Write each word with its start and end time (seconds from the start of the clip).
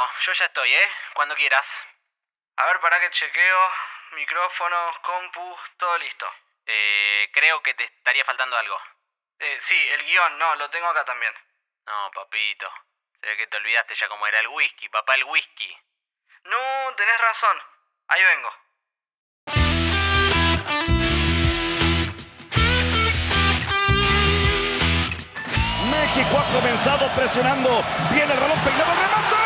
Bueno, 0.00 0.12
yo 0.24 0.32
ya 0.32 0.46
estoy, 0.46 0.72
¿eh? 0.72 0.88
Cuando 1.12 1.34
quieras. 1.36 1.66
A 2.56 2.64
ver, 2.64 2.80
para 2.80 2.98
que 3.00 3.10
chequeo. 3.10 3.70
Micrófonos, 4.12 4.98
compu, 5.00 5.56
todo 5.76 5.98
listo. 5.98 6.26
Eh, 6.64 7.28
creo 7.34 7.62
que 7.62 7.74
te 7.74 7.84
estaría 7.84 8.24
faltando 8.24 8.56
algo. 8.56 8.80
Eh, 9.38 9.58
sí, 9.60 9.74
el 9.90 10.02
guion, 10.06 10.38
no, 10.38 10.56
lo 10.56 10.70
tengo 10.70 10.86
acá 10.86 11.04
también. 11.04 11.34
No, 11.84 12.10
papito. 12.14 12.72
Se 13.20 13.26
ve 13.26 13.36
que 13.36 13.46
te 13.48 13.58
olvidaste 13.58 13.94
ya 13.94 14.08
cómo 14.08 14.26
era 14.26 14.40
el 14.40 14.48
whisky, 14.48 14.88
papá, 14.88 15.16
el 15.16 15.24
whisky. 15.24 15.76
No, 16.44 16.94
tenés 16.96 17.18
razón. 17.18 17.62
Ahí 18.08 18.24
vengo. 18.24 18.54
México 25.90 26.38
ha 26.38 26.52
comenzado 26.54 27.06
presionando. 27.14 27.84
Viene 28.10 28.32
el 28.32 28.40
balón 28.40 28.64
peinado, 28.64 28.92
remate. 28.94 29.39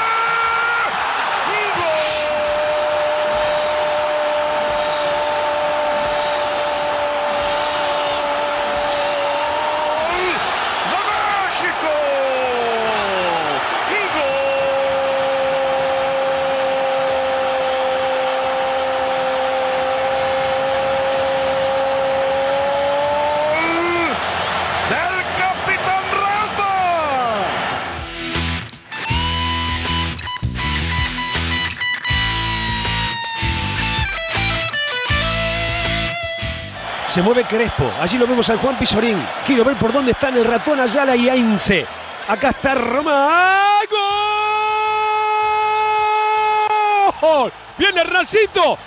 Se 37.14 37.22
mueve 37.22 37.44
Crespo. 37.44 37.88
Allí 38.00 38.18
lo 38.18 38.26
vemos 38.26 38.50
al 38.50 38.58
Juan 38.58 38.76
Pizorín. 38.76 39.24
Quiero 39.46 39.64
ver 39.64 39.76
por 39.76 39.92
dónde 39.92 40.10
están 40.10 40.36
el 40.36 40.44
ratón 40.44 40.80
Ayala 40.80 41.14
y 41.14 41.28
Ainse. 41.28 41.86
Acá 42.26 42.48
está 42.48 42.74
Roma. 42.74 43.78
¡Gol! 47.20 47.52
¡Viene 47.78 48.00
Hernancito! 48.00 48.60
¡Gol 48.60 48.78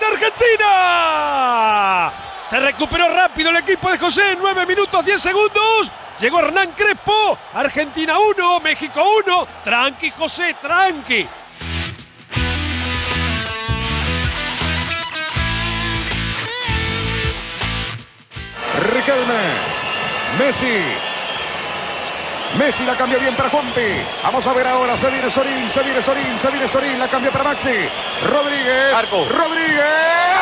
de 0.00 0.06
Argentina! 0.06 2.10
Se 2.46 2.58
recuperó 2.60 3.10
rápido 3.10 3.50
el 3.50 3.56
equipo 3.56 3.90
de 3.90 3.98
José. 3.98 4.38
9 4.40 4.64
minutos 4.64 5.04
10 5.04 5.20
segundos. 5.20 5.92
Llegó 6.18 6.38
Hernán 6.38 6.72
Crespo. 6.72 7.36
Argentina 7.52 8.18
1, 8.18 8.60
México 8.60 9.02
1. 9.22 9.48
Tranqui, 9.62 10.10
José, 10.12 10.56
tranqui. 10.62 11.28
Riquelme. 18.90 19.40
Messi. 20.38 20.82
Messi 22.58 22.84
la 22.84 22.94
cambia 22.94 23.18
bien 23.18 23.34
para 23.36 23.48
Juanpi. 23.48 24.02
Vamos 24.22 24.46
a 24.46 24.52
ver 24.52 24.66
ahora. 24.66 24.96
Se 24.96 25.08
viene 25.10 25.30
Sorín, 25.30 25.70
se 25.70 25.82
viene 25.82 26.02
Sorín, 26.02 26.36
se 26.36 26.50
viene 26.50 26.66
Sorín. 26.66 26.98
La 26.98 27.08
cambia 27.08 27.30
para 27.30 27.44
Maxi. 27.44 27.88
Rodríguez. 28.26 28.94
Arco. 28.94 29.28
Rodríguez. 29.28 30.39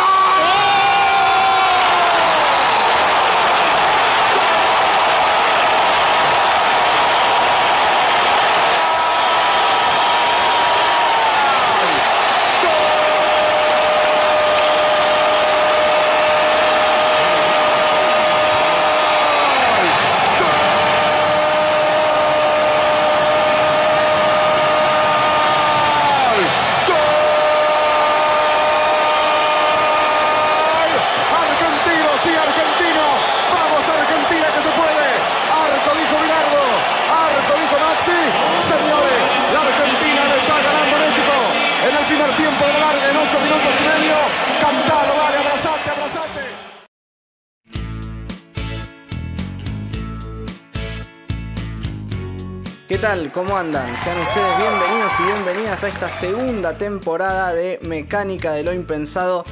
¿Cómo 53.33 53.57
andan? 53.57 53.97
Sean 53.97 54.21
ustedes 54.21 54.59
bienvenidos 54.59 55.13
y 55.19 55.23
bienvenidas 55.23 55.83
a 55.83 55.89
esta 55.89 56.11
segunda 56.11 56.77
temporada 56.77 57.55
de 57.55 57.79
Mecánica 57.81 58.53
de 58.53 58.63
lo 58.63 58.75
Impensado. 58.75 59.47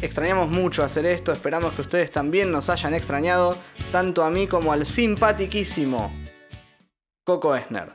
Extrañamos 0.00 0.48
mucho 0.48 0.82
hacer 0.82 1.04
esto, 1.04 1.30
esperamos 1.30 1.74
que 1.74 1.82
ustedes 1.82 2.10
también 2.10 2.50
nos 2.50 2.70
hayan 2.70 2.94
extrañado, 2.94 3.62
tanto 3.92 4.24
a 4.24 4.30
mí 4.30 4.48
como 4.48 4.72
al 4.72 4.86
simpatiquísimo 4.86 6.10
Coco 7.24 7.54
Esner. 7.54 7.94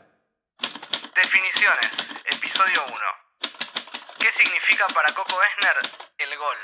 Definiciones, 0.60 1.90
episodio 2.26 2.86
1. 2.86 2.96
¿Qué 4.20 4.30
significa 4.30 4.86
para 4.94 5.12
Coco 5.16 5.40
Esner 5.42 5.76
el 6.20 6.38
gol? 6.38 6.58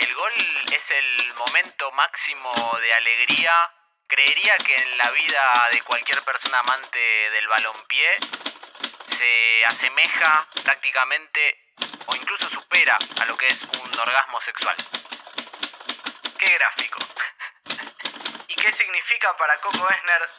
El 0.00 0.14
gol 0.14 0.32
es 0.66 0.82
el 0.90 1.34
momento 1.38 1.90
máximo 1.92 2.50
de 2.78 2.92
alegría. 2.92 3.77
Creería 4.08 4.56
que 4.56 4.74
en 4.74 4.96
la 4.96 5.10
vida 5.10 5.68
de 5.70 5.82
cualquier 5.82 6.22
persona 6.22 6.60
amante 6.60 6.98
del 6.98 7.46
balompié 7.46 8.16
se 9.18 9.64
asemeja 9.66 10.46
prácticamente 10.64 11.72
o 12.06 12.16
incluso 12.16 12.48
supera 12.48 12.96
a 13.20 13.24
lo 13.26 13.36
que 13.36 13.46
es 13.46 13.60
un 13.62 14.00
orgasmo 14.00 14.40
sexual. 14.40 14.76
¡Qué 16.38 16.52
gráfico! 16.54 16.98
¿Y 18.48 18.54
qué 18.54 18.72
significa 18.72 19.34
para 19.34 19.60
Coco 19.60 19.90
Esner 19.90 20.30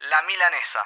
la 0.00 0.20
milanesa? 0.22 0.84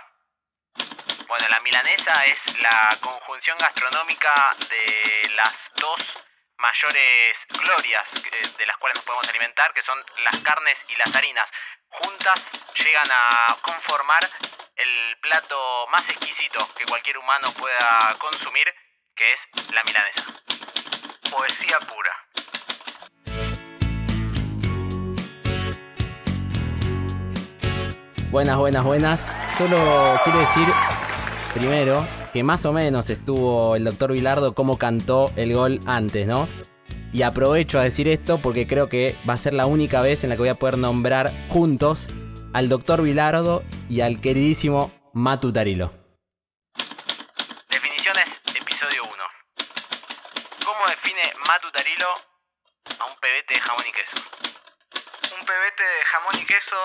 Bueno, 1.26 1.48
la 1.48 1.58
milanesa 1.60 2.24
es 2.24 2.38
la 2.60 2.96
conjunción 3.00 3.58
gastronómica 3.58 4.54
de 4.70 5.30
las 5.34 5.54
dos 5.74 5.98
mayores 6.58 7.36
glorias 7.48 8.04
eh, 8.24 8.48
de 8.58 8.66
las 8.66 8.76
cuales 8.78 8.96
nos 8.96 9.04
podemos 9.04 9.28
alimentar, 9.28 9.72
que 9.74 9.82
son 9.82 10.04
las 10.18 10.38
carnes 10.38 10.78
y 10.88 10.94
las 10.94 11.14
harinas. 11.16 11.50
Juntas 11.90 12.44
llegan 12.76 13.10
a 13.10 13.56
conformar 13.62 14.20
el 14.76 15.16
plato 15.20 15.86
más 15.90 16.08
exquisito 16.08 16.58
que 16.76 16.84
cualquier 16.84 17.18
humano 17.18 17.48
pueda 17.58 18.14
consumir, 18.18 18.66
que 19.16 19.32
es 19.32 19.72
la 19.72 19.82
milanesa. 19.84 20.24
Poesía 21.30 21.78
pura. 21.80 22.12
Buenas, 28.30 28.56
buenas, 28.58 28.84
buenas. 28.84 29.26
Solo 29.56 30.20
quiero 30.24 30.38
decir 30.38 30.66
primero 31.54 32.06
que 32.32 32.42
más 32.42 32.64
o 32.66 32.72
menos 32.72 33.08
estuvo 33.08 33.74
el 33.74 33.84
doctor 33.84 34.12
Vilardo 34.12 34.54
como 34.54 34.78
cantó 34.78 35.32
el 35.36 35.54
gol 35.54 35.80
antes, 35.86 36.26
¿no? 36.26 36.48
Y 37.12 37.22
aprovecho 37.22 37.78
a 37.78 37.84
decir 37.84 38.06
esto 38.06 38.38
porque 38.42 38.66
creo 38.66 38.88
que 38.88 39.16
va 39.28 39.34
a 39.34 39.38
ser 39.38 39.54
la 39.54 39.66
única 39.66 40.02
vez 40.02 40.24
en 40.24 40.30
la 40.30 40.36
que 40.36 40.42
voy 40.42 40.50
a 40.50 40.56
poder 40.56 40.76
nombrar 40.76 41.32
juntos 41.48 42.06
al 42.52 42.68
doctor 42.68 43.02
Vilardo 43.02 43.62
y 43.88 44.02
al 44.02 44.20
queridísimo 44.20 44.92
Matu 45.14 45.52
Tarilo. 45.52 45.92
Definiciones, 47.70 48.28
episodio 48.54 49.04
1. 49.04 49.12
¿Cómo 50.64 50.80
define 50.86 51.22
Matu 51.46 51.70
Tarilo 51.70 52.08
a 53.00 53.04
un 53.06 53.16
pebete 53.20 53.54
de 53.54 53.60
jamón 53.60 53.84
y 53.88 53.92
queso? 53.92 54.16
Un 55.40 55.46
pebete 55.46 55.82
de 55.82 56.04
jamón 56.12 56.34
y 56.42 56.46
queso 56.46 56.76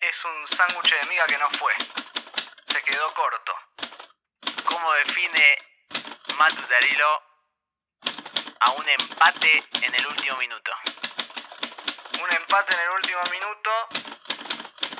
es 0.00 0.16
un 0.24 0.56
sándwich 0.56 0.92
de 1.00 1.08
miga 1.08 1.24
que 1.26 1.38
no 1.38 1.48
fue. 1.58 1.72
Se 2.66 2.82
quedó 2.82 3.06
corto. 3.14 3.52
¿Cómo 4.68 4.92
define 4.92 5.56
Matu 6.38 6.62
Tarilo 6.68 7.25
a 8.60 8.70
un 8.72 8.88
empate 8.88 9.64
en 9.82 9.94
el 9.94 10.06
último 10.06 10.36
minuto? 10.38 10.72
Un 12.22 12.30
empate 12.34 12.74
en 12.74 12.80
el 12.80 12.90
último 12.96 13.20
minuto 13.30 13.70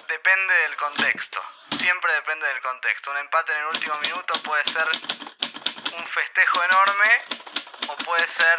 depende 0.08 0.54
del 0.64 0.76
contexto. 0.76 1.40
Siempre 1.78 2.12
depende 2.14 2.46
del 2.46 2.60
contexto. 2.62 3.10
Un 3.10 3.18
empate 3.18 3.52
en 3.52 3.58
el 3.58 3.66
último 3.66 3.94
minuto 4.02 4.32
puede 4.44 4.64
ser 4.64 4.86
un 5.96 6.04
festejo 6.04 6.64
enorme 6.64 7.10
o 7.88 7.96
puede 8.04 8.26
ser 8.26 8.58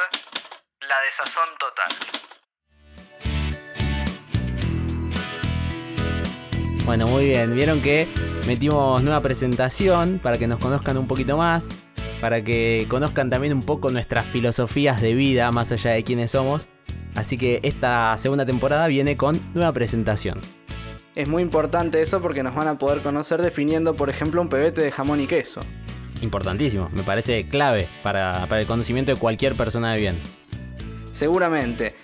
la 0.81 0.99
desazón 1.01 1.49
total. 1.59 1.91
Bueno, 6.85 7.07
muy 7.07 7.25
bien. 7.25 7.53
Vieron 7.53 7.81
que 7.81 8.07
metimos 8.47 9.01
nueva 9.03 9.21
presentación 9.21 10.19
para 10.19 10.38
que 10.38 10.47
nos 10.47 10.59
conozcan 10.59 10.97
un 10.97 11.07
poquito 11.07 11.35
más, 11.35 11.67
para 12.21 12.43
que 12.43 12.85
conozcan 12.89 13.29
también 13.29 13.53
un 13.53 13.61
poco 13.61 13.89
nuestras 13.89 14.25
filosofías 14.27 15.01
de 15.01 15.13
vida, 15.13 15.51
más 15.51 15.71
allá 15.71 15.91
de 15.91 16.03
quiénes 16.03 16.31
somos. 16.31 16.67
Así 17.15 17.37
que 17.37 17.59
esta 17.63 18.17
segunda 18.17 18.45
temporada 18.45 18.87
viene 18.87 19.17
con 19.17 19.39
nueva 19.53 19.71
presentación. 19.71 20.39
Es 21.15 21.27
muy 21.27 21.41
importante 21.41 22.01
eso 22.01 22.21
porque 22.21 22.43
nos 22.43 22.53
van 22.53 22.67
a 22.67 22.77
poder 22.77 23.01
conocer 23.01 23.41
definiendo, 23.41 23.95
por 23.95 24.09
ejemplo, 24.09 24.41
un 24.41 24.49
pebete 24.49 24.81
de 24.81 24.91
jamón 24.91 25.19
y 25.19 25.25
queso. 25.25 25.61
Importantísimo, 26.21 26.89
me 26.93 27.03
parece 27.03 27.47
clave 27.47 27.87
para, 28.03 28.45
para 28.47 28.61
el 28.61 28.67
conocimiento 28.67 29.11
de 29.11 29.19
cualquier 29.19 29.55
persona 29.55 29.93
de 29.93 29.99
bien. 29.99 30.19
Seguramente. 31.11 31.95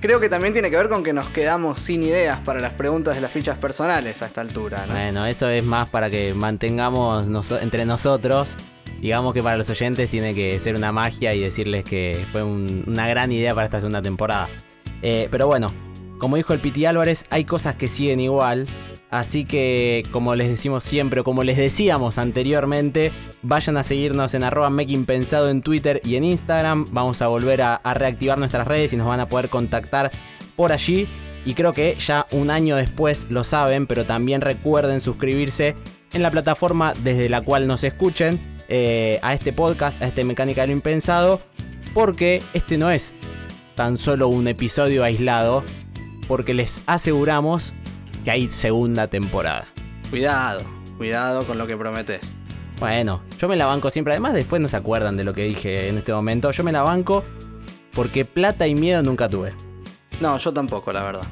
Creo 0.00 0.18
que 0.18 0.30
también 0.30 0.54
tiene 0.54 0.70
que 0.70 0.76
ver 0.76 0.88
con 0.88 1.02
que 1.02 1.12
nos 1.12 1.28
quedamos 1.28 1.80
sin 1.80 2.02
ideas 2.02 2.38
para 2.40 2.60
las 2.60 2.72
preguntas 2.72 3.14
de 3.14 3.20
las 3.20 3.30
fichas 3.30 3.58
personales 3.58 4.22
a 4.22 4.26
esta 4.26 4.40
altura. 4.40 4.86
¿no? 4.86 4.94
Bueno, 4.94 5.26
eso 5.26 5.48
es 5.50 5.62
más 5.62 5.90
para 5.90 6.08
que 6.08 6.32
mantengamos 6.32 7.26
entre 7.60 7.84
nosotros. 7.84 8.56
Digamos 9.00 9.32
que 9.34 9.42
para 9.42 9.56
los 9.56 9.70
oyentes 9.70 10.10
tiene 10.10 10.34
que 10.34 10.60
ser 10.60 10.74
una 10.76 10.92
magia 10.92 11.34
y 11.34 11.40
decirles 11.40 11.84
que 11.84 12.24
fue 12.32 12.42
un- 12.42 12.84
una 12.86 13.08
gran 13.08 13.32
idea 13.32 13.54
para 13.54 13.66
esta 13.66 13.78
segunda 13.78 14.02
temporada. 14.02 14.48
Eh, 15.02 15.28
pero 15.30 15.46
bueno, 15.46 15.72
como 16.18 16.36
dijo 16.36 16.52
el 16.52 16.60
Piti 16.60 16.84
Álvarez, 16.84 17.24
hay 17.30 17.44
cosas 17.44 17.76
que 17.76 17.88
siguen 17.88 18.20
igual. 18.20 18.66
Así 19.10 19.44
que, 19.44 20.04
como 20.12 20.36
les 20.36 20.48
decimos 20.48 20.84
siempre, 20.84 21.20
o 21.20 21.24
como 21.24 21.42
les 21.42 21.56
decíamos 21.56 22.16
anteriormente, 22.18 23.10
vayan 23.42 23.76
a 23.76 23.82
seguirnos 23.82 24.34
en 24.34 24.44
arroba 24.44 24.70
Pensado 25.04 25.48
en 25.50 25.62
Twitter 25.62 26.00
y 26.04 26.14
en 26.14 26.22
Instagram. 26.22 26.86
Vamos 26.92 27.20
a 27.20 27.26
volver 27.26 27.60
a 27.62 27.80
reactivar 27.94 28.38
nuestras 28.38 28.68
redes 28.68 28.92
y 28.92 28.96
nos 28.96 29.08
van 29.08 29.18
a 29.18 29.26
poder 29.26 29.48
contactar 29.48 30.12
por 30.54 30.70
allí. 30.70 31.08
Y 31.44 31.54
creo 31.54 31.72
que 31.72 31.96
ya 31.98 32.26
un 32.32 32.50
año 32.50 32.76
después 32.76 33.26
lo 33.30 33.42
saben, 33.42 33.86
pero 33.86 34.04
también 34.04 34.42
recuerden 34.42 35.00
suscribirse 35.00 35.74
en 36.12 36.22
la 36.22 36.30
plataforma 36.30 36.92
desde 37.02 37.28
la 37.28 37.40
cual 37.40 37.66
nos 37.66 37.82
escuchen 37.82 38.38
eh, 38.70 39.18
a 39.22 39.34
este 39.34 39.52
podcast, 39.52 40.00
a 40.00 40.06
este 40.06 40.24
Mecánica 40.24 40.62
de 40.62 40.68
lo 40.68 40.72
Impensado, 40.72 41.40
porque 41.92 42.42
este 42.54 42.78
no 42.78 42.90
es 42.90 43.12
tan 43.74 43.98
solo 43.98 44.28
un 44.28 44.46
episodio 44.46 45.02
aislado, 45.02 45.64
porque 46.28 46.54
les 46.54 46.80
aseguramos 46.86 47.72
que 48.24 48.30
hay 48.30 48.48
segunda 48.48 49.08
temporada. 49.08 49.66
Cuidado, 50.08 50.62
cuidado 50.96 51.44
con 51.46 51.58
lo 51.58 51.66
que 51.66 51.76
prometes. 51.76 52.32
Bueno, 52.78 53.22
yo 53.38 53.48
me 53.48 53.56
la 53.56 53.66
banco 53.66 53.90
siempre, 53.90 54.14
además 54.14 54.34
después 54.34 54.62
no 54.62 54.68
se 54.68 54.76
acuerdan 54.76 55.16
de 55.16 55.24
lo 55.24 55.34
que 55.34 55.42
dije 55.42 55.88
en 55.88 55.98
este 55.98 56.12
momento, 56.12 56.50
yo 56.52 56.64
me 56.64 56.72
la 56.72 56.82
banco 56.82 57.24
porque 57.92 58.24
plata 58.24 58.66
y 58.66 58.74
miedo 58.74 59.02
nunca 59.02 59.28
tuve. 59.28 59.52
No, 60.20 60.38
yo 60.38 60.52
tampoco, 60.52 60.92
la 60.92 61.02
verdad. 61.02 61.24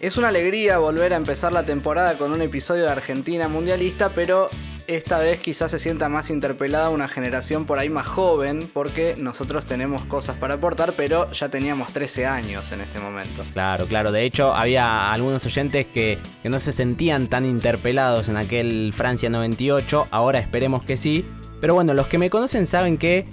Es 0.00 0.16
una 0.16 0.28
alegría 0.28 0.78
volver 0.78 1.12
a 1.14 1.16
empezar 1.16 1.52
la 1.52 1.64
temporada 1.64 2.16
con 2.18 2.32
un 2.32 2.42
episodio 2.42 2.84
de 2.84 2.90
Argentina 2.90 3.48
mundialista, 3.48 4.10
pero 4.10 4.50
esta 4.86 5.18
vez 5.18 5.40
quizás 5.40 5.70
se 5.70 5.78
sienta 5.78 6.08
más 6.08 6.30
interpelada 6.30 6.90
una 6.90 7.08
generación 7.08 7.64
por 7.64 7.78
ahí 7.78 7.88
más 7.88 8.06
joven, 8.06 8.68
porque 8.72 9.14
nosotros 9.16 9.64
tenemos 9.64 10.04
cosas 10.04 10.36
para 10.36 10.54
aportar, 10.54 10.94
pero 10.96 11.30
ya 11.32 11.48
teníamos 11.48 11.92
13 11.92 12.26
años 12.26 12.70
en 12.72 12.80
este 12.80 12.98
momento. 13.00 13.44
Claro, 13.52 13.86
claro. 13.86 14.12
De 14.12 14.24
hecho, 14.24 14.54
había 14.54 15.12
algunos 15.12 15.44
oyentes 15.46 15.86
que, 15.92 16.18
que 16.42 16.48
no 16.48 16.58
se 16.58 16.72
sentían 16.72 17.28
tan 17.28 17.44
interpelados 17.44 18.28
en 18.28 18.36
aquel 18.36 18.92
Francia 18.94 19.30
98. 19.30 20.06
Ahora 20.10 20.38
esperemos 20.38 20.84
que 20.84 20.96
sí. 20.96 21.24
Pero 21.60 21.74
bueno, 21.74 21.94
los 21.94 22.08
que 22.08 22.18
me 22.18 22.30
conocen 22.30 22.66
saben 22.66 22.98
que 22.98 23.26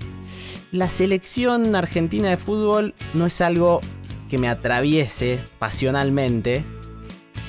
la 0.71 0.88
selección 0.88 1.75
argentina 1.75 2.30
de 2.30 2.38
fútbol 2.38 2.94
no 3.13 3.25
es 3.25 3.42
algo 3.42 3.81
que 4.30 4.38
me 4.38 4.48
atraviese 4.48 5.42
pasionalmente. 5.59 6.63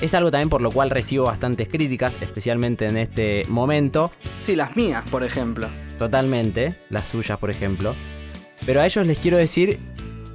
Es 0.03 0.13
algo 0.13 0.31
también 0.31 0.49
por 0.49 0.61
lo 0.61 0.69
cual 0.69 0.89
recibo 0.89 1.27
bastantes 1.27 1.69
críticas, 1.69 2.17
especialmente 2.19 2.85
en 2.87 2.97
este 2.97 3.45
momento. 3.47 4.11
Sí, 4.37 4.53
las 4.53 4.75
mías, 4.75 5.01
por 5.09 5.23
ejemplo. 5.23 5.69
Totalmente, 5.97 6.75
las 6.89 7.07
suyas 7.07 7.37
por 7.37 7.49
ejemplo. 7.49 7.95
Pero 8.65 8.81
a 8.81 8.85
ellos 8.85 9.07
les 9.07 9.17
quiero 9.17 9.37
decir 9.37 9.79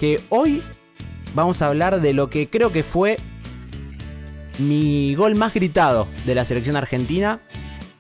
que 0.00 0.23
hoy 0.31 0.62
vamos 1.35 1.61
a 1.61 1.67
hablar 1.67 2.00
de 2.00 2.15
lo 2.15 2.31
que 2.31 2.49
creo 2.49 2.73
que 2.73 2.82
fue 2.82 3.19
mi 4.59 5.15
gol 5.15 5.35
más 5.35 5.53
gritado 5.53 6.09
de 6.25 6.35
la 6.35 6.47
selección 6.47 6.75
argentina 6.75 7.43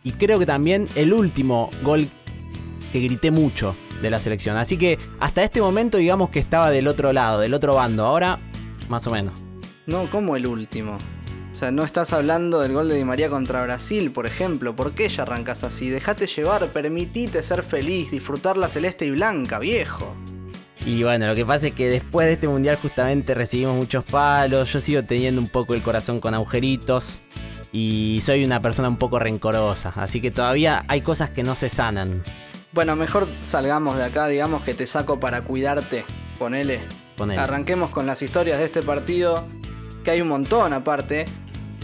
y 0.02 0.12
creo 0.12 0.38
que 0.38 0.46
también 0.46 0.88
el 0.94 1.12
último 1.12 1.68
gol 1.82 2.08
que 2.94 3.00
grité 3.00 3.30
mucho 3.30 3.76
de 4.00 4.08
la 4.08 4.18
selección. 4.18 4.56
Así 4.56 4.78
que 4.78 4.96
hasta 5.20 5.42
este 5.42 5.60
momento 5.60 5.98
digamos 5.98 6.30
que 6.30 6.38
estaba 6.38 6.70
del 6.70 6.88
otro 6.88 7.12
lado, 7.12 7.40
del 7.40 7.52
otro 7.52 7.74
bando. 7.74 8.06
Ahora, 8.06 8.38
más 8.88 9.06
o 9.06 9.10
menos. 9.10 9.38
No, 9.86 10.08
como 10.08 10.34
el 10.34 10.46
último. 10.46 10.96
O 11.58 11.60
sea, 11.60 11.72
no 11.72 11.82
estás 11.82 12.12
hablando 12.12 12.60
del 12.60 12.72
gol 12.72 12.88
de 12.88 12.94
Di 12.94 13.02
María 13.02 13.28
contra 13.28 13.64
Brasil, 13.64 14.12
por 14.12 14.26
ejemplo. 14.26 14.76
¿Por 14.76 14.92
qué 14.92 15.08
ya 15.08 15.24
arrancas 15.24 15.64
así? 15.64 15.90
Dejate 15.90 16.28
llevar, 16.28 16.70
permitite 16.70 17.42
ser 17.42 17.64
feliz, 17.64 18.12
disfrutar 18.12 18.56
la 18.56 18.68
celeste 18.68 19.06
y 19.06 19.10
blanca, 19.10 19.58
viejo. 19.58 20.14
Y 20.86 21.02
bueno, 21.02 21.26
lo 21.26 21.34
que 21.34 21.44
pasa 21.44 21.66
es 21.66 21.74
que 21.74 21.88
después 21.88 22.28
de 22.28 22.34
este 22.34 22.46
mundial 22.46 22.78
justamente 22.80 23.34
recibimos 23.34 23.74
muchos 23.74 24.04
palos, 24.04 24.72
yo 24.72 24.78
sigo 24.78 25.02
teniendo 25.02 25.40
un 25.40 25.48
poco 25.48 25.74
el 25.74 25.82
corazón 25.82 26.20
con 26.20 26.32
agujeritos 26.32 27.20
y 27.72 28.22
soy 28.24 28.44
una 28.44 28.62
persona 28.62 28.88
un 28.88 28.96
poco 28.96 29.18
rencorosa, 29.18 29.92
así 29.96 30.20
que 30.20 30.30
todavía 30.30 30.84
hay 30.86 31.00
cosas 31.00 31.30
que 31.30 31.42
no 31.42 31.56
se 31.56 31.68
sanan. 31.68 32.22
Bueno, 32.70 32.94
mejor 32.94 33.26
salgamos 33.42 33.96
de 33.96 34.04
acá, 34.04 34.28
digamos 34.28 34.62
que 34.62 34.74
te 34.74 34.86
saco 34.86 35.18
para 35.18 35.42
cuidarte. 35.42 36.04
Ponele. 36.38 36.78
Ponele. 37.16 37.40
Arranquemos 37.40 37.90
con 37.90 38.06
las 38.06 38.22
historias 38.22 38.60
de 38.60 38.66
este 38.66 38.80
partido, 38.80 39.44
que 40.04 40.12
hay 40.12 40.20
un 40.20 40.28
montón 40.28 40.72
aparte. 40.72 41.24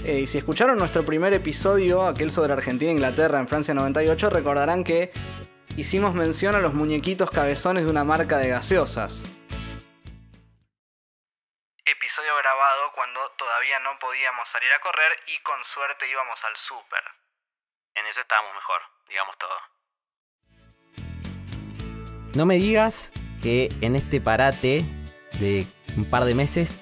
Eh, 0.05 0.21
y 0.21 0.27
si 0.27 0.37
escucharon 0.37 0.77
nuestro 0.77 1.03
primer 1.03 1.33
episodio, 1.33 2.07
aquel 2.07 2.31
sobre 2.31 2.53
Argentina 2.53 2.91
e 2.91 2.95
Inglaterra 2.95 3.39
en 3.39 3.49
Francia 3.49 3.73
98, 3.73 4.29
recordarán 4.29 4.85
que 4.85 5.11
hicimos 5.79 6.13
mención 6.13 6.55
a 6.55 6.59
los 6.59 6.75
muñequitos 6.75 7.31
cabezones 7.31 7.85
de 7.85 7.91
una 7.91 8.05
marca 8.05 8.37
de 8.37 8.49
gaseosas. 8.49 9.25
Episodio 11.87 12.37
grabado 12.37 12.93
cuando 12.95 13.19
todavía 13.39 13.81
no 13.81 13.99
podíamos 13.99 14.47
salir 14.51 14.71
a 14.73 14.81
correr 14.83 15.13
y 15.27 15.43
con 15.43 15.65
suerte 15.65 16.07
íbamos 16.11 16.39
al 16.45 16.57
súper. 16.57 17.03
En 17.95 18.05
eso 18.05 18.21
estábamos 18.21 18.53
mejor, 18.57 18.83
digamos 19.09 19.39
todo. 19.39 19.57
No 22.35 22.45
me 22.45 22.57
digas 22.57 23.11
que 23.43 23.69
en 23.81 23.97
este 23.97 24.21
parate 24.21 24.85
de 25.41 25.67
un 25.97 26.11
par 26.11 26.27
de 26.27 26.35
meses 26.35 26.79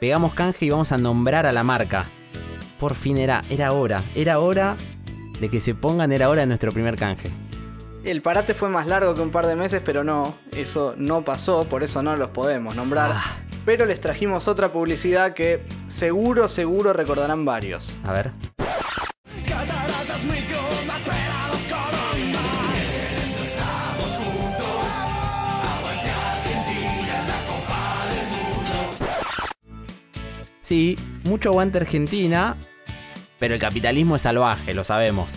pegamos 0.00 0.34
canje 0.34 0.66
y 0.66 0.70
vamos 0.70 0.92
a 0.92 0.98
nombrar 0.98 1.46
a 1.46 1.52
la 1.52 1.64
marca. 1.64 2.04
Por 2.78 2.94
fin 2.94 3.16
era, 3.16 3.42
era 3.50 3.72
hora, 3.72 4.04
era 4.14 4.38
hora 4.38 4.76
de 5.40 5.48
que 5.48 5.60
se 5.60 5.74
pongan, 5.74 6.12
era 6.12 6.28
hora 6.28 6.42
de 6.42 6.46
nuestro 6.46 6.72
primer 6.72 6.96
canje. 6.96 7.30
El 8.04 8.22
parate 8.22 8.54
fue 8.54 8.68
más 8.68 8.86
largo 8.86 9.14
que 9.14 9.20
un 9.20 9.30
par 9.30 9.46
de 9.46 9.56
meses, 9.56 9.82
pero 9.84 10.04
no, 10.04 10.34
eso 10.52 10.94
no 10.96 11.24
pasó, 11.24 11.64
por 11.68 11.82
eso 11.82 12.02
no 12.02 12.16
los 12.16 12.28
podemos 12.28 12.74
nombrar. 12.76 13.10
Ah. 13.14 13.36
Pero 13.64 13.84
les 13.84 14.00
trajimos 14.00 14.48
otra 14.48 14.68
publicidad 14.68 15.34
que 15.34 15.60
seguro, 15.88 16.48
seguro 16.48 16.92
recordarán 16.92 17.44
varios. 17.44 17.96
A 18.04 18.12
ver. 18.12 18.30
Cataratas, 19.46 20.24
microondas, 20.24 21.02
pelados 21.02 21.60
con 21.68 22.22
onda. 22.22 22.40
Estamos 23.44 24.16
juntos. 24.16 24.64
Aguante 25.76 26.10
Argentina 26.10 27.20
en 27.20 27.26
la 27.26 27.40
Copa 27.46 27.80
del 28.14 28.26
Mundo. 28.30 28.76
Sí, 30.62 30.96
mucho 31.28 31.50
aguante 31.50 31.78
Argentina, 31.78 32.56
pero 33.38 33.54
el 33.54 33.60
capitalismo 33.60 34.16
es 34.16 34.22
salvaje, 34.22 34.74
lo 34.74 34.84
sabemos. 34.84 35.30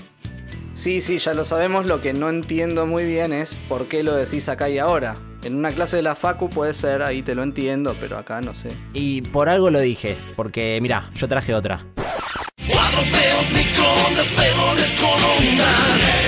Sí, 0.74 1.02
sí, 1.02 1.20
ya 1.20 1.34
lo 1.34 1.46
sabemos, 1.46 1.86
lo 1.86 2.02
que 2.02 2.14
no 2.14 2.30
entiendo 2.30 2.88
muy 2.88 3.06
bien 3.06 3.34
es 3.34 3.56
por 3.68 3.88
qué 3.88 4.04
lo 4.04 4.16
decís 4.16 4.50
acá 4.50 4.70
y 4.70 4.80
ahora. 4.80 5.16
En 5.44 5.56
una 5.56 5.72
clase 5.72 5.98
de 5.98 6.04
la 6.04 6.16
Facu 6.16 6.50
puede 6.50 6.74
ser, 6.74 7.02
ahí 7.02 7.22
te 7.22 7.36
lo 7.36 7.44
entiendo, 7.44 7.96
pero 8.00 8.18
acá 8.18 8.42
no 8.42 8.56
sé. 8.56 8.70
Y 8.94 9.22
por 9.22 9.50
algo 9.50 9.70
lo 9.70 9.80
dije, 9.80 10.18
porque 10.36 10.80
mira, 10.82 11.10
yo 11.16 11.28
traje 11.28 11.54
otra. 11.54 11.86
Cuadros 12.68 13.10
feos, 13.10 13.46
con 15.00 15.24
onda. 15.24 16.21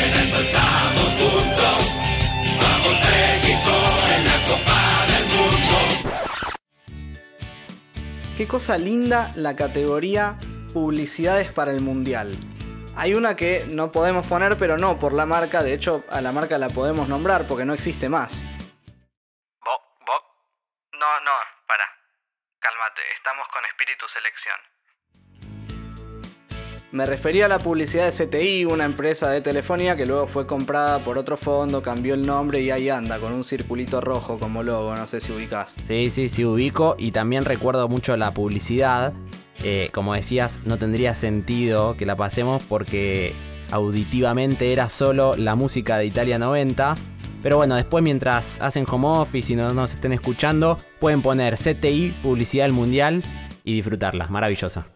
Qué 8.44 8.50
cosa 8.50 8.78
linda 8.78 9.32
la 9.36 9.56
categoría 9.56 10.38
publicidades 10.74 11.54
para 11.54 11.72
el 11.72 11.80
mundial. 11.80 12.36
Hay 12.98 13.14
una 13.14 13.38
que 13.38 13.64
no 13.70 13.94
podemos 13.94 14.28
poner, 14.28 14.58
pero 14.58 14.78
no 14.78 15.00
por 15.00 15.14
la 15.14 15.26
marca, 15.26 15.64
de 15.64 15.74
hecho 15.74 16.04
a 16.10 16.20
la 16.20 16.34
marca 16.34 16.58
la 16.58 16.68
podemos 16.68 17.08
nombrar 17.08 17.48
porque 17.48 17.64
no 17.64 17.74
existe 17.74 18.10
más. 18.10 18.44
¿Vos? 19.64 19.80
¿Vos? 20.06 20.24
No, 20.92 21.22
no, 21.22 21.32
para. 21.66 21.86
Cálmate, 22.60 23.02
estamos 23.16 23.48
con 23.48 23.64
espíritu 23.64 24.10
selección. 24.10 24.60
Me 26.94 27.08
refería 27.08 27.48
a 27.48 27.50
la 27.50 27.58
publicidad 27.58 28.06
de 28.06 28.12
CTI, 28.12 28.66
una 28.66 28.86
empresa 28.86 29.28
de 29.32 29.42
telefonía 29.42 29.96
que 29.96 30.06
luego 30.06 30.28
fue 30.28 30.46
comprada 30.46 31.04
por 31.04 31.18
otro 31.18 31.38
fondo, 31.38 31.82
cambió 31.82 32.14
el 32.14 32.24
nombre 32.24 32.62
y 32.62 32.70
ahí 32.70 32.88
anda, 32.88 33.18
con 33.18 33.34
un 33.34 33.44
circulito 33.44 34.00
rojo 34.00 34.38
como 34.38 34.62
logo, 34.62 34.96
no 34.96 35.08
sé 35.08 35.20
si 35.20 35.32
ubicás. 35.32 35.76
Sí, 35.86 36.12
sí, 36.12 36.30
sí, 36.30 36.46
ubico 36.46 36.96
y 37.00 37.10
también 37.10 37.46
recuerdo 37.46 37.90
mucho 37.90 38.16
la 38.16 38.30
publicidad. 38.30 39.12
Eh, 39.64 39.90
como 39.92 40.14
decías, 40.14 40.60
no 40.66 40.78
tendría 40.78 41.16
sentido 41.16 41.98
que 41.98 42.06
la 42.06 42.16
pasemos 42.16 42.62
porque 42.62 43.34
auditivamente 43.72 44.72
era 44.72 44.88
solo 44.88 45.36
la 45.36 45.56
música 45.56 45.98
de 45.98 46.06
Italia 46.06 46.38
90. 46.38 46.94
Pero 47.42 47.58
bueno, 47.58 47.74
después 47.74 48.04
mientras 48.04 48.62
hacen 48.62 48.86
home 48.88 49.08
office 49.08 49.52
y 49.52 49.56
no 49.56 49.74
nos 49.74 49.96
estén 49.96 50.14
escuchando, 50.14 50.78
pueden 51.00 51.24
poner 51.24 51.58
CTI, 51.58 52.14
Publicidad 52.22 52.66
del 52.66 52.74
Mundial, 52.74 53.24
y 53.64 53.74
disfrutarla. 53.74 54.28
Maravillosa. 54.28 54.93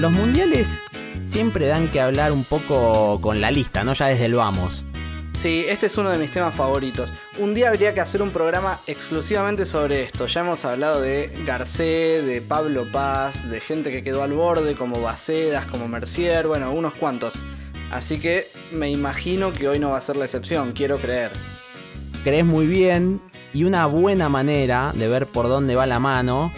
Los 0.00 0.12
mundiales 0.12 0.66
siempre 1.28 1.66
dan 1.66 1.86
que 1.88 2.00
hablar 2.00 2.32
un 2.32 2.44
poco 2.44 3.20
con 3.20 3.42
la 3.42 3.50
lista, 3.50 3.84
¿no? 3.84 3.92
Ya 3.92 4.06
desde 4.06 4.24
el 4.24 4.34
vamos. 4.34 4.82
Sí, 5.34 5.66
este 5.68 5.88
es 5.88 5.98
uno 5.98 6.08
de 6.08 6.16
mis 6.16 6.30
temas 6.30 6.54
favoritos. 6.54 7.12
Un 7.38 7.52
día 7.52 7.68
habría 7.68 7.92
que 7.92 8.00
hacer 8.00 8.22
un 8.22 8.30
programa 8.30 8.80
exclusivamente 8.86 9.66
sobre 9.66 10.02
esto. 10.02 10.26
Ya 10.26 10.40
hemos 10.40 10.64
hablado 10.64 11.02
de 11.02 11.30
Garcé, 11.44 12.22
de 12.22 12.40
Pablo 12.40 12.90
Paz, 12.90 13.50
de 13.50 13.60
gente 13.60 13.90
que 13.90 14.02
quedó 14.02 14.22
al 14.22 14.32
borde, 14.32 14.74
como 14.74 15.02
Bacedas, 15.02 15.66
como 15.66 15.86
Mercier, 15.86 16.46
bueno, 16.46 16.72
unos 16.72 16.94
cuantos. 16.94 17.34
Así 17.92 18.18
que 18.18 18.46
me 18.72 18.88
imagino 18.88 19.52
que 19.52 19.68
hoy 19.68 19.78
no 19.78 19.90
va 19.90 19.98
a 19.98 20.00
ser 20.00 20.16
la 20.16 20.24
excepción, 20.24 20.72
quiero 20.72 20.96
creer. 20.96 21.32
Crees 22.24 22.46
muy 22.46 22.66
bien 22.66 23.20
y 23.52 23.64
una 23.64 23.84
buena 23.84 24.30
manera 24.30 24.92
de 24.94 25.08
ver 25.08 25.26
por 25.26 25.48
dónde 25.48 25.76
va 25.76 25.86
la 25.86 25.98
mano 25.98 26.50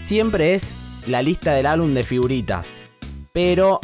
siempre 0.00 0.54
es 0.54 0.74
la 1.06 1.20
lista 1.20 1.52
del 1.52 1.66
álbum 1.66 1.92
de 1.92 2.02
figuritas. 2.02 2.77
Pero 3.38 3.78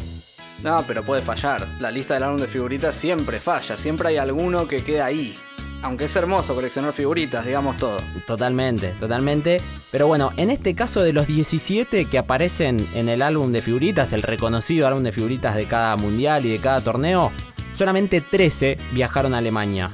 No, 0.64 0.82
pero 0.84 1.04
puede 1.04 1.22
fallar. 1.22 1.68
La 1.78 1.92
lista 1.92 2.14
del 2.14 2.24
álbum 2.24 2.40
de 2.40 2.48
figuritas 2.48 2.96
siempre 2.96 3.38
falla. 3.38 3.76
Siempre 3.76 4.08
hay 4.08 4.16
alguno 4.16 4.66
que 4.66 4.82
queda 4.82 5.04
ahí. 5.04 5.38
Aunque 5.80 6.06
es 6.06 6.16
hermoso 6.16 6.56
coleccionar 6.56 6.92
figuritas, 6.92 7.46
digamos 7.46 7.76
todo. 7.76 8.00
Totalmente, 8.26 8.96
totalmente. 8.98 9.60
Pero 9.92 10.08
bueno, 10.08 10.32
en 10.38 10.50
este 10.50 10.74
caso 10.74 11.04
de 11.04 11.12
los 11.12 11.28
17 11.28 12.06
que 12.06 12.18
aparecen 12.18 12.84
en 12.96 13.08
el 13.08 13.22
álbum 13.22 13.52
de 13.52 13.62
figuritas, 13.62 14.12
el 14.12 14.22
reconocido 14.22 14.88
álbum 14.88 15.04
de 15.04 15.12
figuritas 15.12 15.54
de 15.54 15.66
cada 15.66 15.94
mundial 15.94 16.44
y 16.44 16.50
de 16.50 16.58
cada 16.58 16.80
torneo, 16.80 17.30
solamente 17.74 18.20
13 18.20 18.76
viajaron 18.90 19.34
a 19.34 19.38
Alemania. 19.38 19.92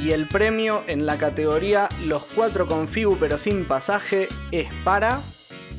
Y 0.00 0.10
el 0.10 0.26
premio 0.26 0.82
en 0.88 1.06
la 1.06 1.16
categoría 1.16 1.88
Los 2.06 2.24
cuatro 2.24 2.66
con 2.66 2.88
Figu 2.88 3.16
pero 3.20 3.38
sin 3.38 3.66
pasaje 3.66 4.26
es 4.50 4.66
para. 4.82 5.20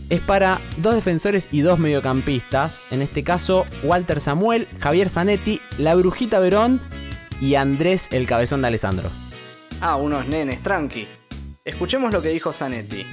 Es 0.10 0.22
para 0.22 0.60
dos 0.78 0.96
defensores 0.96 1.50
y 1.52 1.62
dos 1.62 1.80
mediocampistas. 1.80 2.80
En 2.92 3.02
este 3.02 3.24
caso, 3.24 3.66
Walter 3.84 4.22
Samuel, 4.22 4.68
Javier 4.80 5.10
Zanetti, 5.10 5.60
La 5.78 5.96
Brujita 5.96 6.40
Verón 6.40 6.82
y 7.42 7.56
Andrés 7.56 8.08
el 8.12 8.26
Cabezón 8.26 8.62
de 8.62 8.68
Alessandro. 8.68 9.10
Ah, 9.82 9.98
unos 9.98 10.28
nenes, 10.28 10.64
tranqui. 10.64 11.08
Escuchemos 11.66 12.14
lo 12.14 12.22
que 12.22 12.30
dijo 12.30 12.54
Zanetti. 12.54 13.06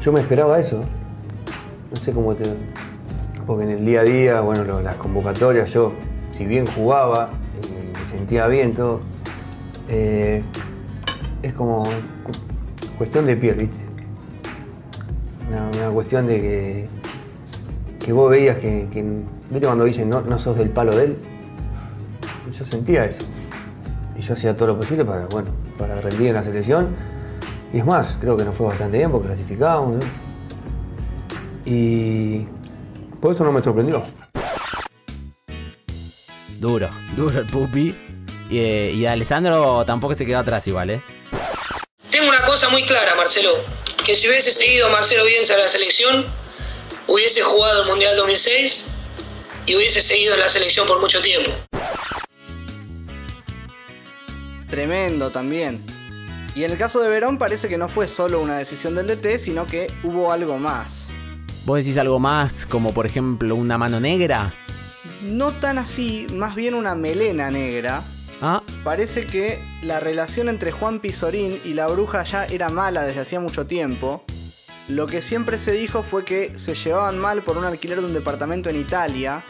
Yo 0.00 0.12
me 0.12 0.20
esperaba 0.20 0.58
eso. 0.58 0.80
No 1.90 1.96
sé 2.00 2.12
cómo 2.12 2.34
te. 2.34 2.44
Porque 3.46 3.64
en 3.64 3.70
el 3.70 3.84
día 3.84 4.00
a 4.00 4.04
día, 4.04 4.40
bueno, 4.40 4.64
lo- 4.64 4.80
las 4.80 4.94
convocatorias, 4.96 5.70
yo, 5.72 5.92
si 6.32 6.46
bien 6.46 6.66
jugaba, 6.66 7.28
eh, 7.62 7.92
me 7.92 8.10
sentía 8.10 8.46
bien, 8.46 8.74
todo. 8.74 9.02
eh, 9.88 10.42
es 11.42 11.52
como 11.52 11.82
cu- 12.22 12.32
cuestión 12.96 13.26
de 13.26 13.36
piel, 13.36 13.56
¿viste? 13.56 13.83
Una, 15.54 15.68
una 15.86 15.90
cuestión 15.90 16.26
de 16.26 16.40
que. 16.40 16.88
que 18.04 18.12
vos 18.12 18.30
veías 18.30 18.58
que. 18.58 18.88
que- 18.92 19.02
¿Viste 19.50 19.66
cuando 19.66 19.84
dicen 19.84 20.08
no, 20.08 20.20
no 20.22 20.38
sos 20.38 20.56
del 20.58 20.70
palo 20.70 20.96
de 20.96 21.04
él? 21.04 21.16
Yo 22.58 22.64
sentía 22.64 23.04
eso. 23.04 23.22
Y 24.18 24.22
yo 24.22 24.34
hacía 24.34 24.56
todo 24.56 24.68
lo 24.68 24.78
posible 24.78 25.04
para, 25.04 25.26
bueno, 25.26 25.50
para 25.78 26.00
rendir 26.00 26.28
en 26.28 26.34
la 26.34 26.42
selección. 26.42 26.88
Y 27.72 27.78
es 27.78 27.84
más, 27.84 28.16
creo 28.20 28.36
que 28.36 28.44
nos 28.44 28.54
fue 28.54 28.66
bastante 28.66 28.96
bien 28.98 29.10
porque 29.10 29.28
clasificábamos. 29.28 29.96
¿no? 29.96 30.00
Y 31.64 32.46
por 33.20 33.32
eso 33.32 33.44
no 33.44 33.52
me 33.52 33.62
sorprendió. 33.62 34.02
Duro, 36.58 36.90
duro 37.16 37.40
el 37.40 37.46
pupi. 37.46 37.94
Y, 38.50 38.58
eh, 38.58 38.92
y 38.94 39.06
Alessandro 39.06 39.84
tampoco 39.84 40.14
se 40.14 40.24
quedó 40.26 40.38
atrás 40.38 40.66
igual, 40.66 40.90
¿eh? 40.90 41.02
Tengo 42.10 42.28
una 42.28 42.40
cosa 42.42 42.68
muy 42.68 42.82
clara, 42.84 43.14
Marcelo, 43.16 43.50
que 44.04 44.14
si 44.14 44.28
hubiese 44.28 44.52
seguido 44.52 44.90
Marcelo 44.90 45.24
Bielsa 45.24 45.54
a 45.54 45.58
la 45.58 45.68
selección, 45.68 46.26
hubiese 47.08 47.40
jugado 47.40 47.82
el 47.82 47.88
Mundial 47.88 48.14
2006 48.16 48.88
y 49.64 49.76
hubiese 49.76 50.02
seguido 50.02 50.34
en 50.34 50.40
la 50.40 50.48
selección 50.48 50.86
por 50.86 51.00
mucho 51.00 51.22
tiempo. 51.22 51.50
Tremendo 54.68 55.30
también. 55.30 55.82
Y 56.54 56.64
en 56.64 56.72
el 56.72 56.78
caso 56.78 57.00
de 57.00 57.08
Verón 57.08 57.38
parece 57.38 57.68
que 57.68 57.78
no 57.78 57.88
fue 57.88 58.06
solo 58.06 58.40
una 58.40 58.58
decisión 58.58 58.94
del 58.94 59.06
DT, 59.06 59.38
sino 59.38 59.66
que 59.66 59.90
hubo 60.02 60.30
algo 60.32 60.58
más. 60.58 61.08
¿Vos 61.64 61.78
decís 61.78 61.96
algo 61.96 62.18
más 62.18 62.66
como 62.66 62.92
por 62.92 63.06
ejemplo 63.06 63.56
una 63.56 63.78
mano 63.78 64.00
negra? 64.00 64.52
No 65.22 65.52
tan 65.52 65.78
así, 65.78 66.26
más 66.30 66.54
bien 66.54 66.74
una 66.74 66.94
melena 66.94 67.50
negra. 67.50 68.02
Ah, 68.46 68.62
Parece 68.84 69.24
que 69.24 69.64
la 69.80 70.00
relación 70.00 70.50
entre 70.50 70.70
Juan 70.70 71.00
Pizorín 71.00 71.58
y 71.64 71.72
la 71.72 71.86
bruja 71.86 72.24
ya 72.24 72.44
era 72.44 72.68
mala 72.68 73.02
desde 73.02 73.22
hacía 73.22 73.40
mucho 73.40 73.66
tiempo. 73.66 74.22
Lo 74.86 75.06
que 75.06 75.22
siempre 75.22 75.56
se 75.56 75.72
dijo 75.72 76.02
fue 76.02 76.26
que 76.26 76.58
se 76.58 76.74
llevaban 76.74 77.18
mal 77.18 77.40
por 77.40 77.56
un 77.56 77.64
alquiler 77.64 78.00
de 78.00 78.04
un 78.04 78.12
departamento 78.12 78.68
en 78.68 78.76
Italia. 78.76 79.42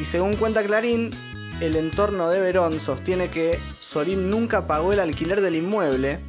Y 0.00 0.06
según 0.06 0.36
cuenta 0.36 0.62
Clarín, 0.62 1.10
el 1.60 1.76
entorno 1.76 2.30
de 2.30 2.40
Verón 2.40 2.80
sostiene 2.80 3.28
que 3.28 3.58
Sorín 3.78 4.30
nunca 4.30 4.66
pagó 4.66 4.94
el 4.94 5.00
alquiler 5.00 5.42
del 5.42 5.56
inmueble 5.56 6.20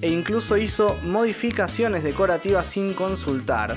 e 0.00 0.08
incluso 0.08 0.56
hizo 0.56 0.96
modificaciones 1.02 2.02
decorativas 2.02 2.66
sin 2.68 2.94
consultar. 2.94 3.76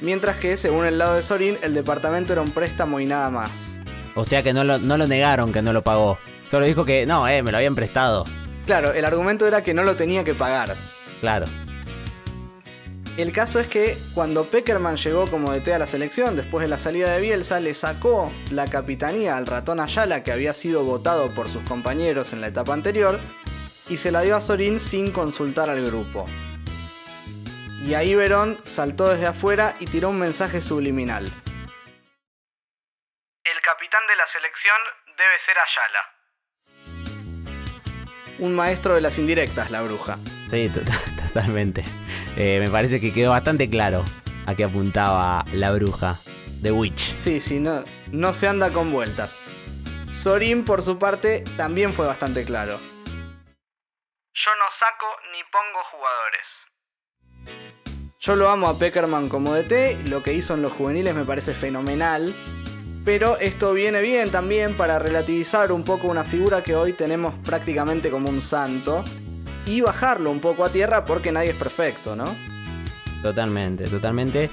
Mientras 0.00 0.36
que, 0.38 0.56
según 0.56 0.84
el 0.84 0.98
lado 0.98 1.14
de 1.14 1.22
Sorín, 1.22 1.56
el 1.62 1.74
departamento 1.74 2.32
era 2.32 2.42
un 2.42 2.50
préstamo 2.50 2.98
y 2.98 3.06
nada 3.06 3.30
más. 3.30 3.76
O 4.14 4.24
sea 4.24 4.42
que 4.42 4.52
no 4.52 4.64
lo, 4.64 4.78
no 4.78 4.96
lo 4.96 5.06
negaron 5.06 5.52
que 5.52 5.62
no 5.62 5.72
lo 5.72 5.82
pagó. 5.82 6.18
Solo 6.50 6.66
dijo 6.66 6.84
que 6.84 7.06
no, 7.06 7.26
eh, 7.28 7.42
me 7.42 7.50
lo 7.50 7.58
habían 7.58 7.74
prestado. 7.74 8.24
Claro, 8.66 8.92
el 8.92 9.04
argumento 9.04 9.46
era 9.46 9.62
que 9.62 9.74
no 9.74 9.82
lo 9.82 9.96
tenía 9.96 10.24
que 10.24 10.34
pagar. 10.34 10.76
Claro. 11.20 11.46
El 13.16 13.30
caso 13.30 13.60
es 13.60 13.66
que 13.66 13.98
cuando 14.14 14.44
Peckerman 14.44 14.96
llegó 14.96 15.26
como 15.26 15.52
DT 15.52 15.74
a 15.74 15.78
la 15.78 15.86
selección 15.86 16.34
después 16.34 16.62
de 16.62 16.68
la 16.68 16.78
salida 16.78 17.12
de 17.12 17.20
Bielsa, 17.20 17.60
le 17.60 17.74
sacó 17.74 18.32
la 18.50 18.68
capitanía 18.68 19.36
al 19.36 19.46
ratón 19.46 19.80
Ayala 19.80 20.22
que 20.22 20.32
había 20.32 20.54
sido 20.54 20.82
votado 20.84 21.34
por 21.34 21.50
sus 21.50 21.62
compañeros 21.64 22.32
en 22.32 22.40
la 22.40 22.46
etapa 22.46 22.72
anterior 22.72 23.20
y 23.90 23.98
se 23.98 24.10
la 24.10 24.22
dio 24.22 24.34
a 24.34 24.40
Sorín 24.40 24.80
sin 24.80 25.10
consultar 25.10 25.68
al 25.68 25.84
grupo. 25.84 26.24
Y 27.86 27.94
ahí 27.94 28.14
Verón 28.14 28.58
saltó 28.64 29.08
desde 29.08 29.26
afuera 29.26 29.76
y 29.78 29.86
tiró 29.86 30.08
un 30.08 30.18
mensaje 30.18 30.62
subliminal. 30.62 31.30
Capitán 33.92 34.08
de 34.08 34.16
la 34.16 34.26
selección 34.26 34.76
debe 35.18 35.38
ser 35.44 35.56
Ayala. 35.58 36.00
Un 38.38 38.54
maestro 38.54 38.94
de 38.94 39.02
las 39.02 39.18
indirectas, 39.18 39.70
la 39.70 39.82
bruja. 39.82 40.16
Sí, 40.48 40.70
to- 40.70 40.80
totalmente. 41.28 41.84
Eh, 42.38 42.58
me 42.58 42.70
parece 42.70 43.00
que 43.02 43.12
quedó 43.12 43.30
bastante 43.30 43.68
claro 43.68 44.02
a 44.46 44.54
qué 44.54 44.64
apuntaba 44.64 45.44
la 45.52 45.72
bruja. 45.72 46.18
The 46.62 46.72
Witch. 46.72 47.16
Sí, 47.18 47.38
sí, 47.40 47.60
no, 47.60 47.84
no 48.12 48.32
se 48.32 48.48
anda 48.48 48.70
con 48.70 48.90
vueltas. 48.92 49.36
Sorin, 50.10 50.64
por 50.64 50.80
su 50.80 50.98
parte, 50.98 51.44
también 51.58 51.92
fue 51.92 52.06
bastante 52.06 52.46
claro. 52.46 52.78
Yo 53.04 54.50
no 54.58 54.70
saco 54.78 55.06
ni 55.32 55.42
pongo 55.44 55.84
jugadores. 55.90 56.48
Yo 58.20 58.36
lo 58.36 58.48
amo 58.48 58.68
a 58.68 58.78
Peckerman 58.78 59.28
como 59.28 59.52
DT, 59.54 60.08
lo 60.08 60.22
que 60.22 60.32
hizo 60.32 60.54
en 60.54 60.62
los 60.62 60.72
juveniles 60.72 61.14
me 61.14 61.24
parece 61.26 61.52
fenomenal. 61.52 62.32
Pero 63.04 63.36
esto 63.38 63.72
viene 63.72 64.00
bien 64.00 64.30
también 64.30 64.74
para 64.74 64.98
relativizar 65.00 65.72
un 65.72 65.82
poco 65.82 66.06
una 66.06 66.22
figura 66.22 66.62
que 66.62 66.76
hoy 66.76 66.92
tenemos 66.92 67.34
prácticamente 67.44 68.10
como 68.10 68.28
un 68.28 68.40
santo. 68.40 69.04
Y 69.66 69.80
bajarlo 69.80 70.30
un 70.30 70.40
poco 70.40 70.64
a 70.64 70.70
tierra 70.70 71.04
porque 71.04 71.32
nadie 71.32 71.50
es 71.50 71.56
perfecto, 71.56 72.14
¿no? 72.16 72.24
Totalmente, 73.22 73.84
totalmente. 73.84 74.50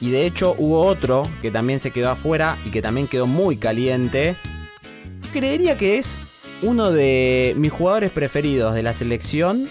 Y 0.00 0.10
de 0.10 0.26
hecho 0.26 0.54
hubo 0.58 0.82
otro 0.82 1.28
que 1.42 1.50
también 1.50 1.78
se 1.78 1.90
quedó 1.90 2.10
afuera 2.10 2.56
y 2.64 2.70
que 2.70 2.80
también 2.80 3.06
quedó 3.06 3.26
muy 3.26 3.56
caliente. 3.56 4.34
Creería 5.32 5.76
que 5.76 5.98
es 5.98 6.16
uno 6.62 6.90
de 6.90 7.54
mis 7.56 7.72
jugadores 7.72 8.10
preferidos 8.10 8.74
de 8.74 8.82
la 8.82 8.94
selección. 8.94 9.68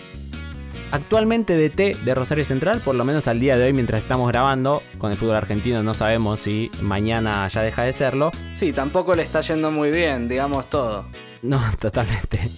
Actualmente 0.92 1.58
DT 1.58 2.04
de 2.04 2.16
Rosario 2.16 2.46
Central, 2.46 2.82
por 2.82 2.96
lo 2.96 3.06
menos 3.06 3.28
al 3.28 3.40
día 3.40 3.58
de 3.58 3.66
hoy 3.66 3.74
mientras 3.74 4.02
estamos 4.02 4.28
grabando. 4.30 4.82
Con 4.98 5.12
el 5.12 5.18
fútbol 5.18 5.36
argentino 5.36 5.84
no 5.84 5.94
sabemos 5.94 6.40
si 6.40 6.72
mañana 6.82 7.48
ya 7.48 7.62
deja 7.62 7.84
de 7.84 7.94
serlo. 7.94 8.32
Sí, 8.54 8.74
tampoco 8.74 9.16
le 9.16 9.24
está 9.24 9.42
yendo 9.42 9.72
muy 9.72 9.92
bien, 9.92 10.28
digamos 10.28 10.70
todo. 10.70 11.06
No, 11.42 11.62
totalmente. 11.80 12.50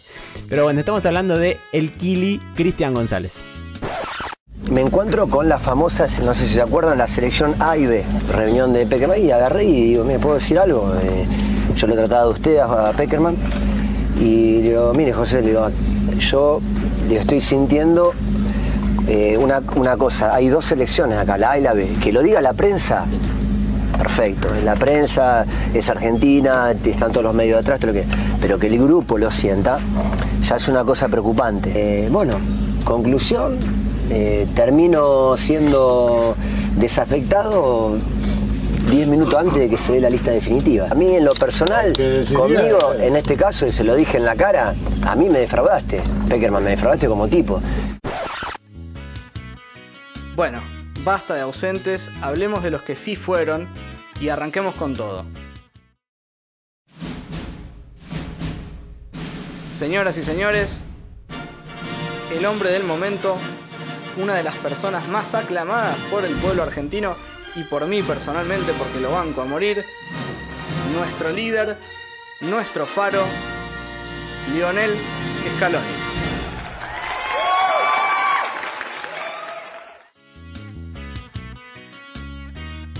Pero 0.49 0.63
bueno, 0.63 0.79
estamos 0.79 1.05
hablando 1.05 1.37
de 1.37 1.59
el 1.71 1.91
Kili 1.91 2.41
Cristian 2.55 2.93
González. 2.93 3.33
Me 4.69 4.81
encuentro 4.81 5.27
con 5.27 5.49
las 5.49 5.61
famosas, 5.61 6.19
no 6.23 6.33
sé 6.33 6.47
si 6.47 6.53
se 6.53 6.61
acuerdan, 6.61 6.97
la 6.97 7.07
selección 7.07 7.55
A 7.59 7.77
y 7.77 7.85
B, 7.85 8.05
reunión 8.31 8.71
de 8.71 8.85
Peckerman, 8.85 9.21
y 9.21 9.31
agarré 9.31 9.65
y 9.65 9.83
digo, 9.87 10.05
¿me 10.05 10.19
puedo 10.19 10.35
decir 10.35 10.59
algo? 10.59 10.93
Eh, 11.01 11.25
yo 11.75 11.87
le 11.87 11.93
he 11.93 11.97
tratado 11.97 12.29
de 12.29 12.35
usted 12.35 12.57
a, 12.59 12.91
Peckerman, 12.93 13.35
y 14.19 14.61
le 14.61 14.69
digo, 14.69 14.93
mire 14.93 15.11
José, 15.11 15.41
le 15.41 15.49
digo, 15.49 15.67
yo 16.19 16.61
estoy 17.19 17.41
sintiendo 17.41 18.13
eh, 19.07 19.37
una, 19.37 19.61
una 19.75 19.97
cosa, 19.97 20.33
hay 20.33 20.49
dos 20.49 20.65
selecciones 20.65 21.17
acá, 21.17 21.37
la 21.37 21.51
A 21.51 21.59
y 21.59 21.61
la 21.61 21.73
B, 21.73 21.87
que 22.01 22.11
lo 22.11 22.21
diga 22.21 22.41
la 22.41 22.53
prensa, 22.53 23.05
perfecto, 23.97 24.49
la 24.63 24.75
prensa 24.75 25.45
es 25.73 25.89
argentina, 25.89 26.71
están 26.71 27.11
todos 27.11 27.23
los 27.23 27.33
medios 27.33 27.59
atrás, 27.59 27.81
lo 27.83 27.93
que, 27.93 28.05
pero 28.39 28.57
que 28.57 28.67
el 28.67 28.77
grupo 28.77 29.17
lo 29.17 29.29
sienta, 29.31 29.79
ya 30.41 30.55
es 30.55 30.67
una 30.67 30.83
cosa 30.83 31.07
preocupante. 31.07 31.71
Eh, 32.05 32.09
bueno, 32.09 32.35
conclusión, 32.83 33.57
eh, 34.09 34.47
termino 34.55 35.35
siendo 35.37 36.35
desafectado 36.77 37.97
10 38.91 39.07
minutos 39.07 39.33
antes 39.35 39.55
de 39.55 39.69
que 39.69 39.77
se 39.77 39.93
dé 39.93 40.01
la 40.01 40.09
lista 40.09 40.31
definitiva. 40.31 40.87
A 40.91 40.95
mí 40.95 41.15
en 41.15 41.23
lo 41.23 41.31
personal, 41.31 41.93
conmigo, 42.35 42.93
en 42.99 43.15
este 43.15 43.37
caso, 43.37 43.65
y 43.65 43.71
se 43.71 43.85
lo 43.85 43.95
dije 43.95 44.17
en 44.17 44.25
la 44.25 44.35
cara, 44.35 44.75
a 45.07 45.15
mí 45.15 45.29
me 45.29 45.39
defraudaste, 45.39 46.03
Peckerman, 46.27 46.61
me 46.61 46.71
defraudaste 46.71 47.07
como 47.07 47.29
tipo. 47.29 47.61
Bueno, 50.35 50.59
basta 51.05 51.35
de 51.35 51.39
ausentes, 51.39 52.09
hablemos 52.21 52.63
de 52.63 52.71
los 52.71 52.81
que 52.81 52.97
sí 52.97 53.15
fueron 53.15 53.69
y 54.19 54.27
arranquemos 54.27 54.75
con 54.75 54.93
todo. 54.93 55.23
Señoras 59.73 60.17
y 60.17 60.23
señores, 60.23 60.81
el 62.37 62.45
hombre 62.45 62.71
del 62.71 62.83
momento, 62.83 63.37
una 64.21 64.35
de 64.35 64.43
las 64.43 64.55
personas 64.55 65.07
más 65.07 65.33
aclamadas 65.33 65.95
por 66.11 66.25
el 66.25 66.35
pueblo 66.35 66.63
argentino 66.63 67.15
y 67.55 67.63
por 67.63 67.87
mí 67.87 68.01
personalmente 68.01 68.73
porque 68.73 68.99
lo 68.99 69.11
banco 69.11 69.41
a 69.41 69.45
morir, 69.45 69.85
nuestro 70.93 71.31
líder, 71.31 71.77
nuestro 72.41 72.85
faro, 72.85 73.23
Lionel 74.53 74.95
Scaloni. 75.57 76.11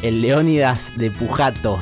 el 0.02 0.22
Leónidas 0.22 0.92
de 0.98 1.12
Pujato. 1.12 1.80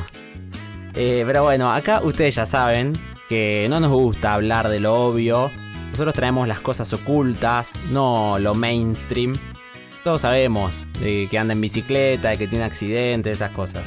Eh, 0.94 1.22
pero 1.26 1.44
bueno, 1.44 1.72
acá 1.72 2.00
ustedes 2.02 2.34
ya 2.34 2.46
saben 2.46 2.98
que 3.28 3.66
no 3.70 3.80
nos 3.80 3.90
gusta 3.90 4.34
hablar 4.34 4.68
de 4.68 4.80
lo 4.80 4.94
obvio. 4.94 5.50
Nosotros 5.92 6.14
traemos 6.14 6.46
las 6.46 6.60
cosas 6.60 6.92
ocultas, 6.92 7.68
no 7.90 8.38
lo 8.38 8.54
mainstream. 8.54 9.36
Todos 10.02 10.22
sabemos 10.22 10.90
de 11.00 11.28
que 11.30 11.38
anda 11.38 11.52
en 11.52 11.60
bicicleta, 11.60 12.30
de 12.30 12.38
que 12.38 12.48
tiene 12.48 12.64
accidentes, 12.64 13.36
esas 13.36 13.52
cosas. 13.52 13.84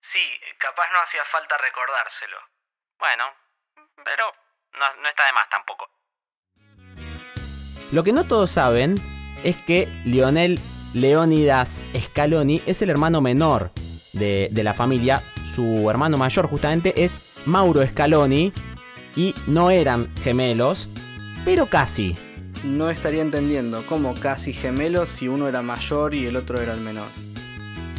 Sí, 0.00 0.24
capaz 0.58 0.90
no 0.92 1.00
hacía 1.04 1.22
falta 1.30 1.56
recordárselo. 1.58 2.36
Bueno, 2.98 3.24
pero 4.04 4.24
no, 4.72 5.02
no 5.02 5.08
está 5.08 5.26
de 5.26 5.32
más 5.32 5.48
tampoco. 5.48 5.88
Lo 7.92 8.02
que 8.02 8.12
no 8.12 8.24
todos 8.24 8.50
saben 8.50 8.96
es 9.44 9.54
que 9.58 9.86
Lionel 10.04 10.58
Leónidas 10.92 11.82
Scaloni 11.96 12.62
es 12.66 12.82
el 12.82 12.90
hermano 12.90 13.20
menor 13.20 13.70
de, 14.12 14.48
de 14.50 14.64
la 14.64 14.74
familia. 14.74 15.22
Su 15.54 15.88
hermano 15.88 16.16
mayor 16.16 16.48
justamente 16.48 17.04
es 17.04 17.12
Mauro 17.46 17.86
Scaloni 17.86 18.52
y 19.14 19.34
no 19.46 19.70
eran 19.70 20.12
gemelos, 20.16 20.88
pero 21.44 21.66
casi. 21.66 22.16
No 22.64 22.90
estaría 22.90 23.22
entendiendo 23.22 23.82
cómo 23.88 24.14
casi 24.14 24.52
gemelos 24.52 25.08
si 25.08 25.28
uno 25.28 25.48
era 25.48 25.62
mayor 25.62 26.14
y 26.14 26.26
el 26.26 26.36
otro 26.36 26.60
era 26.60 26.74
el 26.74 26.80
menor. 26.80 27.08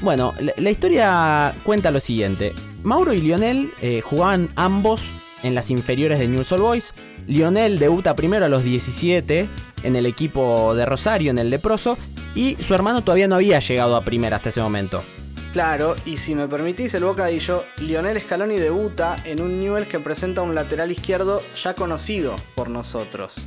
Bueno, 0.01 0.33
la, 0.39 0.53
la 0.57 0.69
historia 0.69 1.53
cuenta 1.63 1.91
lo 1.91 1.99
siguiente. 1.99 2.53
Mauro 2.83 3.13
y 3.13 3.21
Lionel 3.21 3.73
eh, 3.81 4.01
jugaban 4.01 4.49
ambos 4.55 5.01
en 5.43 5.55
las 5.55 5.69
inferiores 5.69 6.19
de 6.19 6.27
Newell's 6.27 6.51
Old 6.51 6.61
Boys. 6.61 6.93
Lionel 7.27 7.79
debuta 7.79 8.15
primero 8.15 8.45
a 8.45 8.49
los 8.49 8.63
17 8.63 9.47
en 9.83 9.95
el 9.95 10.05
equipo 10.05 10.73
de 10.75 10.85
Rosario, 10.85 11.31
en 11.31 11.39
el 11.39 11.49
leproso, 11.49 11.97
y 12.35 12.55
su 12.61 12.73
hermano 12.73 13.03
todavía 13.03 13.27
no 13.27 13.35
había 13.35 13.59
llegado 13.59 13.95
a 13.95 14.03
primera 14.03 14.37
hasta 14.37 14.49
ese 14.49 14.61
momento. 14.61 15.03
Claro, 15.51 15.95
y 16.05 16.17
si 16.17 16.33
me 16.33 16.47
permitís 16.47 16.95
el 16.95 17.03
bocadillo, 17.03 17.63
Lionel 17.77 18.19
Scaloni 18.19 18.55
debuta 18.55 19.17
en 19.23 19.39
un 19.39 19.59
Newell 19.59 19.85
que 19.85 19.99
presenta 19.99 20.41
un 20.41 20.55
lateral 20.55 20.91
izquierdo 20.91 21.43
ya 21.61 21.75
conocido 21.75 22.35
por 22.55 22.69
nosotros. 22.69 23.45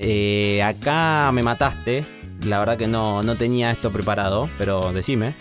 Eh, 0.00 0.62
acá 0.62 1.32
me 1.32 1.42
mataste, 1.42 2.04
la 2.46 2.60
verdad 2.60 2.78
que 2.78 2.86
no, 2.86 3.24
no 3.24 3.34
tenía 3.34 3.72
esto 3.72 3.90
preparado, 3.90 4.48
pero 4.56 4.92
decime. 4.92 5.34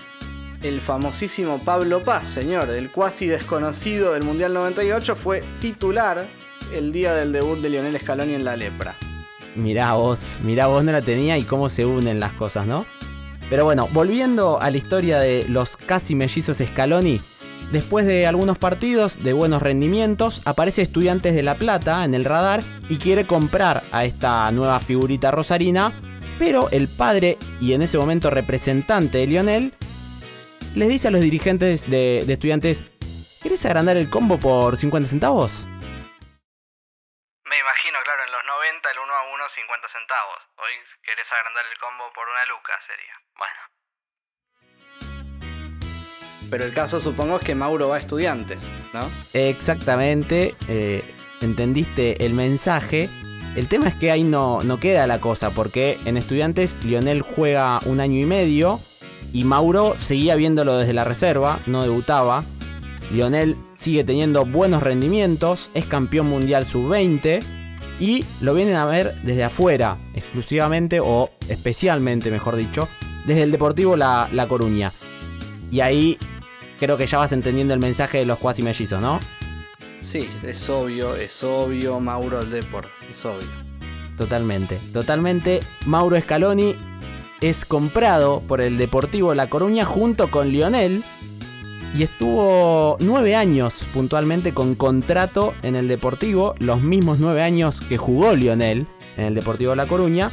El 0.64 0.82
famosísimo 0.82 1.60
Pablo 1.60 2.04
Paz, 2.04 2.28
señor, 2.28 2.72
el 2.72 2.92
cuasi 2.92 3.28
desconocido 3.28 4.14
del 4.14 4.24
Mundial 4.24 4.56
98, 4.56 5.16
fue 5.16 5.44
titular 5.62 6.26
el 6.74 6.92
día 6.92 7.14
del 7.14 7.32
debut 7.32 7.60
de 7.60 7.70
Lionel 7.70 8.00
Scaloni 8.00 8.34
en 8.34 8.44
la 8.44 8.58
lepra. 8.58 8.96
Mirá 9.56 9.94
vos, 9.94 10.38
mirá 10.44 10.66
vos 10.66 10.84
no 10.84 10.92
la 10.92 11.04
tenía 11.04 11.38
y 11.38 11.44
cómo 11.44 11.70
se 11.70 11.86
unen 11.86 12.20
las 12.20 12.34
cosas, 12.34 12.66
¿no? 12.66 12.88
Pero 13.52 13.64
bueno, 13.64 13.88
volviendo 13.94 14.60
a 14.60 14.72
la 14.72 14.78
historia 14.78 15.20
de 15.20 15.46
los 15.48 15.78
casi 15.78 16.16
mellizos 16.16 16.58
Scaloni, 16.58 17.22
después 17.72 18.06
de 18.06 18.28
algunos 18.28 18.58
partidos 18.58 19.24
de 19.24 19.34
buenos 19.34 19.62
rendimientos, 19.62 20.42
aparece 20.46 20.82
Estudiantes 20.82 21.36
de 21.36 21.44
La 21.44 21.56
Plata 21.56 22.06
en 22.06 22.14
el 22.14 22.26
radar 22.26 22.62
y 22.90 22.98
quiere 22.98 23.26
comprar 23.26 23.84
a 23.92 24.06
esta 24.06 24.50
nueva 24.52 24.80
figurita 24.80 25.32
rosarina, 25.32 25.92
pero 26.40 26.70
el 26.72 26.88
padre 26.88 27.38
y 27.60 27.74
en 27.74 27.82
ese 27.82 27.98
momento 27.98 28.30
representante 28.30 29.18
de 29.20 29.28
Lionel 29.28 29.74
les 30.76 30.90
dice 30.90 31.08
a 31.08 31.12
los 31.12 31.22
dirigentes 31.22 31.90
de, 31.90 32.20
Estudiantes, 32.20 32.82
¿querés 33.42 33.66
agrandar 33.66 33.98
el 33.98 34.10
combo 34.10 34.40
por 34.40 34.78
50 34.78 35.10
centavos? 35.10 35.64
Me 37.46 37.58
imagino, 37.58 37.98
claro, 38.04 38.24
en 38.24 38.32
los 38.32 38.46
90 38.46 38.92
el 38.92 39.00
1 39.00 39.14
a 39.14 39.34
1 39.34 39.50
50 39.50 39.90
centavos. 39.90 40.38
Hoy 40.58 40.74
querés 41.02 41.32
agrandar 41.32 41.66
el 41.66 41.78
combo 41.80 42.12
por 42.14 42.28
una 42.30 42.46
luca, 42.46 42.74
sería. 42.86 43.14
Bueno. 43.36 43.67
Pero 46.50 46.64
el 46.64 46.74
caso 46.74 47.00
supongo 47.00 47.38
es 47.38 47.44
que 47.44 47.56
Mauro 47.56 47.90
va 47.90 47.98
a 47.98 48.00
estudiantes, 48.00 48.64
¿no? 48.94 49.02
Exactamente, 49.34 50.56
eh, 50.68 51.04
entendiste 51.42 52.26
el 52.26 52.34
mensaje. 52.34 53.10
El 53.56 53.68
tema 53.68 53.90
es 53.90 53.96
que 53.96 54.12
ahí 54.12 54.24
no, 54.24 54.62
no 54.62 54.80
queda 54.80 55.08
la 55.08 55.20
cosa, 55.20 55.50
porque 55.50 55.98
en 56.06 56.16
estudiantes 56.16 56.76
Lionel 56.84 57.22
juega 57.22 57.80
un 57.86 58.00
año 58.00 58.20
y 58.20 58.26
medio 58.26 58.80
y 59.34 59.44
Mauro 59.44 59.96
seguía 59.98 60.36
viéndolo 60.36 60.78
desde 60.78 60.94
la 60.94 61.04
reserva, 61.04 61.60
no 61.66 61.84
debutaba. 61.84 62.44
Lionel 63.12 63.56
sigue 63.76 64.04
teniendo 64.04 64.46
buenos 64.46 64.84
rendimientos, 64.84 65.70
es 65.74 65.86
campeón 65.86 66.28
mundial 66.28 66.66
sub-20 66.66 67.40
y 68.00 68.26
lo 68.42 68.54
vienen 68.54 68.76
a 68.76 68.86
ver 68.86 69.16
desde 69.24 69.44
afuera, 69.44 69.98
exclusivamente 70.14 71.00
o 71.00 71.30
especialmente, 71.50 72.32
mejor 72.32 72.56
dicho, 72.56 72.88
desde 73.26 73.44
el 73.44 73.52
Deportivo 73.52 73.96
La, 73.96 74.30
la 74.32 74.48
Coruña. 74.48 74.92
Y 75.72 75.82
ahí 75.82 76.18
creo 76.80 76.98
que 76.98 77.08
ya 77.08 77.18
vas 77.18 77.32
entendiendo 77.32 77.74
el 77.74 77.80
mensaje 77.80 78.20
de 78.20 78.26
los 78.26 78.40
cuasi 78.40 78.62
mellizos, 78.62 79.02
¿no? 79.02 79.20
Sí, 80.02 80.30
es 80.44 80.70
obvio, 80.70 81.16
es 81.16 81.44
obvio, 81.44 82.00
Mauro 82.00 82.42
el 82.42 82.50
Deport, 82.50 82.90
es 83.12 83.26
obvio. 83.26 83.48
Totalmente, 84.18 84.80
totalmente. 84.94 85.60
Mauro 85.86 86.20
Scaloni 86.20 86.76
es 87.42 87.66
comprado 87.66 88.42
por 88.48 88.62
el 88.62 88.78
Deportivo 88.78 89.36
La 89.36 89.48
Coruña 89.48 89.86
junto 89.86 90.30
con 90.30 90.50
Lionel 90.50 91.04
y 91.96 92.04
estuvo 92.04 92.98
nueve 93.00 93.36
años 93.36 93.76
puntualmente 93.94 94.54
con 94.54 94.76
contrato 94.76 95.54
en 95.62 95.76
el 95.76 95.88
Deportivo, 95.88 96.56
los 96.60 96.82
mismos 96.82 97.20
nueve 97.20 97.42
años 97.42 97.82
que 97.82 97.98
jugó 97.98 98.36
Lionel 98.36 98.88
en 99.18 99.26
el 99.26 99.36
Deportivo 99.36 99.76
La 99.76 99.88
Coruña. 99.88 100.32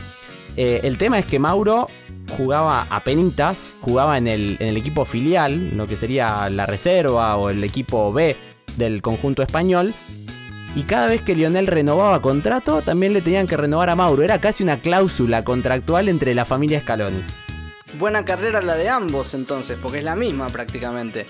Eh, 0.57 0.81
el 0.85 0.99
tema 0.99 1.19
es 1.19 1.27
que 1.27 1.39
Mauro 1.39 1.89
jugaba 2.37 2.87
a 2.91 3.01
penitas, 3.01 3.71
jugaba 3.81 4.19
en 4.19 4.27
el, 4.27 4.57
en 4.61 4.69
el 4.69 4.77
equipo 4.77 5.05
filial, 5.05 5.77
lo 5.77 5.87
que 5.87 5.97
sería 5.97 6.49
la 6.51 6.67
reserva 6.67 7.37
o 7.37 7.51
el 7.51 7.63
equipo 7.65 8.13
B 8.13 8.37
del 8.77 9.03
conjunto 9.03 9.43
español. 9.43 9.95
Y 10.77 10.83
cada 10.83 11.07
vez 11.07 11.23
que 11.23 11.37
Lionel 11.37 11.69
renovaba 11.69 12.21
contrato, 12.21 12.83
también 12.83 13.13
le 13.13 13.21
tenían 13.21 13.47
que 13.47 13.57
renovar 13.57 13.91
a 13.91 13.95
Mauro. 13.95 14.23
Era 14.23 14.41
casi 14.41 14.65
una 14.65 14.79
cláusula 14.79 15.45
contractual 15.45 16.09
entre 16.09 16.35
la 16.35 16.45
familia 16.45 16.81
Scaloni. 16.81 17.23
Buena 17.99 18.25
carrera 18.25 18.61
la 18.61 18.75
de 18.75 18.89
ambos 18.89 19.35
entonces, 19.35 19.79
porque 19.81 19.99
es 19.99 20.05
la 20.05 20.17
misma 20.17 20.49
prácticamente. 20.49 21.27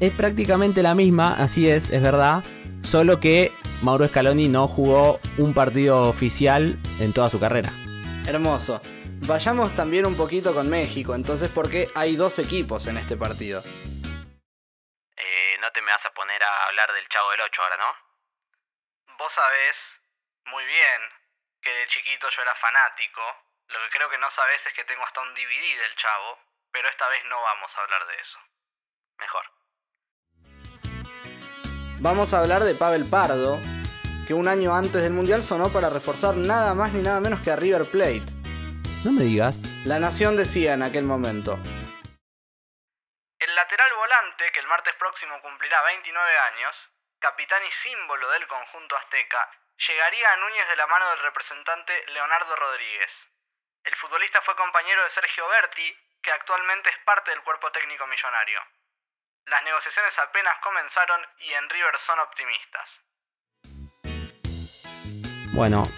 Es 0.00 0.12
prácticamente 0.12 0.82
la 0.82 0.96
misma, 0.96 1.34
así 1.34 1.68
es, 1.68 1.90
es 1.90 2.02
verdad. 2.02 2.42
Solo 2.82 3.20
que 3.20 3.52
Mauro 3.82 4.08
Scaloni 4.08 4.48
no 4.48 4.66
jugó 4.66 5.20
un 5.38 5.54
partido 5.54 6.02
oficial 6.08 6.76
en 6.98 7.12
toda 7.12 7.28
su 7.30 7.38
carrera. 7.38 7.72
Hermoso. 8.30 8.80
Vayamos 9.26 9.74
también 9.74 10.06
un 10.06 10.16
poquito 10.16 10.54
con 10.54 10.70
México, 10.70 11.16
entonces, 11.16 11.50
porque 11.52 11.88
hay 11.96 12.14
dos 12.14 12.38
equipos 12.38 12.86
en 12.86 12.96
este 12.96 13.16
partido. 13.16 13.60
Eh, 15.16 15.56
no 15.60 15.72
te 15.72 15.82
me 15.82 15.90
vas 15.90 16.06
a 16.06 16.14
poner 16.14 16.40
a 16.40 16.66
hablar 16.66 16.92
del 16.92 17.08
Chavo 17.08 17.30
del 17.32 17.40
8 17.40 17.62
ahora, 17.62 17.76
¿no? 17.76 19.16
Vos 19.18 19.32
sabés 19.32 19.76
muy 20.46 20.64
bien 20.64 21.00
que 21.60 21.70
de 21.70 21.88
chiquito 21.88 22.28
yo 22.30 22.42
era 22.42 22.54
fanático. 22.54 23.20
Lo 23.66 23.80
que 23.80 23.90
creo 23.90 24.08
que 24.08 24.18
no 24.18 24.30
sabés 24.30 24.64
es 24.64 24.72
que 24.74 24.84
tengo 24.84 25.04
hasta 25.04 25.22
un 25.22 25.34
DVD 25.34 25.80
del 25.82 25.96
Chavo, 25.96 26.38
pero 26.70 26.88
esta 26.88 27.08
vez 27.08 27.24
no 27.26 27.42
vamos 27.42 27.76
a 27.76 27.80
hablar 27.82 28.06
de 28.06 28.14
eso. 28.14 28.38
Mejor. 29.18 29.44
Vamos 31.98 32.32
a 32.32 32.38
hablar 32.38 32.62
de 32.62 32.76
Pavel 32.76 33.10
Pardo, 33.10 33.58
que 34.30 34.34
un 34.34 34.46
año 34.46 34.70
antes 34.70 35.02
del 35.02 35.10
Mundial 35.10 35.42
sonó 35.42 35.74
para 35.74 35.90
reforzar 35.90 36.38
nada 36.38 36.70
más 36.72 36.94
ni 36.94 37.02
nada 37.02 37.18
menos 37.18 37.42
que 37.42 37.50
a 37.50 37.58
River 37.58 37.90
Plate. 37.90 38.30
No 39.02 39.10
me 39.10 39.26
digas. 39.26 39.58
La 39.82 39.98
Nación 39.98 40.38
decía 40.38 40.78
en 40.78 40.86
aquel 40.86 41.02
momento. 41.02 41.58
El 43.42 43.50
lateral 43.58 43.92
volante, 43.92 44.52
que 44.52 44.60
el 44.60 44.70
martes 44.70 44.94
próximo 45.02 45.34
cumplirá 45.42 45.82
29 45.82 46.14
años, 46.54 46.78
capitán 47.18 47.58
y 47.66 47.72
símbolo 47.82 48.30
del 48.30 48.46
conjunto 48.46 48.94
azteca, 49.02 49.50
llegaría 49.88 50.30
a 50.30 50.36
Núñez 50.36 50.68
de 50.68 50.76
la 50.76 50.86
mano 50.86 51.10
del 51.10 51.26
representante 51.26 51.92
Leonardo 52.14 52.54
Rodríguez. 52.54 53.10
El 53.82 53.96
futbolista 53.96 54.40
fue 54.42 54.54
compañero 54.54 55.02
de 55.02 55.10
Sergio 55.10 55.48
Berti, 55.48 55.90
que 56.22 56.30
actualmente 56.30 56.88
es 56.88 56.98
parte 56.98 57.32
del 57.32 57.42
cuerpo 57.42 57.72
técnico 57.72 58.06
millonario. 58.06 58.62
Las 59.46 59.64
negociaciones 59.64 60.16
apenas 60.20 60.54
comenzaron 60.62 61.20
y 61.40 61.52
en 61.52 61.68
River 61.68 61.98
son 61.98 62.20
optimistas. 62.20 63.09
Bueno, 65.52 65.88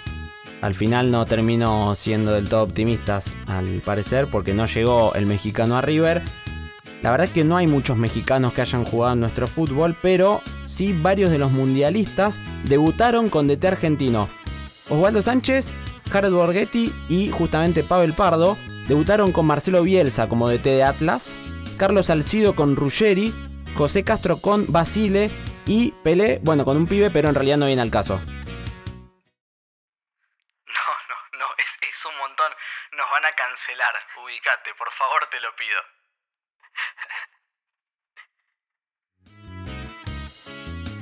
al 0.62 0.74
final 0.74 1.10
no 1.10 1.26
terminó 1.26 1.94
siendo 1.94 2.32
del 2.32 2.48
todo 2.48 2.62
optimistas, 2.62 3.36
al 3.46 3.66
parecer, 3.84 4.28
porque 4.30 4.54
no 4.54 4.66
llegó 4.66 5.14
el 5.14 5.26
mexicano 5.26 5.76
a 5.76 5.80
River. 5.82 6.22
La 7.02 7.10
verdad 7.10 7.26
es 7.26 7.32
que 7.32 7.42
no 7.42 7.56
hay 7.56 7.66
muchos 7.66 7.96
mexicanos 7.96 8.52
que 8.52 8.62
hayan 8.62 8.84
jugado 8.84 9.14
en 9.14 9.20
nuestro 9.20 9.48
fútbol, 9.48 9.96
pero 10.00 10.40
sí 10.66 10.96
varios 11.02 11.30
de 11.30 11.38
los 11.38 11.50
mundialistas 11.50 12.38
debutaron 12.64 13.28
con 13.28 13.48
DT 13.48 13.64
argentino. 13.64 14.28
Osvaldo 14.88 15.20
Sánchez, 15.20 15.72
Jared 16.10 16.30
Borghetti 16.30 16.92
y 17.08 17.30
justamente 17.30 17.82
Pavel 17.82 18.12
Pardo 18.12 18.56
debutaron 18.86 19.32
con 19.32 19.46
Marcelo 19.46 19.82
Bielsa 19.82 20.28
como 20.28 20.48
DT 20.48 20.64
de 20.64 20.84
Atlas, 20.84 21.34
Carlos 21.76 22.06
Salcido 22.06 22.54
con 22.54 22.76
Ruggeri, 22.76 23.34
José 23.74 24.04
Castro 24.04 24.36
con 24.36 24.70
Basile 24.70 25.30
y 25.66 25.92
Pelé, 26.04 26.40
bueno, 26.44 26.64
con 26.64 26.76
un 26.76 26.86
pibe, 26.86 27.10
pero 27.10 27.28
en 27.28 27.34
realidad 27.34 27.56
no 27.56 27.66
viene 27.66 27.82
al 27.82 27.90
caso. 27.90 28.20
Van 33.12 33.24
a 33.26 33.34
cancelar. 33.34 33.94
Ubicate, 34.24 34.74
por 34.74 34.90
favor, 34.92 35.28
te 35.30 35.38
lo 35.40 35.54
pido. 35.54 35.80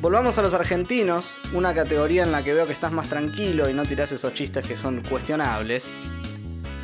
Volvamos 0.00 0.36
a 0.38 0.42
los 0.42 0.54
argentinos, 0.54 1.38
una 1.52 1.72
categoría 1.74 2.24
en 2.24 2.32
la 2.32 2.42
que 2.42 2.54
veo 2.54 2.66
que 2.66 2.72
estás 2.72 2.90
más 2.90 3.08
tranquilo 3.08 3.68
y 3.68 3.74
no 3.74 3.84
tirás 3.84 4.10
esos 4.10 4.34
chistes 4.34 4.66
que 4.66 4.76
son 4.76 5.02
cuestionables. 5.02 5.88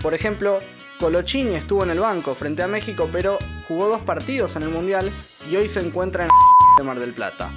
Por 0.01 0.15
ejemplo, 0.15 0.61
Colochini 1.01 1.57
estuvo 1.57 1.83
en 1.83 1.91
el 1.91 1.99
banco 1.99 2.35
frente 2.35 2.63
a 2.63 2.69
México, 2.69 3.09
pero 3.11 3.39
jugó 3.67 3.89
dos 3.89 4.03
partidos 4.03 4.55
en 4.55 4.63
el 4.63 4.69
Mundial 4.69 5.11
y 5.51 5.57
hoy 5.57 5.69
se 5.69 5.81
encuentra 5.81 6.25
en 6.25 6.31
de 6.77 6.85
Mar 6.85 6.99
del 6.99 7.15
Plata. 7.15 7.49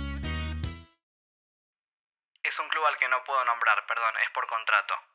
Es 2.41 2.57
un 2.57 2.69
club 2.69 2.85
al 2.85 2.97
que 2.97 3.09
no 3.09 3.23
puedo 3.25 3.45
nombrar, 3.45 3.85
perdón, 3.85 4.15
es 4.23 4.29
por 4.33 4.47
contrato. 4.47 5.08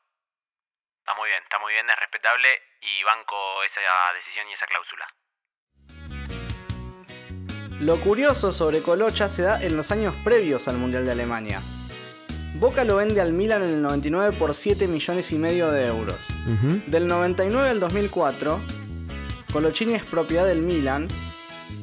Está 1.05 1.13
muy 1.19 1.29
bien, 1.29 1.43
está 1.43 1.59
muy 1.59 1.71
bien, 1.71 1.87
es 1.87 1.99
respetable 1.99 2.47
y 2.81 3.03
banco 3.03 3.35
esa 3.63 3.79
decisión 4.17 4.49
y 4.49 4.53
esa 4.53 4.65
cláusula. 4.65 5.05
Lo 7.79 7.97
curioso 7.97 8.51
sobre 8.51 8.81
Colocha 8.81 9.29
se 9.29 9.43
da 9.43 9.61
en 9.61 9.77
los 9.77 9.91
años 9.91 10.15
previos 10.23 10.67
al 10.67 10.77
Mundial 10.77 11.05
de 11.05 11.11
Alemania. 11.11 11.61
Boca 12.55 12.83
lo 12.85 12.95
vende 12.95 13.21
al 13.21 13.33
Milan 13.33 13.61
en 13.61 13.69
el 13.69 13.81
99 13.83 14.35
por 14.39 14.55
7 14.55 14.87
millones 14.87 15.31
y 15.31 15.35
medio 15.35 15.69
de 15.69 15.85
euros. 15.85 16.17
Del 16.87 17.05
99 17.05 17.69
al 17.69 17.79
2004, 17.79 18.59
Colochini 19.53 19.93
es 19.93 20.03
propiedad 20.05 20.47
del 20.47 20.63
Milan, 20.63 21.07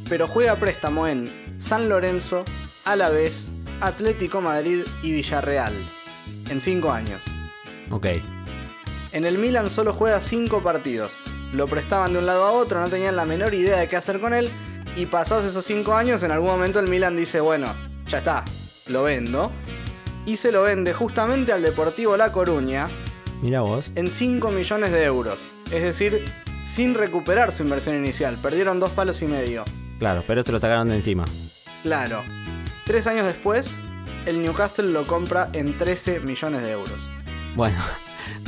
pero 0.09 0.27
juega 0.27 0.51
a 0.51 0.57
préstamo 0.57 1.07
en 1.07 1.31
San 1.61 1.89
Lorenzo, 1.89 2.45
Alavés, 2.85 3.53
Atlético 3.81 4.41
Madrid 4.41 4.85
y 5.01 5.13
Villarreal. 5.13 5.75
En 6.51 6.61
5 6.61 6.91
años. 6.91 7.23
Ok. 7.93 8.07
En 9.12 9.25
el 9.25 9.38
Milan 9.38 9.68
solo 9.68 9.92
juega 9.92 10.20
5 10.20 10.62
partidos. 10.62 11.20
Lo 11.53 11.66
prestaban 11.66 12.12
de 12.12 12.18
un 12.18 12.27
lado 12.27 12.44
a 12.44 12.53
otro, 12.53 12.81
no 12.81 12.88
tenían 12.88 13.14
la 13.16 13.27
menor 13.27 13.53
idea 13.53 13.79
de 13.79 13.88
qué 13.88 13.96
hacer 13.96 14.20
con 14.20 14.33
él. 14.33 14.48
Y 14.96 15.07
pasados 15.07 15.44
esos 15.44 15.64
5 15.64 15.94
años, 15.94 16.22
en 16.22 16.31
algún 16.31 16.48
momento 16.51 16.81
el 16.81 16.88
Milan 16.88 17.16
dice, 17.16 17.40
bueno, 17.40 17.66
ya 18.07 18.18
está, 18.18 18.44
lo 18.87 19.03
vendo. 19.05 19.53
Y 20.25 20.37
se 20.37 20.53
lo 20.53 20.62
vende 20.62 20.92
justamente 20.94 21.53
al 21.53 21.62
Deportivo 21.62 22.16
La 22.16 22.33
Coruña 22.33 22.88
Mira 23.42 23.61
vos. 23.61 23.90
en 23.96 24.11
5 24.11 24.51
millones 24.51 24.92
de 24.92 25.05
euros. 25.05 25.46
Es 25.70 25.83
decir, 25.83 26.25
sin 26.64 26.94
recuperar 26.94 27.53
su 27.53 27.62
inversión 27.62 27.96
inicial. 27.96 28.37
Perdieron 28.40 28.81
dos 28.81 28.90
palos 28.92 29.20
y 29.22 29.27
medio. 29.27 29.64
Claro, 29.98 30.22
pero 30.27 30.42
se 30.42 30.53
lo 30.53 30.59
sacaron 30.59 30.88
de 30.88 30.96
encima. 30.96 31.25
Claro. 31.83 32.22
Tres 32.87 33.07
años 33.07 33.27
después, 33.27 33.79
el 34.27 34.42
Newcastle 34.42 34.90
lo 34.90 35.07
compra 35.07 35.51
en 35.53 35.77
13 35.77 36.20
millones 36.20 36.62
de 36.62 36.70
euros. 36.70 37.09
Bueno, 37.55 37.77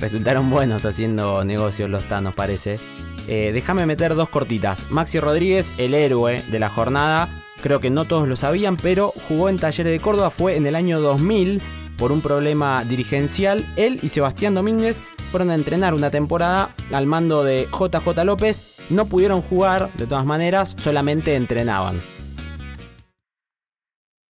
resultaron 0.04 0.50
buenos 0.50 0.84
haciendo 0.84 1.46
negocios 1.46 1.88
los 1.88 2.04
Thanos, 2.04 2.34
parece. 2.34 2.78
Eh, 3.26 3.52
Déjame 3.54 3.86
meter 3.86 4.14
dos 4.14 4.28
cortitas. 4.28 4.90
Maxi 4.90 5.18
Rodríguez, 5.18 5.66
el 5.78 5.94
héroe 5.94 6.42
de 6.42 6.58
la 6.58 6.68
jornada. 6.68 7.42
Creo 7.62 7.80
que 7.80 7.88
no 7.88 8.04
todos 8.04 8.28
lo 8.28 8.36
sabían, 8.36 8.76
pero 8.76 9.14
jugó 9.28 9.48
en 9.48 9.58
Talleres 9.58 9.90
de 9.90 10.00
Córdoba. 10.00 10.28
Fue 10.28 10.56
en 10.56 10.66
el 10.66 10.76
año 10.76 11.00
2000 11.00 11.62
por 11.96 12.12
un 12.12 12.20
problema 12.20 12.84
dirigencial. 12.84 13.64
Él 13.76 13.98
y 14.02 14.10
Sebastián 14.10 14.54
Domínguez 14.54 15.00
fueron 15.30 15.50
a 15.50 15.54
entrenar 15.54 15.94
una 15.94 16.10
temporada 16.10 16.68
al 16.92 17.06
mando 17.06 17.42
de 17.42 17.66
JJ 17.72 18.24
López. 18.24 18.76
No 18.90 19.06
pudieron 19.06 19.40
jugar, 19.40 19.88
de 19.94 20.06
todas 20.06 20.26
maneras, 20.26 20.76
solamente 20.78 21.34
entrenaban. 21.34 21.96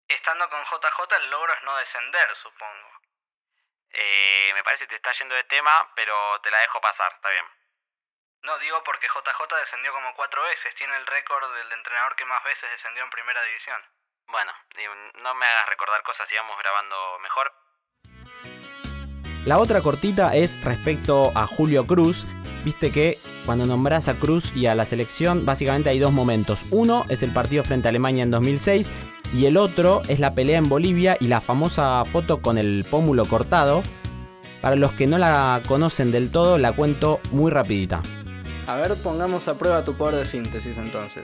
Estando 0.09 0.45
con 0.51 0.59
JJ, 0.65 1.15
el 1.23 1.31
logro 1.31 1.53
es 1.53 1.63
no 1.65 1.77
descender, 1.77 2.27
supongo. 2.43 2.80
Eh, 3.93 4.53
me 4.55 4.63
parece 4.63 4.85
que 4.85 4.91
te 4.91 4.97
está 4.97 5.13
yendo 5.13 5.35
de 5.35 5.45
tema, 5.45 5.91
pero 5.95 6.15
te 6.41 6.51
la 6.51 6.59
dejo 6.59 6.81
pasar, 6.81 7.13
está 7.13 7.31
bien. 7.31 7.45
No 8.43 8.59
digo 8.59 8.83
porque 8.85 9.07
JJ 9.07 9.57
descendió 9.57 9.93
como 9.93 10.15
cuatro 10.15 10.43
veces. 10.43 10.75
Tiene 10.75 10.97
el 10.97 11.07
récord 11.07 11.55
del 11.55 11.73
entrenador 11.73 12.17
que 12.17 12.25
más 12.25 12.43
veces 12.45 12.71
descendió 12.71 13.05
en 13.05 13.11
primera 13.11 13.43
división. 13.43 13.81
Bueno, 14.29 14.53
no 15.23 15.35
me 15.35 15.47
hagas 15.47 15.69
recordar 15.69 16.03
cosas, 16.03 16.29
sigamos 16.29 16.57
grabando 16.59 17.19
mejor. 17.19 17.53
La 19.45 19.59
otra 19.59 19.81
cortita 19.81 20.35
es 20.37 20.63
respecto 20.63 21.33
a 21.35 21.47
Julio 21.47 21.87
Cruz. 21.87 22.27
Viste 22.65 22.93
que 22.93 23.19
cuando 23.47 23.65
nombras 23.65 24.07
a 24.09 24.15
Cruz 24.15 24.55
y 24.55 24.67
a 24.67 24.75
la 24.75 24.85
selección, 24.85 25.45
básicamente 25.45 25.91
hay 25.91 25.99
dos 25.99 26.13
momentos. 26.13 26.61
Uno 26.71 27.05
es 27.09 27.23
el 27.23 27.33
partido 27.33 27.65
frente 27.65 27.89
a 27.89 27.91
Alemania 27.91 28.23
en 28.23 28.31
2006 28.31 28.91
y 29.35 29.47
el 29.47 29.57
otro 29.57 30.03
es 30.09 30.19
la 30.19 30.35
pelea 30.35 30.59
en 30.59 30.69
Bolivia 30.69 31.17
y 31.21 31.29
la 31.29 31.41
famosa 31.41 32.03
foto 32.05 32.43
con 32.43 32.59
el 32.59 32.85
pómulo 32.91 33.25
cortado. 33.25 33.83
Para 34.61 34.77
los 34.77 34.93
que 34.93 35.07
no 35.07 35.19
la 35.19 35.63
conocen 35.67 36.13
del 36.13 36.31
todo, 36.31 36.59
la 36.59 36.73
cuento 36.73 37.21
muy 37.33 37.51
rapidita. 37.51 38.03
A 38.67 38.77
ver, 38.77 38.95
pongamos 38.97 39.49
a 39.49 39.57
prueba 39.57 39.85
tu 39.85 39.95
poder 39.95 40.17
de 40.17 40.27
síntesis 40.27 40.77
entonces. 40.77 41.23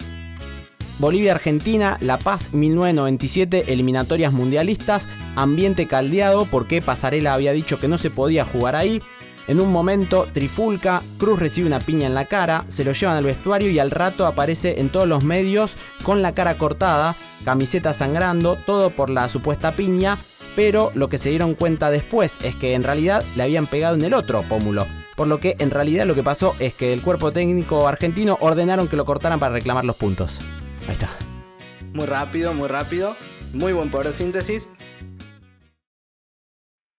Bolivia-Argentina, 0.99 1.99
La 2.01 2.17
Paz 2.17 2.55
1997, 2.55 3.73
eliminatorias 3.73 4.33
mundialistas, 4.33 5.07
ambiente 5.35 5.87
caldeado 5.87 6.47
porque 6.47 6.81
Pasarela 6.81 7.35
había 7.35 7.53
dicho 7.53 7.79
que 7.79 7.89
no 7.89 7.99
se 7.99 8.11
podía 8.11 8.47
jugar 8.47 8.77
ahí. 8.77 9.03
En 9.49 9.61
un 9.61 9.71
momento, 9.71 10.27
Trifulca, 10.33 11.03
Cruz 11.19 11.39
recibe 11.39 11.69
una 11.69 11.79
piña 11.79 12.07
en 12.07 12.15
la 12.15 12.25
cara, 12.25 12.65
se 12.69 12.85
lo 12.85 12.93
llevan 12.93 13.17
al 13.17 13.25
vestuario 13.25 13.71
y 13.71 13.79
al 13.79 13.93
rato 13.93 14.27
aparece 14.27 14.81
en 14.81 14.89
todos 14.89 15.07
los 15.07 15.23
medios 15.23 15.75
con 16.03 16.21
la 16.21 16.35
cara 16.35 16.59
cortada, 16.59 17.15
camiseta 17.45 17.93
sangrando, 17.93 18.57
todo 18.67 18.91
por 18.91 19.09
la 19.09 19.29
supuesta 19.29 19.73
piña, 19.73 20.19
pero 20.57 20.91
lo 20.95 21.09
que 21.09 21.19
se 21.19 21.31
dieron 21.31 21.55
cuenta 21.55 21.91
después 21.91 22.35
es 22.43 22.57
que 22.57 22.75
en 22.75 22.83
realidad 22.83 23.25
le 23.37 23.45
habían 23.45 23.67
pegado 23.69 23.95
en 23.95 24.05
el 24.05 24.15
otro 24.15 24.43
pómulo. 24.43 24.87
Por 25.15 25.29
lo 25.29 25.39
que 25.39 25.57
en 25.61 25.71
realidad 25.71 26.07
lo 26.07 26.15
que 26.15 26.23
pasó 26.25 26.57
es 26.59 26.75
que 26.75 26.93
el 26.93 27.01
cuerpo 27.01 27.33
técnico 27.33 27.87
argentino 27.87 28.37
ordenaron 28.41 28.89
que 28.89 28.97
lo 28.97 29.05
cortaran 29.05 29.39
para 29.39 29.55
reclamar 29.55 29.85
los 29.85 29.97
puntos. 29.97 30.41
Ahí 30.89 30.95
está. 30.95 31.09
Muy 31.93 32.07
rápido, 32.07 32.53
muy 32.53 32.69
rápido. 32.69 33.17
Muy 33.53 33.73
buen 33.73 33.91
poder 33.91 34.09
de 34.09 34.13
síntesis. 34.13 34.69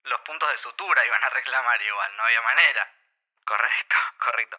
Los 0.08 0.20
puntos 0.20 0.48
de 0.50 0.58
sutura 0.58 1.00
iban 1.06 1.22
a 1.22 1.28
reclamar 1.34 1.78
igual, 1.82 2.10
no 2.16 2.22
había 2.24 2.42
manera. 2.42 2.82
Correcto, 3.44 3.96
correcto. 4.24 4.56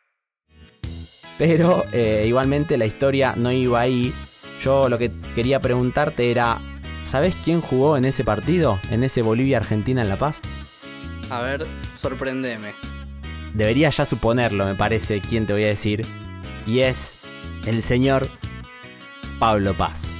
Pero 1.37 1.85
eh, 1.91 2.23
igualmente 2.27 2.77
la 2.77 2.85
historia 2.85 3.33
no 3.35 3.51
iba 3.51 3.79
ahí. 3.79 4.13
Yo 4.61 4.89
lo 4.89 4.97
que 4.97 5.11
quería 5.33 5.59
preguntarte 5.59 6.29
era, 6.29 6.59
¿sabes 7.05 7.33
quién 7.43 7.61
jugó 7.61 7.97
en 7.97 8.05
ese 8.05 8.23
partido? 8.23 8.79
En 8.91 9.03
ese 9.03 9.21
Bolivia-Argentina 9.21 10.01
en 10.01 10.09
La 10.09 10.17
Paz. 10.17 10.41
A 11.31 11.41
ver, 11.41 11.65
sorprendeme. 11.95 12.73
Debería 13.53 13.89
ya 13.89 14.05
suponerlo, 14.05 14.65
me 14.65 14.75
parece, 14.75 15.21
quién 15.21 15.47
te 15.47 15.53
voy 15.53 15.63
a 15.63 15.67
decir. 15.67 16.01
Y 16.67 16.81
es 16.81 17.17
el 17.65 17.81
señor 17.81 18.27
Pablo 19.39 19.73
Paz. 19.73 20.11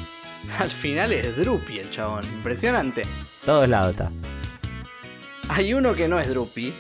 Al 0.58 0.72
final 0.72 1.12
es 1.12 1.38
Drupi 1.38 1.80
el 1.80 1.92
chabón. 1.92 2.24
Impresionante. 2.26 3.04
Todos 3.46 3.68
lados 3.68 3.92
está. 3.92 4.12
Hay 5.52 5.74
uno 5.74 5.96
que 5.96 6.08
no 6.08 6.20
es 6.20 6.30
Drupi, 6.30 6.72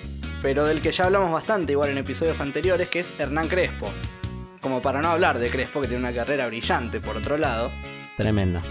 pero 0.43 0.63
del 0.63 0.79
que 0.79 0.91
ya 0.91 1.05
hablamos 1.05 1.32
bastante 1.32 1.71
igual 1.71 1.89
en 1.89 1.97
episodios 1.97 2.39
anteriores, 2.39 2.88
que 2.88 2.99
es 2.99 3.19
Hernán 3.19 3.47
Crespo. 3.47 3.89
Como 4.62 4.79
para 4.79 5.01
no 5.01 5.10
hablar 5.10 5.39
de 5.39 5.49
Crespo, 5.49 5.82
que 5.82 5.88
tiene 5.88 6.03
una 6.03 6.13
carrera 6.13 6.47
brillante 6.47 7.01
por 7.01 7.17
otro 7.17 7.38
lado. 7.38 7.71
Tremenda. 8.15 8.62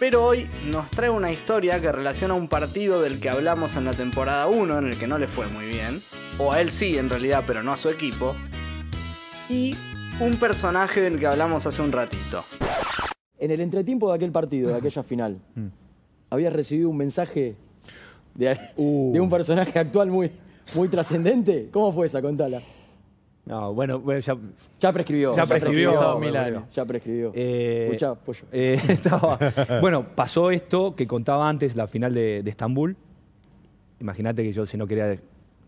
Pero 0.00 0.24
hoy 0.24 0.50
nos 0.70 0.90
trae 0.90 1.10
una 1.10 1.30
historia 1.30 1.80
que 1.80 1.92
relaciona 1.92 2.34
un 2.34 2.48
partido 2.48 3.00
del 3.00 3.20
que 3.20 3.30
hablamos 3.30 3.76
en 3.76 3.84
la 3.84 3.94
temporada 3.94 4.48
1, 4.48 4.78
en 4.78 4.86
el 4.88 4.98
que 4.98 5.06
no 5.06 5.16
le 5.16 5.28
fue 5.28 5.46
muy 5.46 5.66
bien. 5.66 6.02
O 6.36 6.52
a 6.52 6.60
él 6.60 6.72
sí, 6.72 6.98
en 6.98 7.08
realidad, 7.08 7.44
pero 7.46 7.62
no 7.62 7.72
a 7.72 7.76
su 7.76 7.88
equipo. 7.90 8.34
Y 9.48 9.76
un 10.18 10.36
personaje 10.36 11.00
del 11.00 11.20
que 11.20 11.28
hablamos 11.28 11.64
hace 11.66 11.80
un 11.82 11.92
ratito. 11.92 12.44
En 13.38 13.52
el 13.52 13.60
entretiempo 13.60 14.10
de 14.10 14.16
aquel 14.16 14.32
partido, 14.32 14.70
de 14.70 14.76
aquella 14.76 15.04
final, 15.04 15.38
habías 16.30 16.52
recibido 16.52 16.90
un 16.90 16.96
mensaje 16.96 17.54
de, 18.38 18.54
de 18.76 19.20
un 19.20 19.28
personaje 19.28 19.78
actual 19.78 20.10
muy, 20.10 20.30
muy 20.74 20.88
trascendente. 20.88 21.68
¿Cómo 21.72 21.92
fue 21.92 22.06
esa? 22.06 22.22
Contala. 22.22 22.62
No, 23.44 23.72
bueno, 23.74 23.98
bueno, 23.98 24.20
ya, 24.20 24.36
Ya 24.78 24.92
prescribió. 24.92 25.34
Ya 25.34 25.46
prescribió. 25.46 25.90
prescribió, 25.90 26.18
Mil 26.20 26.36
años. 26.36 26.64
Ya 26.74 26.84
prescribió. 26.84 27.32
Eh, 27.34 27.86
Escuchá, 27.90 28.14
pollo. 28.14 28.44
eh, 28.52 28.78
estaba- 28.88 29.38
bueno, 29.80 30.06
pasó 30.14 30.50
esto 30.50 30.94
que 30.94 31.06
contaba 31.06 31.48
antes, 31.48 31.74
la 31.74 31.86
final 31.86 32.12
de, 32.14 32.42
de 32.42 32.50
Estambul. 32.50 32.96
Imagínate 34.00 34.42
que 34.42 34.52
yo 34.52 34.66
si 34.66 34.76
no 34.76 34.86
quería, 34.86 35.16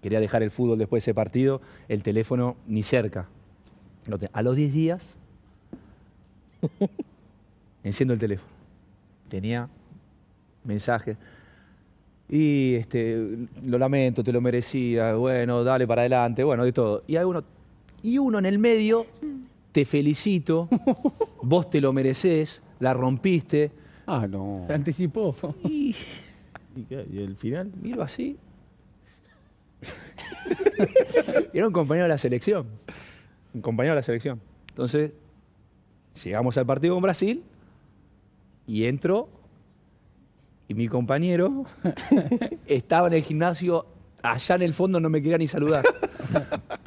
quería 0.03 0.21
dejar 0.21 0.43
el 0.43 0.51
fútbol 0.51 0.79
después 0.79 1.03
de 1.03 1.11
ese 1.11 1.15
partido, 1.15 1.61
el 1.89 2.03
teléfono 2.03 2.57
ni 2.67 2.83
cerca. 2.83 3.29
A 4.33 4.43
los 4.43 4.57
10 4.57 4.73
días, 4.73 5.15
enciendo 7.83 8.13
el 8.15 8.21
teléfono. 8.21 8.51
Tenía 9.29 9.69
mensajes. 10.65 11.17
Y 12.33 12.77
este, 12.77 13.49
lo 13.65 13.77
lamento, 13.77 14.23
te 14.23 14.33
lo 14.33 14.41
merecía, 14.41 15.15
bueno, 15.15 15.65
dale 15.65 15.85
para 15.85 16.03
adelante, 16.03 16.45
bueno, 16.45 16.65
de 16.65 16.73
todo. 16.73 17.03
Y 17.09 17.17
hay 17.17 17.25
uno, 17.25 17.43
y 18.03 18.19
uno 18.19 18.39
en 18.39 18.47
el 18.47 18.61
medio, 18.61 19.05
te 19.73 19.85
felicito, 19.85 20.69
vos 21.43 21.69
te 21.69 21.81
lo 21.81 21.93
mereces, 21.93 22.63
la 22.79 22.95
rompiste. 22.95 23.73
Ah, 24.07 24.29
no. 24.31 24.63
Se 24.65 24.73
anticipó. 24.73 25.35
Y, 25.65 25.95
y, 26.77 26.83
qué? 26.85 27.05
¿Y 27.13 27.19
el 27.19 27.37
final, 27.37 27.73
miro 27.83 28.01
así. 28.01 28.39
Era 31.53 31.67
un 31.67 31.73
compañero 31.73 32.05
de 32.05 32.11
la 32.11 32.19
selección. 32.19 32.67
Un 33.53 33.61
compañero 33.61 33.95
de 33.95 34.01
la 34.01 34.05
selección. 34.05 34.41
Entonces, 34.69 35.11
llegamos 36.23 36.57
al 36.57 36.67
partido 36.67 36.95
con 36.95 37.03
Brasil 37.03 37.43
y 38.69 38.85
entro 38.85 39.29
y 40.71 40.75
mi 40.75 40.87
compañero 40.87 41.65
estaba 42.67 43.09
en 43.09 43.15
el 43.15 43.23
gimnasio 43.25 43.87
allá 44.23 44.55
en 44.55 44.63
el 44.63 44.73
fondo, 44.73 45.01
no 45.01 45.11
me 45.11 45.21
quería 45.21 45.37
ni 45.37 45.49
saludar. 45.49 45.83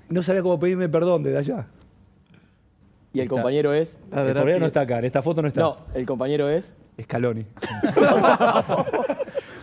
No 0.08 0.24
sabía 0.24 0.42
cómo 0.42 0.58
pedirme 0.58 0.88
perdón 0.88 1.22
desde 1.24 1.38
allá. 1.40 1.68
¿Y 3.12 3.20
el 3.20 3.24
Está- 3.26 3.36
compañero 3.36 3.74
es? 3.74 3.98
El 4.14 4.34
compañero 4.34 4.60
no 4.60 4.66
está 4.68 4.82
acá, 4.82 5.00
en 5.00 5.06
esta 5.06 5.22
foto 5.22 5.42
no 5.42 5.50
está. 5.50 5.60
No, 5.60 5.78
el 5.94 6.06
compañero 6.06 6.48
es. 6.50 6.74
Scaloni. 7.02 7.46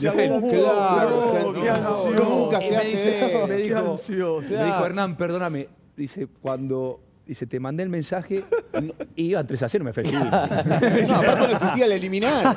Ya 0.00 0.12
Claro, 0.12 0.40
ves, 0.40 0.52
claro, 0.62 1.52
qué 1.52 1.60
gente, 1.60 1.68
ansioso. 1.70 2.24
nunca 2.24 2.58
Y 2.62 2.64
se 2.64 2.70
me 2.70 2.76
hace 2.78 2.88
dice- 2.90 3.26
eso. 3.26 3.46
me 3.46 3.56
Qué 3.56 3.62
dijo, 3.64 3.78
ansioso. 3.78 4.54
me 4.54 4.64
dijo, 4.64 4.86
Hernán, 4.86 5.16
perdóname. 5.16 5.68
Dice, 5.96 6.26
cuando 6.40 7.00
dice, 7.30 7.46
te 7.46 7.60
mandé 7.60 7.84
el 7.84 7.88
mensaje, 7.88 8.44
y 9.14 9.26
iba 9.26 9.44
3 9.44 9.62
a 9.62 9.68
0, 9.68 9.84
me 9.84 9.92
felicito. 9.92 10.24
No, 10.30 11.14
aparte 11.14 11.46
no 11.46 11.52
existía 11.52 11.84
el 11.86 11.92
eliminar. 11.92 12.56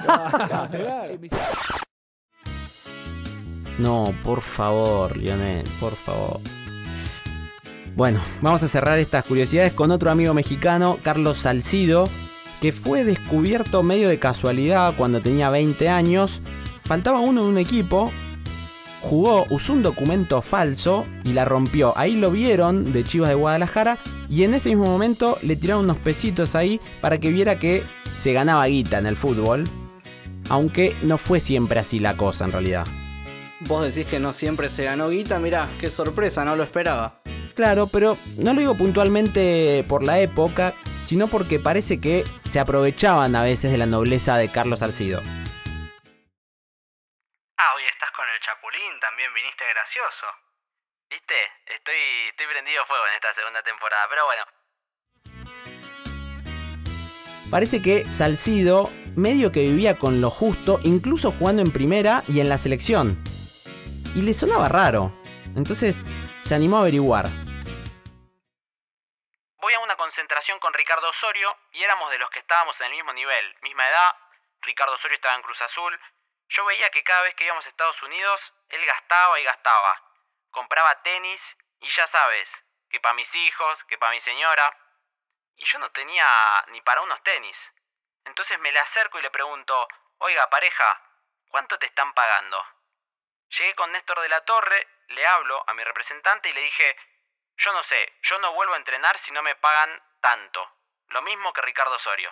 No, 3.78 4.14
por 4.24 4.42
favor, 4.42 5.16
Lionel, 5.16 5.64
por 5.80 5.96
favor. 5.96 6.40
Bueno, 7.96 8.20
vamos 8.42 8.64
a 8.64 8.68
cerrar 8.68 8.98
estas 8.98 9.26
curiosidades 9.26 9.74
con 9.74 9.92
otro 9.92 10.10
amigo 10.10 10.34
mexicano, 10.34 10.98
Carlos 11.04 11.38
Salcido, 11.38 12.10
que 12.60 12.72
fue 12.72 13.04
descubierto 13.04 13.84
medio 13.84 14.10
de 14.10 14.18
casualidad 14.18 14.96
cuando 14.98 15.22
tenía 15.22 15.52
20 15.52 15.88
años. 15.90 16.42
Faltaba 16.86 17.20
uno 17.20 17.42
en 17.42 17.48
un 17.48 17.58
equipo, 17.60 18.12
jugó, 19.04 19.46
usó 19.50 19.74
un 19.74 19.84
documento 19.84 20.42
falso 20.42 21.06
y 21.24 21.34
la 21.34 21.46
rompió. 21.46 21.94
Ahí 21.98 22.16
lo 22.16 22.32
vieron 22.32 22.94
de 22.94 23.04
Chivas 23.04 23.30
de 23.30 23.36
Guadalajara 23.36 24.00
y 24.30 24.44
en 24.44 24.54
ese 24.54 24.70
mismo 24.70 24.86
momento 24.86 25.38
le 25.42 25.56
tiraron 25.56 25.84
unos 25.86 25.98
pesitos 25.98 26.56
ahí 26.56 26.80
para 27.02 27.20
que 27.20 27.30
viera 27.30 27.60
que 27.60 27.84
se 28.22 28.34
ganaba 28.34 28.66
guita 28.66 28.98
en 28.98 29.06
el 29.06 29.18
fútbol. 29.18 29.68
Aunque 30.50 30.96
no 31.04 31.18
fue 31.18 31.40
siempre 31.40 31.80
así 31.80 32.00
la 32.00 32.18
cosa 32.18 32.46
en 32.46 32.52
realidad. 32.52 32.86
Vos 33.62 33.84
decís 33.84 34.10
que 34.10 34.20
no 34.20 34.34
siempre 34.34 34.70
se 34.70 34.86
ganó 34.86 35.10
guita, 35.10 35.40
mirá, 35.40 35.70
qué 35.80 35.90
sorpresa, 35.90 36.44
no 36.44 36.56
lo 36.56 36.64
esperaba. 36.64 37.22
Claro, 37.56 37.88
pero 37.88 38.18
no 38.38 38.54
lo 38.54 38.60
digo 38.60 38.76
puntualmente 38.76 39.86
por 39.88 40.04
la 40.04 40.20
época, 40.20 40.74
sino 41.06 41.28
porque 41.28 41.60
parece 41.60 42.00
que 42.00 42.24
se 42.50 42.60
aprovechaban 42.60 43.36
a 43.36 43.44
veces 43.44 43.72
de 43.72 43.78
la 43.78 43.86
nobleza 43.86 44.38
de 44.38 44.50
Carlos 44.50 44.80
Salcido. 44.80 45.22
El 48.34 48.40
Chapulín, 48.42 49.00
también 49.00 49.34
viniste 49.34 49.66
gracioso. 49.70 50.26
¿Viste? 51.10 51.36
Estoy, 51.68 52.30
estoy 52.30 52.48
prendido 52.48 52.86
fuego 52.86 53.06
en 53.08 53.14
esta 53.14 53.34
segunda 53.36 53.62
temporada, 53.62 54.08
pero 54.10 54.26
bueno. 54.26 54.46
Parece 57.52 57.82
que 57.84 58.06
Salcido 58.06 58.90
medio 59.16 59.52
que 59.52 59.60
vivía 59.60 60.00
con 60.00 60.22
lo 60.22 60.32
justo, 60.32 60.80
incluso 60.84 61.32
jugando 61.32 61.62
en 61.62 61.72
primera 61.72 62.24
y 62.28 62.40
en 62.40 62.50
la 62.50 62.58
selección. 62.58 63.18
Y 64.16 64.24
le 64.24 64.34
sonaba 64.34 64.70
raro. 64.70 65.14
Entonces 65.56 65.96
se 66.44 66.56
animó 66.56 66.78
a 66.78 66.82
averiguar. 66.82 67.26
Voy 69.62 69.74
a 69.74 69.80
una 69.80 69.96
concentración 69.96 70.60
con 70.60 70.74
Ricardo 70.74 71.08
Osorio 71.10 71.56
y 71.74 71.84
éramos 71.84 72.10
de 72.10 72.18
los 72.18 72.30
que 72.32 72.40
estábamos 72.40 72.80
en 72.82 72.88
el 72.88 72.94
mismo 72.94 73.14
nivel, 73.14 73.56
misma 73.62 73.88
edad. 73.88 74.16
Ricardo 74.62 74.96
Osorio 74.96 75.16
estaba 75.16 75.36
en 75.36 75.44
Cruz 75.44 75.62
Azul. 75.62 76.00
Yo 76.54 76.64
veía 76.66 76.92
que 76.92 77.04
cada 77.04 77.24
vez 77.24 77.34
que 77.34 77.46
íbamos 77.46 77.66
a 77.66 77.70
Estados 77.70 78.00
Unidos, 78.04 78.40
él 78.70 78.86
gastaba 78.86 79.40
y 79.40 79.44
gastaba. 79.44 80.00
Compraba 80.52 81.02
tenis 81.02 81.42
y 81.80 81.90
ya 81.90 82.06
sabes, 82.08 82.48
que 82.92 83.00
para 83.00 83.16
mis 83.16 83.34
hijos, 83.34 83.84
que 83.86 83.98
para 83.98 84.12
mi 84.12 84.20
señora. 84.20 84.72
Y 85.56 85.66
yo 85.66 85.80
no 85.80 85.92
tenía 85.92 86.64
ni 86.68 86.80
para 86.82 87.02
unos 87.02 87.24
tenis. 87.24 87.58
Entonces 88.26 88.60
me 88.60 88.72
le 88.72 88.80
acerco 88.80 89.18
y 89.18 89.24
le 89.24 89.32
pregunto, 89.32 89.88
oiga 90.20 90.48
pareja, 90.52 91.02
¿cuánto 91.50 91.80
te 91.80 91.88
están 91.88 92.14
pagando? 92.14 92.64
Llegué 93.58 93.74
con 93.74 93.92
Néstor 93.92 94.20
de 94.22 94.30
la 94.30 94.46
Torre, 94.46 94.88
le 95.08 95.26
hablo 95.26 95.64
a 95.68 95.74
mi 95.74 95.84
representante 95.84 96.50
y 96.50 96.54
le 96.54 96.62
dije, 96.62 96.96
yo 97.58 97.74
no 97.74 97.82
sé, 97.84 98.14
yo 98.22 98.38
no 98.38 98.54
vuelvo 98.54 98.76
a 98.76 98.78
entrenar 98.78 99.18
si 99.20 99.32
no 99.32 99.42
me 99.42 99.56
pagan 99.56 100.02
tanto. 100.22 100.72
Lo 101.08 101.24
mismo 101.24 101.52
que 101.52 101.62
Ricardo 101.62 101.96
Osorio. 101.96 102.32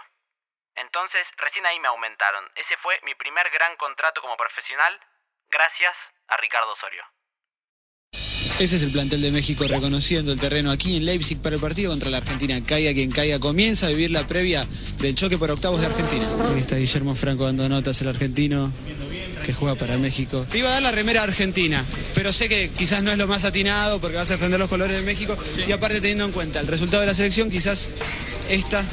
Entonces, 0.75 1.27
recién 1.37 1.65
ahí 1.65 1.79
me 1.79 1.87
aumentaron. 1.87 2.49
Ese 2.55 2.77
fue 2.77 2.99
mi 3.03 3.15
primer 3.15 3.49
gran 3.49 3.75
contrato 3.77 4.21
como 4.21 4.37
profesional, 4.37 4.99
gracias 5.49 5.95
a 6.27 6.37
Ricardo 6.37 6.71
Osorio. 6.71 7.03
Ese 8.59 8.75
es 8.75 8.83
el 8.83 8.91
plantel 8.91 9.21
de 9.21 9.31
México 9.31 9.65
reconociendo 9.67 10.31
el 10.31 10.39
terreno 10.39 10.69
aquí 10.69 10.97
en 10.97 11.05
Leipzig 11.05 11.41
para 11.41 11.55
el 11.55 11.61
partido 11.61 11.89
contra 11.89 12.11
la 12.11 12.17
Argentina. 12.17 12.61
Caiga 12.63 12.93
quien 12.93 13.09
caiga, 13.09 13.39
comienza 13.39 13.87
a 13.87 13.89
vivir 13.89 14.11
la 14.11 14.27
previa 14.27 14.65
del 14.99 15.15
choque 15.15 15.37
por 15.37 15.49
octavos 15.49 15.81
de 15.81 15.87
Argentina. 15.87 16.27
Aquí 16.51 16.59
está 16.59 16.75
Guillermo 16.75 17.15
Franco 17.15 17.45
dando 17.45 17.67
notas, 17.67 17.99
el 18.01 18.09
argentino 18.09 18.71
que 19.43 19.53
juega 19.53 19.73
para 19.73 19.97
México. 19.97 20.45
Te 20.49 20.59
iba 20.59 20.69
a 20.69 20.73
dar 20.73 20.83
la 20.83 20.91
remera 20.91 21.23
argentina, 21.23 21.83
pero 22.13 22.31
sé 22.31 22.47
que 22.49 22.69
quizás 22.69 23.01
no 23.01 23.11
es 23.11 23.17
lo 23.17 23.25
más 23.25 23.45
atinado 23.45 23.99
porque 23.99 24.17
vas 24.17 24.29
a 24.29 24.33
defender 24.33 24.59
los 24.59 24.69
colores 24.69 24.95
de 24.95 25.01
México 25.03 25.35
y 25.67 25.71
aparte 25.71 25.99
teniendo 25.99 26.25
en 26.25 26.31
cuenta 26.31 26.59
el 26.59 26.67
resultado 26.67 27.01
de 27.01 27.07
la 27.07 27.15
selección, 27.15 27.49
quizás 27.49 27.89
esta 28.47 28.85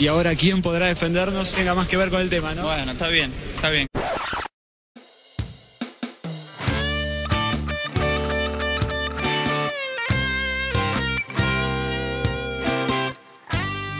y 0.00 0.06
ahora 0.06 0.34
quién 0.34 0.62
podrá 0.62 0.86
defendernos 0.86 1.54
tenga 1.54 1.74
más 1.74 1.86
que 1.86 1.98
ver 1.98 2.08
con 2.08 2.22
el 2.22 2.30
tema, 2.30 2.54
¿no? 2.54 2.62
Bueno, 2.62 2.92
está 2.92 3.08
bien, 3.08 3.30
está 3.54 3.68
bien. 3.68 3.86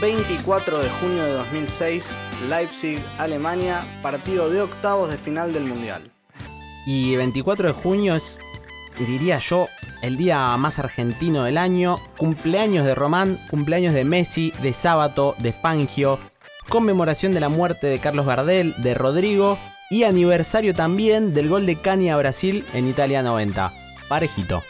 24 0.01 0.79
de 0.79 0.89
junio 0.89 1.23
de 1.23 1.33
2006, 1.33 2.09
Leipzig, 2.49 2.99
Alemania, 3.19 3.81
partido 4.01 4.49
de 4.49 4.61
octavos 4.61 5.11
de 5.11 5.19
final 5.19 5.53
del 5.53 5.65
Mundial. 5.65 6.11
Y 6.87 7.15
24 7.15 7.67
de 7.67 7.73
junio 7.75 8.15
es, 8.15 8.39
diría 9.05 9.39
yo, 9.39 9.67
el 10.01 10.17
día 10.17 10.55
más 10.57 10.79
argentino 10.79 11.43
del 11.43 11.57
año. 11.57 11.99
Cumpleaños 12.17 12.85
de 12.85 12.95
Román, 12.95 13.37
cumpleaños 13.49 13.93
de 13.93 14.03
Messi, 14.03 14.53
de 14.61 14.73
Sábato, 14.73 15.35
de 15.39 15.53
Fangio. 15.53 16.19
Conmemoración 16.69 17.33
de 17.33 17.39
la 17.39 17.49
muerte 17.49 17.87
de 17.87 17.99
Carlos 17.99 18.25
Gardel, 18.25 18.73
de 18.77 18.93
Rodrigo. 18.93 19.57
y 19.89 20.03
aniversario 20.03 20.73
también 20.73 21.33
del 21.33 21.49
gol 21.49 21.65
de 21.65 21.75
Cani 21.75 22.09
a 22.09 22.15
Brasil 22.15 22.65
en 22.73 22.87
Italia 22.87 23.21
90. 23.21 23.73
Parejito. 24.07 24.63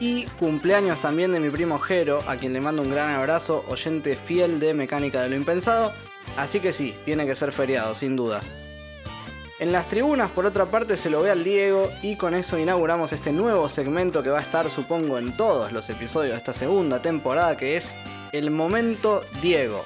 Y 0.00 0.24
cumpleaños 0.40 1.00
también 1.00 1.30
de 1.30 1.38
mi 1.38 1.50
primo 1.50 1.78
Jero, 1.78 2.24
a 2.26 2.36
quien 2.36 2.52
le 2.52 2.60
mando 2.60 2.82
un 2.82 2.90
gran 2.90 3.14
abrazo, 3.14 3.64
oyente 3.68 4.16
fiel 4.16 4.58
de 4.58 4.74
Mecánica 4.74 5.22
de 5.22 5.28
lo 5.28 5.36
Impensado. 5.36 5.92
Así 6.36 6.58
que 6.58 6.72
sí, 6.72 6.94
tiene 7.04 7.26
que 7.26 7.36
ser 7.36 7.52
feriado, 7.52 7.94
sin 7.94 8.16
dudas. 8.16 8.50
En 9.60 9.72
las 9.72 9.88
tribunas, 9.88 10.30
por 10.30 10.46
otra 10.46 10.64
parte, 10.70 10.96
se 10.96 11.10
lo 11.10 11.20
ve 11.20 11.30
al 11.30 11.44
Diego 11.44 11.90
y 12.00 12.16
con 12.16 12.32
eso 12.32 12.58
inauguramos 12.58 13.12
este 13.12 13.30
nuevo 13.30 13.68
segmento 13.68 14.22
que 14.22 14.30
va 14.30 14.38
a 14.38 14.40
estar, 14.40 14.70
supongo, 14.70 15.18
en 15.18 15.36
todos 15.36 15.70
los 15.70 15.90
episodios 15.90 16.32
de 16.32 16.38
esta 16.38 16.54
segunda 16.54 17.02
temporada, 17.02 17.58
que 17.58 17.76
es 17.76 17.94
El 18.32 18.50
Momento 18.50 19.22
Diego. 19.42 19.84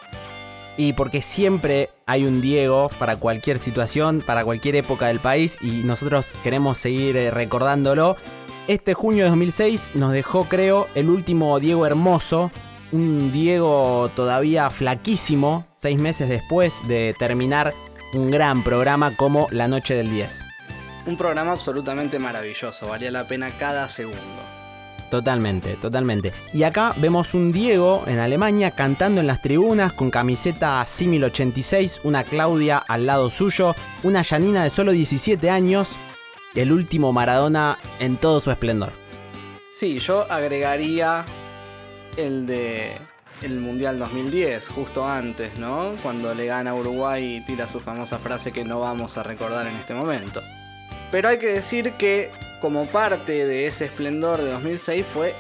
Y 0.77 0.93
porque 0.93 1.21
siempre 1.21 1.91
hay 2.07 2.25
un 2.25 2.41
Diego 2.41 2.89
para 3.01 3.17
cualquier 3.17 3.59
situación, 3.59 4.23
para 4.25 4.45
cualquier 4.45 4.77
época 4.77 5.09
del 5.09 5.19
país 5.19 5.59
y 5.61 5.83
nosotros 5.83 6.33
queremos 6.45 6.79
seguir 6.79 7.17
eh, 7.17 7.33
recordándolo. 7.33 8.17
Este 8.69 8.95
junio 8.95 9.25
de 9.25 9.31
2006 9.31 9.91
nos 9.95 10.13
dejó, 10.13 10.45
creo, 10.45 10.87
el 10.95 11.11
último 11.11 11.59
Diego 11.59 11.85
Hermoso, 11.85 12.53
un 12.93 13.33
Diego 13.33 14.09
todavía 14.15 14.71
flaquísimo, 14.71 15.67
seis 15.79 16.01
meses 16.01 16.29
después 16.29 16.75
de 16.87 17.17
terminar 17.19 17.75
un 18.15 18.31
gran 18.31 18.63
programa 18.63 19.17
como 19.17 19.49
La 19.51 19.69
Noche 19.69 19.95
del 19.95 20.11
10. 20.11 20.45
Un 21.07 21.17
programa 21.17 21.53
absolutamente 21.53 22.19
maravilloso, 22.19 22.89
valía 22.89 23.11
la 23.11 23.25
pena 23.25 23.51
cada 23.59 23.89
segundo. 23.89 24.55
Totalmente, 25.11 25.77
totalmente. 25.77 26.33
Y 26.53 26.63
acá 26.65 26.95
vemos 26.97 27.35
un 27.35 27.53
Diego 27.53 28.03
en 28.07 28.19
Alemania 28.19 28.73
cantando 28.73 29.21
en 29.21 29.27
las 29.27 29.43
tribunas 29.43 29.93
con 29.93 30.11
camiseta 30.11 30.85
Simil 30.89 31.25
86, 31.25 32.01
una 32.05 32.25
Claudia 32.25 32.79
al 32.79 33.07
lado 33.07 33.31
suyo, 33.31 33.77
una 34.03 34.25
Janina 34.25 34.65
de 34.65 34.71
solo 34.71 34.93
17 34.93 35.51
años, 35.51 35.91
el 36.55 36.73
último 36.73 37.13
Maradona 37.13 37.79
en 38.01 38.17
todo 38.17 38.41
su 38.41 38.51
esplendor. 38.51 38.93
Sí, 39.71 39.99
yo 39.99 40.27
agregaría 40.31 41.25
el 42.17 42.47
de 42.47 42.99
el 43.43 43.61
Mundial 43.61 43.99
2010, 43.99 44.69
justo 44.69 45.07
antes, 45.07 45.59
¿no? 45.59 45.97
Cuando 46.03 46.35
le 46.35 46.47
gana 46.47 46.75
Uruguay 46.75 47.37
y 47.37 47.45
tira 47.45 47.69
su 47.69 47.81
famosa 47.81 48.19
frase 48.19 48.53
que 48.53 48.65
no 48.65 48.81
vamos 48.81 49.17
a 49.17 49.23
recordar 49.23 49.67
en 49.67 49.77
este 49.77 49.95
momento. 49.95 50.41
Pero 51.11 51.29
hay 51.29 51.39
que 51.39 51.47
decir 51.47 51.93
que 51.95 52.31
como 52.61 52.87
parte 52.91 53.47
de 53.47 53.67
ese 53.67 53.87
esplendor 53.87 54.41
de 54.41 54.51
2006 54.51 55.07
fue 55.07 55.35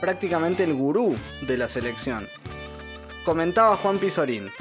prácticamente 0.00 0.64
el 0.64 0.74
gurú 0.74 1.16
de 1.42 1.56
la 1.56 1.68
selección. 1.68 2.28
Comentaba 3.24 3.76
Juan 3.76 3.98
Pizorín. 3.98 4.52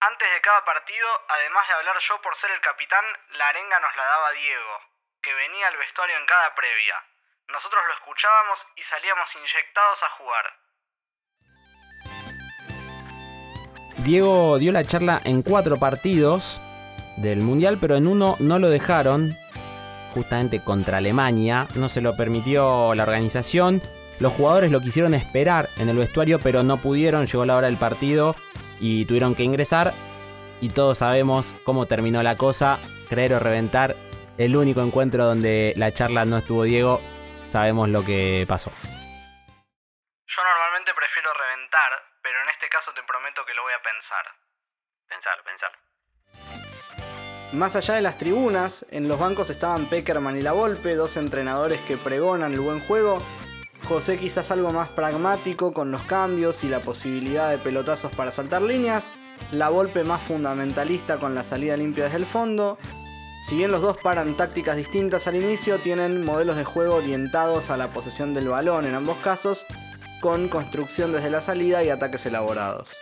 Antes 0.00 0.32
de 0.32 0.40
cada 0.40 0.64
partido, 0.64 1.08
además 1.28 1.66
de 1.68 1.74
hablar 1.74 1.96
yo 2.08 2.20
por 2.22 2.36
ser 2.36 2.50
el 2.50 2.60
capitán, 2.60 3.04
la 3.32 3.48
arenga 3.48 3.80
nos 3.80 3.96
la 3.96 4.04
daba 4.04 4.30
Diego, 4.32 4.80
que 5.22 5.34
venía 5.34 5.68
al 5.68 5.76
vestuario 5.76 6.16
en 6.16 6.26
cada 6.26 6.54
previa. 6.54 6.94
Nosotros 7.50 7.80
lo 7.88 7.94
escuchábamos 7.94 8.58
y 8.76 8.82
salíamos 8.82 9.28
inyectados 9.34 9.98
a 10.02 10.10
jugar. 10.18 10.44
Diego 14.04 14.58
dio 14.58 14.70
la 14.70 14.84
charla 14.84 15.20
en 15.24 15.42
cuatro 15.42 15.78
partidos 15.78 16.60
del 17.16 17.40
Mundial, 17.40 17.78
pero 17.80 17.96
en 17.96 18.06
uno 18.06 18.36
no 18.38 18.58
lo 18.58 18.68
dejaron, 18.68 19.34
justamente 20.14 20.62
contra 20.62 20.98
Alemania, 20.98 21.66
no 21.74 21.88
se 21.88 22.02
lo 22.02 22.14
permitió 22.16 22.94
la 22.94 23.04
organización. 23.04 23.80
Los 24.20 24.34
jugadores 24.34 24.70
lo 24.70 24.80
quisieron 24.80 25.14
esperar 25.14 25.70
en 25.78 25.88
el 25.88 25.96
vestuario, 25.96 26.38
pero 26.40 26.62
no 26.62 26.76
pudieron, 26.76 27.26
llegó 27.26 27.46
la 27.46 27.56
hora 27.56 27.68
del 27.68 27.78
partido 27.78 28.36
y 28.78 29.06
tuvieron 29.06 29.34
que 29.34 29.44
ingresar. 29.44 29.94
Y 30.60 30.68
todos 30.68 30.98
sabemos 30.98 31.54
cómo 31.64 31.86
terminó 31.86 32.22
la 32.22 32.36
cosa, 32.36 32.78
creer 33.08 33.32
o 33.32 33.38
reventar. 33.38 33.96
El 34.36 34.54
único 34.56 34.82
encuentro 34.82 35.24
donde 35.24 35.72
la 35.76 35.92
charla 35.92 36.24
no 36.24 36.38
estuvo 36.38 36.62
Diego, 36.64 37.00
sabemos 37.50 37.88
lo 37.88 38.04
que 38.04 38.44
pasó. 38.48 38.70
Yo 38.70 40.44
normalmente 40.44 40.92
prefiero 40.94 41.32
reventar, 41.34 41.90
pero 42.22 42.42
en 42.42 42.48
este 42.50 42.68
caso 42.68 42.92
te 42.92 43.02
prometo 43.02 43.44
que 43.44 43.54
lo 43.54 43.62
voy 43.62 43.72
a 43.72 43.82
pensar. 43.82 44.24
Pensar, 45.08 45.42
pensar. 45.42 45.72
Más 47.52 47.76
allá 47.76 47.94
de 47.94 48.02
las 48.02 48.18
tribunas, 48.18 48.84
en 48.90 49.08
los 49.08 49.18
bancos 49.18 49.48
estaban 49.48 49.86
Peckerman 49.86 50.36
y 50.36 50.42
La 50.42 50.52
Volpe, 50.52 50.94
dos 50.94 51.16
entrenadores 51.16 51.80
que 51.80 51.96
pregonan 51.96 52.52
el 52.52 52.60
buen 52.60 52.78
juego. 52.80 53.22
José 53.84 54.18
quizás 54.18 54.50
algo 54.50 54.70
más 54.70 54.90
pragmático 54.90 55.72
con 55.72 55.90
los 55.90 56.02
cambios 56.02 56.62
y 56.62 56.68
la 56.68 56.80
posibilidad 56.80 57.48
de 57.50 57.56
pelotazos 57.56 58.14
para 58.14 58.32
saltar 58.32 58.60
líneas. 58.60 59.10
La 59.50 59.70
Volpe 59.70 60.04
más 60.04 60.20
fundamentalista 60.22 61.18
con 61.18 61.34
la 61.34 61.42
salida 61.42 61.74
limpia 61.78 62.04
desde 62.04 62.18
el 62.18 62.26
fondo. 62.26 62.78
Si 63.40 63.56
bien 63.56 63.70
los 63.70 63.80
dos 63.80 63.96
paran 63.96 64.34
tácticas 64.34 64.76
distintas 64.76 65.26
al 65.26 65.36
inicio, 65.36 65.78
tienen 65.78 66.24
modelos 66.24 66.56
de 66.56 66.64
juego 66.64 66.96
orientados 66.96 67.70
a 67.70 67.76
la 67.76 67.88
posesión 67.88 68.34
del 68.34 68.48
balón 68.48 68.84
en 68.84 68.94
ambos 68.94 69.18
casos, 69.18 69.64
con 70.20 70.48
construcción 70.48 71.12
desde 71.12 71.30
la 71.30 71.40
salida 71.40 71.84
y 71.84 71.90
ataques 71.90 72.26
elaborados. 72.26 72.96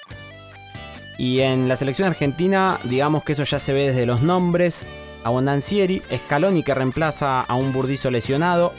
Y 1.19 1.41
en 1.41 1.69
la 1.69 1.77
selección 1.77 2.09
argentina, 2.09 2.79
digamos 2.85 3.25
que 3.25 3.33
eso 3.33 3.45
ya 3.45 3.59
se 3.59 3.73
ve 3.73 3.89
desde 3.89 4.07
los 4.07 4.21
nombres. 4.21 4.85
Abondancieri, 5.25 6.03
Scaloni 6.15 6.63
que 6.63 6.75
reemplaza 6.75 7.41
a 7.41 7.55
un 7.55 7.73
Burdizo 7.73 8.11
lesionado, 8.11 8.73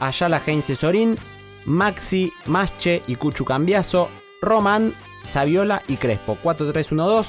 Ayala 0.00 0.42
Heinze 0.44 0.74
Sorín, 0.74 1.16
Maxi, 1.64 2.32
Masche 2.46 3.02
y 3.06 3.14
Cuchu 3.14 3.44
Cambiaso, 3.44 4.10
Román, 4.42 4.92
Saviola 5.24 5.82
y 5.86 5.96
Crespo. 5.96 6.36
4-3-1-2, 6.42 7.28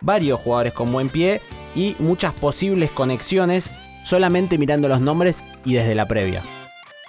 varios 0.00 0.40
jugadores 0.40 0.72
con 0.72 0.92
buen 0.92 1.08
pie 1.08 1.42
y 1.74 1.96
muchas 1.98 2.34
posibles 2.34 2.90
conexiones 2.90 3.70
solamente 4.04 4.58
mirando 4.58 4.88
los 4.88 5.00
nombres 5.00 5.42
y 5.64 5.74
desde 5.74 5.94
la 5.94 6.06
previa. 6.06 6.42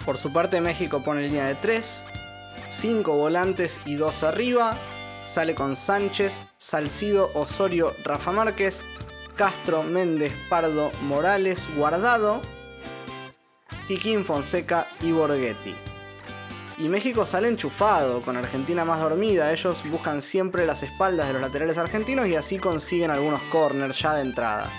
Por 0.04 0.16
su 0.16 0.32
parte 0.32 0.60
México 0.60 1.02
pone 1.02 1.22
línea 1.22 1.46
de 1.46 1.54
3, 1.56 2.04
5 2.68 3.16
volantes 3.16 3.80
y 3.84 3.94
2 3.94 4.22
arriba, 4.22 4.76
sale 5.24 5.54
con 5.54 5.76
Sánchez, 5.76 6.42
Salcido, 6.56 7.30
Osorio, 7.34 7.94
Rafa 8.04 8.32
Márquez, 8.32 8.82
Castro, 9.36 9.82
Méndez, 9.82 10.32
Pardo, 10.48 10.90
Morales, 11.02 11.68
Guardado, 11.76 12.40
Jiquín, 13.88 14.24
Fonseca 14.24 14.86
y 15.00 15.12
Borghetti. 15.12 15.74
Y 16.78 16.88
México 16.88 17.24
sale 17.24 17.48
enchufado, 17.48 18.20
con 18.20 18.36
Argentina 18.36 18.84
más 18.84 19.00
dormida. 19.00 19.50
Ellos 19.50 19.82
buscan 19.90 20.20
siempre 20.20 20.66
las 20.66 20.82
espaldas 20.82 21.26
de 21.26 21.32
los 21.32 21.42
laterales 21.42 21.78
argentinos 21.78 22.28
y 22.28 22.34
así 22.34 22.58
consiguen 22.58 23.10
algunos 23.10 23.40
corners 23.44 23.98
ya 23.98 24.14
de 24.14 24.22
entrada. 24.22 24.70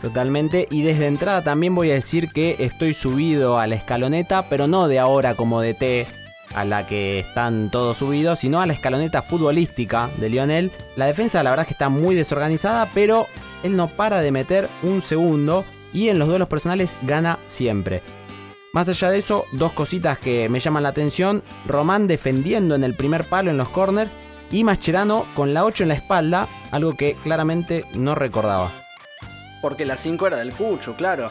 Totalmente, 0.00 0.66
y 0.70 0.82
desde 0.82 1.06
entrada 1.06 1.44
también 1.44 1.74
voy 1.74 1.90
a 1.90 1.94
decir 1.94 2.30
que 2.32 2.56
estoy 2.58 2.94
subido 2.94 3.58
a 3.58 3.66
la 3.66 3.76
escaloneta, 3.76 4.48
pero 4.48 4.66
no 4.66 4.88
de 4.88 4.98
ahora 4.98 5.34
como 5.34 5.60
de 5.60 5.74
T 5.74 6.06
a 6.54 6.64
la 6.64 6.86
que 6.86 7.20
están 7.20 7.70
todos 7.70 7.98
subidos, 7.98 8.40
sino 8.40 8.60
a 8.60 8.66
la 8.66 8.72
escaloneta 8.72 9.22
futbolística 9.22 10.10
de 10.16 10.28
Lionel. 10.28 10.70
La 10.96 11.06
defensa 11.06 11.42
la 11.42 11.50
verdad 11.50 11.64
es 11.64 11.68
que 11.68 11.74
está 11.74 11.88
muy 11.88 12.14
desorganizada, 12.14 12.90
pero 12.92 13.26
él 13.62 13.76
no 13.76 13.88
para 13.88 14.20
de 14.20 14.32
meter 14.32 14.68
un 14.82 15.02
segundo 15.02 15.64
y 15.92 16.08
en 16.08 16.18
los 16.18 16.28
duelos 16.28 16.48
personales 16.48 16.90
gana 17.02 17.38
siempre. 17.48 18.02
Más 18.72 18.88
allá 18.88 19.10
de 19.10 19.18
eso, 19.18 19.44
dos 19.52 19.72
cositas 19.72 20.18
que 20.18 20.48
me 20.48 20.58
llaman 20.58 20.84
la 20.84 20.88
atención. 20.88 21.42
Román 21.66 22.06
defendiendo 22.06 22.74
en 22.74 22.84
el 22.84 22.94
primer 22.94 23.24
palo 23.24 23.50
en 23.50 23.58
los 23.58 23.68
corners 23.68 24.10
y 24.50 24.64
Mascherano 24.64 25.26
con 25.34 25.52
la 25.52 25.66
8 25.66 25.82
en 25.82 25.88
la 25.90 25.94
espalda, 25.94 26.48
algo 26.70 26.96
que 26.96 27.14
claramente 27.22 27.84
no 27.94 28.14
recordaba. 28.14 28.72
Porque 29.60 29.84
la 29.84 29.98
5 29.98 30.26
era 30.26 30.38
del 30.38 30.54
Cucho, 30.54 30.96
claro. 30.96 31.30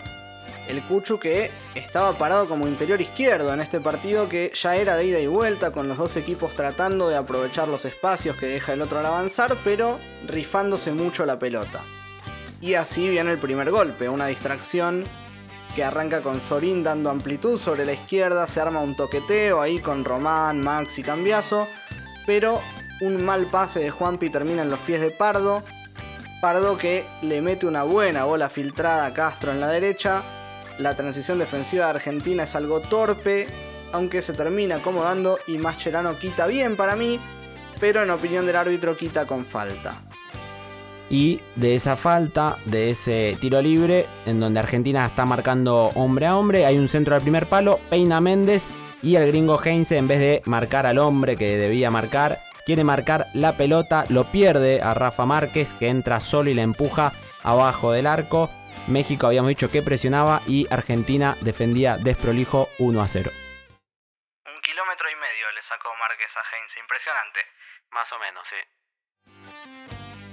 El 0.67 0.84
Cucho 0.84 1.19
que 1.19 1.49
estaba 1.73 2.15
parado 2.15 2.47
como 2.47 2.67
interior 2.67 3.01
izquierdo 3.01 3.51
en 3.51 3.60
este 3.60 3.80
partido 3.80 4.30
que 4.30 4.51
ya 4.54 4.75
era 4.75 4.95
de 4.95 5.06
ida 5.06 5.19
y 5.19 5.25
vuelta 5.25 5.71
con 5.71 5.88
los 5.88 5.97
dos 5.97 6.15
equipos 6.17 6.56
tratando 6.56 7.10
de 7.10 7.17
aprovechar 7.17 7.67
los 7.67 7.86
espacios 7.86 8.36
que 8.36 8.45
deja 8.45 8.73
el 8.73 8.84
otro 8.84 8.99
al 8.99 9.08
avanzar, 9.08 9.58
pero 9.63 9.97
rifándose 10.27 10.91
mucho 10.91 11.25
la 11.25 11.39
pelota. 11.39 11.82
Y 12.62 12.75
así 12.75 13.10
viene 13.10 13.32
el 13.32 13.39
primer 13.39 13.71
golpe, 13.71 14.10
una 14.10 14.27
distracción 14.27 15.06
que 15.76 15.84
arranca 15.84 16.22
con 16.22 16.40
Sorín 16.40 16.84
dando 16.84 17.10
amplitud 17.10 17.58
sobre 17.58 17.86
la 17.86 17.94
izquierda, 17.94 18.48
se 18.48 18.60
arma 18.60 18.82
un 18.82 18.96
toqueteo 18.96 19.62
ahí 19.62 19.80
con 19.80 20.04
Román, 20.04 20.62
Max 20.62 21.00
y 21.00 21.04
Cambiaso, 21.04 21.68
pero 22.26 22.62
un 23.02 23.24
mal 23.24 23.48
pase 23.48 23.80
de 23.80 23.90
Juanpi 23.90 24.30
termina 24.30 24.62
en 24.62 24.69
los 24.69 24.80
pies 24.80 25.02
de 25.02 25.12
Pardo. 25.12 25.63
Pardo 26.42 26.78
que 26.78 27.06
le 27.22 27.42
mete 27.42 27.65
una 27.65 27.84
buena 27.84 28.26
bola 28.26 28.50
filtrada 28.50 29.06
a 29.06 29.13
Castro 29.13 29.52
en 29.52 29.60
la 29.60 29.67
derecha. 29.67 30.24
La 30.78 30.96
transición 30.96 31.40
defensiva 31.40 31.86
de 31.86 31.92
Argentina 31.92 32.44
es 32.44 32.56
algo 32.56 32.82
torpe, 32.82 33.48
aunque 33.92 34.22
se 34.22 34.34
termina 34.34 34.78
acomodando 34.78 35.40
y 35.48 35.58
Mascherano 35.58 36.17
quita 36.17 36.48
bien 36.48 36.76
para 36.76 36.96
mí, 36.96 37.19
pero 37.80 38.04
en 38.04 38.10
opinión 38.10 38.46
del 38.46 38.56
árbitro 38.56 38.98
quita 38.98 39.26
con 39.26 39.46
falta. 39.46 39.94
Y 41.12 41.42
de 41.58 41.76
esa 41.76 41.98
falta, 41.98 42.56
de 42.64 42.90
ese 42.90 43.36
tiro 43.42 43.62
libre, 43.62 44.06
en 44.26 44.40
donde 44.40 44.62
Argentina 44.62 45.06
está 45.06 45.26
marcando 45.26 45.90
hombre 45.96 46.26
a 46.26 46.38
hombre, 46.38 46.66
hay 46.66 46.78
un 46.78 46.88
centro 46.88 47.14
al 47.14 47.22
primer 47.22 47.48
palo, 47.48 47.82
peina 47.90 48.22
Méndez 48.22 48.66
y 49.02 49.18
el 49.18 49.28
gringo 49.28 49.62
Heinze 49.62 49.98
en 49.98 50.08
vez 50.08 50.22
de 50.22 50.42
marcar 50.46 50.86
al 50.86 51.00
hombre 51.00 51.36
que 51.36 51.58
debía 51.58 51.92
marcar, 51.92 52.40
quiere 52.66 52.86
marcar 52.86 53.26
la 53.34 53.58
pelota, 53.58 54.06
lo 54.08 54.24
pierde 54.24 54.82
a 54.82 54.94
Rafa 54.94 55.26
Márquez 55.26 55.74
que 55.74 55.90
entra 55.90 56.22
solo 56.22 56.50
y 56.50 56.54
le 56.54 56.62
empuja 56.62 57.12
abajo 57.44 57.92
del 57.92 58.08
arco. 58.08 58.50
México 58.88 59.28
habíamos 59.28 59.50
dicho 59.50 59.70
que 59.70 59.82
presionaba 59.82 60.42
y 60.48 60.66
Argentina 60.74 61.36
defendía 61.42 61.98
desprolijo 61.98 62.70
1 62.80 63.02
a 63.02 63.08
0. 63.10 63.32
Un 64.46 64.62
kilómetro 64.62 65.12
y 65.12 65.16
medio 65.16 65.52
le 65.56 65.62
sacó 65.64 65.90
Márquez 66.00 66.32
a 66.38 66.56
Heinz, 66.56 66.78
impresionante. 66.80 67.42
Más 67.92 68.10
o 68.14 68.20
menos, 68.20 68.48
sí. 68.48 68.81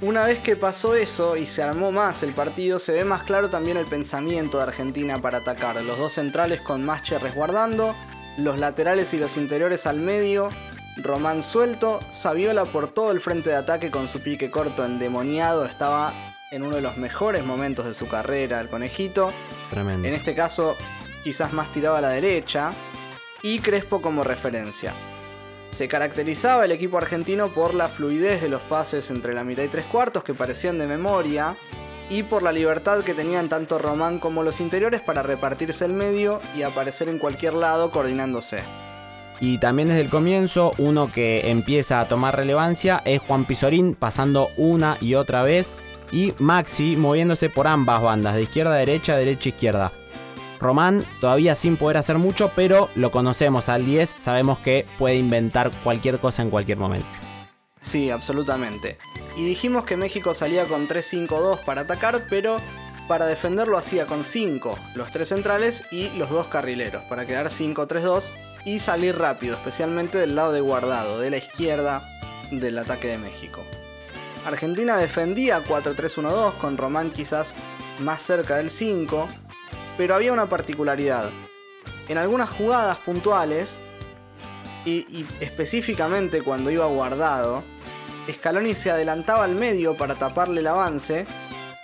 Una 0.01 0.25
vez 0.25 0.39
que 0.39 0.55
pasó 0.55 0.95
eso 0.95 1.37
y 1.37 1.45
se 1.45 1.61
armó 1.61 1.91
más 1.91 2.23
el 2.23 2.33
partido, 2.33 2.79
se 2.79 2.93
ve 2.93 3.05
más 3.05 3.25
claro 3.25 3.51
también 3.51 3.77
el 3.77 3.87
pensamiento 3.87 4.59
de 4.59 4.63
Argentina 4.63 5.21
para 5.21 5.39
atacar. 5.39 5.83
Los 5.83 5.99
dos 5.99 6.13
centrales 6.13 6.61
con 6.61 6.85
Masche 6.85 7.19
resguardando, 7.19 7.97
los 8.37 8.61
laterales 8.61 9.13
y 9.13 9.19
los 9.19 9.37
interiores 9.37 9.87
al 9.87 9.97
medio, 9.97 10.51
Román 10.99 11.43
suelto, 11.43 11.99
Saviola 12.11 12.65
por 12.65 12.95
todo 12.95 13.11
el 13.11 13.21
frente 13.21 13.51
de 13.51 13.57
ataque 13.57 13.91
con 13.91 14.07
su 14.07 14.21
pique 14.21 14.53
corto 14.53 14.85
endemoniado, 14.85 15.65
estaba 15.65 16.13
en 16.53 16.63
uno 16.63 16.77
de 16.77 16.83
los 16.83 16.97
mejores 16.97 17.45
momentos 17.45 17.85
de 17.85 17.95
su 17.95 18.07
carrera, 18.07 18.61
el 18.61 18.69
conejito. 18.69 19.33
Tremendo. 19.69 20.07
En 20.07 20.15
este 20.15 20.33
caso, 20.33 20.77
quizás 21.25 21.53
más 21.53 21.73
tirado 21.73 21.97
a 21.97 22.01
la 22.01 22.11
derecha. 22.11 22.71
Y 23.43 23.59
Crespo 23.61 24.01
como 24.01 24.25
referencia. 24.25 24.95
Se 25.71 25.89
caracterizaba 25.89 26.65
el 26.65 26.73
equipo 26.73 26.99
argentino 26.99 27.49
por 27.49 27.75
la 27.75 27.89
fluidez 27.89 28.41
de 28.41 28.49
los 28.49 28.63
pases 28.63 29.11
entre 29.11 29.35
la 29.35 29.45
mitad 29.45 29.63
y 29.63 29.69
tres 29.69 29.85
cuartos 29.85 30.25
que 30.25 30.35
parecían 30.35 30.79
de 30.79 30.87
memoria. 30.87 31.57
Y 32.11 32.23
por 32.23 32.43
la 32.43 32.53
libertad 32.53 33.05
que 33.05 33.13
tenían 33.13 33.51
tanto 33.51 33.79
Román 33.79 34.19
como 34.19 34.43
los 34.43 34.61
interiores 34.61 35.03
para 35.03 35.23
repartirse 35.23 35.85
el 35.85 35.93
medio 35.93 36.41
y 36.57 36.63
aparecer 36.63 37.09
en 37.09 37.19
cualquier 37.19 37.53
lado 37.53 37.91
coordinándose. 37.91 38.63
Y 39.41 39.59
también 39.59 39.89
desde 39.89 40.01
el 40.01 40.11
comienzo, 40.11 40.73
uno 40.79 41.13
que 41.13 41.51
empieza 41.51 42.01
a 42.01 42.09
tomar 42.09 42.35
relevancia 42.35 43.03
es 43.05 43.21
Juan 43.21 43.45
Pizorín 43.45 43.95
pasando 43.95 44.49
una 44.57 44.97
y 45.01 45.15
otra 45.15 45.43
vez 45.43 45.75
y 46.11 46.33
Maxi 46.39 46.97
moviéndose 46.97 47.51
por 47.51 47.67
ambas 47.67 48.03
bandas, 48.03 48.35
de 48.35 48.43
izquierda 48.43 48.75
a 48.75 48.79
derecha, 48.79 49.17
derecha 49.17 49.49
a 49.49 49.49
izquierda. 49.51 49.93
Román 50.61 51.05
todavía 51.21 51.55
sin 51.55 51.77
poder 51.77 51.97
hacer 51.97 52.19
mucho, 52.19 52.51
pero 52.55 52.89
lo 52.95 53.11
conocemos 53.11 53.69
al 53.69 53.87
10, 53.87 54.17
sabemos 54.19 54.59
que 54.59 54.87
puede 54.99 55.17
inventar 55.17 55.71
cualquier 55.85 56.19
cosa 56.19 56.43
en 56.43 56.51
cualquier 56.51 56.79
momento. 56.79 57.07
Sí, 57.81 58.11
absolutamente. 58.11 58.99
Y 59.37 59.45
dijimos 59.45 59.85
que 59.85 59.97
México 59.97 60.35
salía 60.35 60.65
con 60.65 60.89
3-5-2 60.89 61.65
para 61.65 61.83
atacar, 61.83 62.23
pero 62.29 62.59
para 63.07 63.27
defenderlo 63.27 63.79
hacía 63.79 64.05
con 64.07 64.23
5 64.23 64.79
los 64.95 65.11
tres 65.11 65.29
centrales 65.29 65.85
y 65.91 66.11
los 66.11 66.29
dos 66.29 66.49
carrileros, 66.49 67.03
para 67.05 67.27
quedar 67.27 67.49
5-3-2 67.49 68.31
y 68.65 68.81
salir 68.81 69.17
rápido, 69.17 69.55
especialmente 69.57 70.19
del 70.19 70.35
lado 70.35 70.53
de 70.53 70.61
guardado, 70.61 71.19
de 71.19 71.31
la 71.31 71.39
izquierda 71.39 72.03
del 72.51 72.79
ataque 72.79 73.09
de 73.09 73.19
México. 73.19 73.65
Argentina 74.45 74.97
defendía 74.97 75.65
4-3-1-2 75.65 76.55
con 76.55 76.77
Román 76.77 77.11
quizás 77.11 77.55
más 77.99 78.23
cerca 78.23 78.57
del 78.57 78.71
5, 78.71 79.29
pero 79.99 80.15
había 80.15 80.33
una 80.33 80.47
particularidad. 80.47 81.29
En 82.09 82.17
algunas 82.17 82.49
jugadas 82.49 82.97
puntuales, 82.99 83.79
y, 84.87 85.27
específicamente 85.41 86.41
cuando 86.41 86.71
iba 86.71 86.87
guardado, 86.87 87.63
Scaloni 88.33 88.75
se 88.75 88.91
adelantaba 88.91 89.45
al 89.45 89.55
medio 89.55 89.95
para 89.99 90.15
taparle 90.15 90.61
el 90.61 90.67
avance 90.67 91.27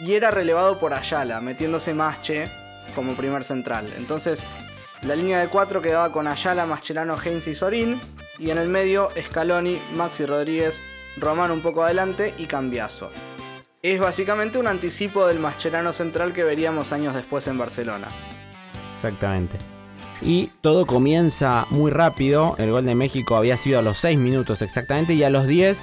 y 0.01 0.15
era 0.15 0.31
relevado 0.31 0.79
por 0.79 0.95
Ayala, 0.95 1.43
metiéndose 1.43 1.93
Masche 1.93 2.51
como 2.95 3.15
primer 3.15 3.45
central. 3.45 3.93
Entonces, 3.99 4.45
la 5.03 5.17
línea 5.17 5.41
de 5.41 5.49
4 5.49 5.83
quedaba 5.83 6.12
con 6.12 6.27
Ayala, 6.27 6.65
Mascherano, 6.65 7.17
Heinz 7.23 7.47
y 7.49 7.55
Sorín, 7.55 8.01
y 8.39 8.51
en 8.51 8.59
el 8.59 8.69
medio 8.69 9.11
Scaloni, 9.21 9.81
Maxi 9.95 10.25
Rodríguez, 10.25 10.81
Román 11.19 11.51
un 11.51 11.61
poco 11.61 11.83
adelante 11.83 12.33
y 12.39 12.47
Cambiaso. 12.47 13.11
Es 13.85 14.01
básicamente 14.01 14.59
un 14.59 14.66
anticipo 14.66 15.26
del 15.26 15.39
Mascherano 15.39 15.93
central 15.93 16.32
que 16.32 16.43
veríamos 16.43 16.91
años 16.95 17.12
después 17.14 17.47
en 17.49 17.59
Barcelona. 17.59 18.09
Exactamente. 18.95 19.59
Y 20.22 20.47
todo 20.62 20.87
comienza 20.87 21.66
muy 21.68 21.91
rápido. 21.91 22.55
El 22.57 22.70
gol 22.70 22.87
de 22.87 22.95
México 22.95 23.37
había 23.37 23.59
sido 23.59 23.78
a 23.78 23.82
los 23.82 23.99
6 23.99 24.18
minutos 24.18 24.62
exactamente. 24.62 25.12
Y 25.12 25.22
a 25.22 25.28
los 25.28 25.47
10, 25.47 25.78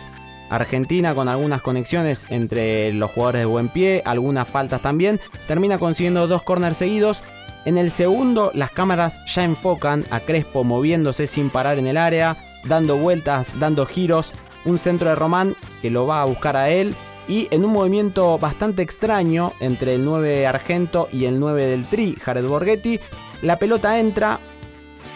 Argentina 0.49 1.13
con 1.13 1.29
algunas 1.29 1.61
conexiones 1.61 2.25
entre 2.29 2.91
los 2.91 3.11
jugadores 3.11 3.41
de 3.41 3.45
buen 3.45 3.69
pie, 3.69 4.01
algunas 4.03 4.47
faltas 4.47 4.81
también. 4.81 5.19
Termina 5.47 5.77
consiguiendo 5.77 6.25
dos 6.25 6.41
corners 6.41 6.77
seguidos. 6.77 7.21
En 7.65 7.77
el 7.77 7.91
segundo, 7.91 8.49
las 8.55 8.71
cámaras 8.71 9.19
ya 9.31 9.43
enfocan 9.43 10.05
a 10.09 10.21
Crespo 10.21 10.63
moviéndose 10.63 11.27
sin 11.27 11.51
parar 11.51 11.77
en 11.77 11.85
el 11.85 11.97
área, 11.97 12.35
dando 12.65 12.97
vueltas, 12.97 13.59
dando 13.59 13.85
giros. 13.85 14.31
Un 14.65 14.79
centro 14.79 15.07
de 15.07 15.15
Román 15.15 15.55
que 15.83 15.91
lo 15.91 16.07
va 16.07 16.23
a 16.23 16.25
buscar 16.25 16.57
a 16.57 16.71
él. 16.71 16.95
Y 17.31 17.47
en 17.49 17.63
un 17.63 17.71
movimiento 17.71 18.37
bastante 18.37 18.81
extraño 18.81 19.53
entre 19.61 19.95
el 19.95 20.03
9 20.03 20.45
Argento 20.47 21.07
y 21.13 21.23
el 21.23 21.39
9 21.39 21.65
del 21.65 21.85
Tri, 21.85 22.17
Jared 22.21 22.45
Borghetti, 22.45 22.99
la 23.41 23.55
pelota 23.55 23.97
entra. 23.99 24.37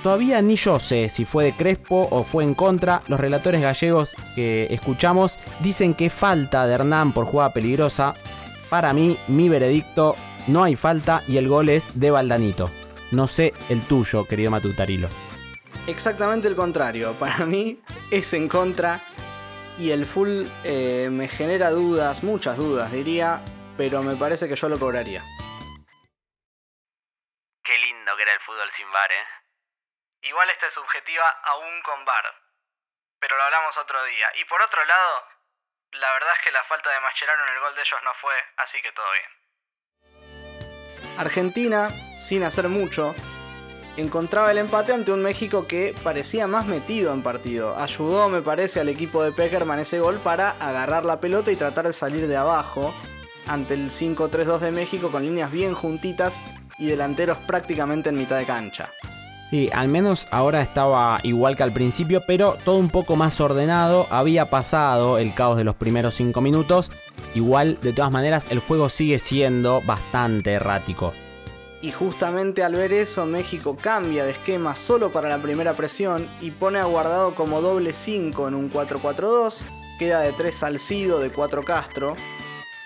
Todavía 0.01 0.41
ni 0.41 0.55
yo 0.55 0.79
sé 0.79 1.09
si 1.09 1.25
fue 1.25 1.43
de 1.43 1.57
Crespo 1.57 2.07
o 2.09 2.23
fue 2.23 2.45
en 2.45 2.53
contra. 2.53 3.01
Los 3.09 3.19
relatores 3.19 3.61
gallegos 3.61 4.15
que 4.33 4.65
escuchamos 4.71 5.37
dicen 5.59 5.93
que 5.93 6.09
falta 6.09 6.65
de 6.65 6.75
Hernán 6.75 7.11
por 7.11 7.25
jugada 7.25 7.51
peligrosa. 7.51 8.15
Para 8.69 8.93
mí, 8.93 9.17
mi 9.27 9.49
veredicto, 9.49 10.15
no 10.47 10.63
hay 10.63 10.77
falta 10.77 11.21
y 11.27 11.35
el 11.35 11.49
gol 11.49 11.67
es 11.67 11.99
de 11.99 12.11
Valdanito. 12.11 12.69
No 13.11 13.27
sé 13.27 13.51
el 13.67 13.81
tuyo, 13.81 14.23
querido 14.23 14.51
Matutarilo. 14.51 15.09
Exactamente 15.85 16.47
el 16.47 16.55
contrario. 16.55 17.13
Para 17.19 17.45
mí 17.45 17.79
es 18.09 18.33
en 18.33 18.47
contra 18.47 19.01
y 19.77 19.91
el 19.91 20.05
full 20.05 20.45
eh, 20.63 21.09
me 21.11 21.27
genera 21.27 21.69
dudas, 21.69 22.23
muchas 22.23 22.57
dudas 22.57 22.91
diría, 22.91 23.41
pero 23.77 24.01
me 24.03 24.15
parece 24.15 24.47
que 24.47 24.55
yo 24.55 24.69
lo 24.69 24.79
cobraría. 24.79 25.21
Qué 27.63 27.77
lindo 27.77 28.15
que 28.15 28.21
era 28.21 28.33
el 28.33 28.39
fútbol 28.41 28.71
sin 28.71 28.91
bar, 28.91 29.11
¿eh? 29.11 29.25
Igual 30.21 30.49
esta 30.49 30.67
es 30.67 30.73
subjetiva 30.73 31.29
aún 31.43 31.81
con 31.83 32.05
VAR, 32.05 32.25
pero 33.19 33.35
lo 33.37 33.43
hablamos 33.43 33.77
otro 33.77 34.03
día. 34.05 34.27
Y 34.37 34.45
por 34.45 34.61
otro 34.61 34.83
lado, 34.85 35.23
la 35.91 36.11
verdad 36.13 36.33
es 36.37 36.43
que 36.43 36.51
la 36.51 36.63
falta 36.63 36.89
de 36.91 36.99
Mascherano 36.99 37.43
en 37.43 37.53
el 37.53 37.59
gol 37.59 37.75
de 37.75 37.81
ellos 37.81 37.99
no 38.03 38.13
fue, 38.21 38.33
así 38.57 38.81
que 38.81 38.91
todo 38.91 39.05
bien. 39.11 39.29
Argentina, 41.17 41.89
sin 42.17 42.43
hacer 42.43 42.67
mucho, 42.69 43.13
encontraba 43.97 44.51
el 44.51 44.57
empate 44.57 44.93
ante 44.93 45.11
un 45.11 45.21
México 45.21 45.67
que 45.67 45.95
parecía 46.03 46.47
más 46.47 46.65
metido 46.65 47.13
en 47.13 47.21
partido. 47.21 47.77
Ayudó, 47.77 48.29
me 48.29 48.41
parece, 48.41 48.79
al 48.79 48.89
equipo 48.89 49.23
de 49.23 49.31
Peckerman 49.31 49.79
ese 49.79 49.99
gol 49.99 50.19
para 50.19 50.51
agarrar 50.59 51.05
la 51.05 51.19
pelota 51.19 51.51
y 51.51 51.55
tratar 51.55 51.87
de 51.87 51.93
salir 51.93 52.27
de 52.27 52.37
abajo 52.37 52.93
ante 53.47 53.75
el 53.75 53.89
5-3-2 53.89 54.59
de 54.59 54.71
México 54.71 55.11
con 55.11 55.23
líneas 55.23 55.51
bien 55.51 55.73
juntitas 55.73 56.41
y 56.77 56.87
delanteros 56.87 57.37
prácticamente 57.39 58.09
en 58.09 58.15
mitad 58.15 58.37
de 58.37 58.45
cancha. 58.45 58.89
Sí, 59.49 59.69
al 59.71 59.89
menos 59.89 60.27
ahora 60.31 60.61
estaba 60.61 61.19
igual 61.23 61.55
que 61.55 61.63
al 61.63 61.71
principio, 61.71 62.23
pero 62.25 62.57
todo 62.65 62.77
un 62.77 62.89
poco 62.89 63.15
más 63.15 63.39
ordenado. 63.39 64.07
Había 64.09 64.49
pasado 64.49 65.19
el 65.19 65.35
caos 65.35 65.55
de 65.55 65.63
los 65.63 65.75
primeros 65.75 66.15
5 66.15 66.41
minutos. 66.41 66.91
Igual, 67.35 67.77
de 67.81 67.93
todas 67.93 68.11
maneras, 68.11 68.47
el 68.49 68.59
juego 68.59 68.89
sigue 68.89 69.19
siendo 69.19 69.81
bastante 69.81 70.53
errático. 70.53 71.13
Y 71.85 71.91
justamente 71.91 72.63
al 72.63 72.73
ver 72.73 72.91
eso, 72.91 73.27
México 73.27 73.77
cambia 73.79 74.25
de 74.25 74.31
esquema 74.31 74.75
solo 74.75 75.11
para 75.11 75.29
la 75.29 75.37
primera 75.37 75.75
presión 75.75 76.27
y 76.41 76.49
pone 76.49 76.79
a 76.79 76.85
Guardado 76.85 77.35
como 77.35 77.61
doble 77.61 77.93
5 77.93 78.47
en 78.47 78.55
un 78.55 78.73
4-4-2. 78.73 79.61
Queda 79.99 80.21
de 80.21 80.33
3 80.33 80.55
Salcido, 80.55 81.19
de 81.19 81.31
4 81.31 81.63
Castro. 81.63 82.15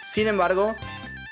Sin 0.03 0.27
embargo, 0.27 0.75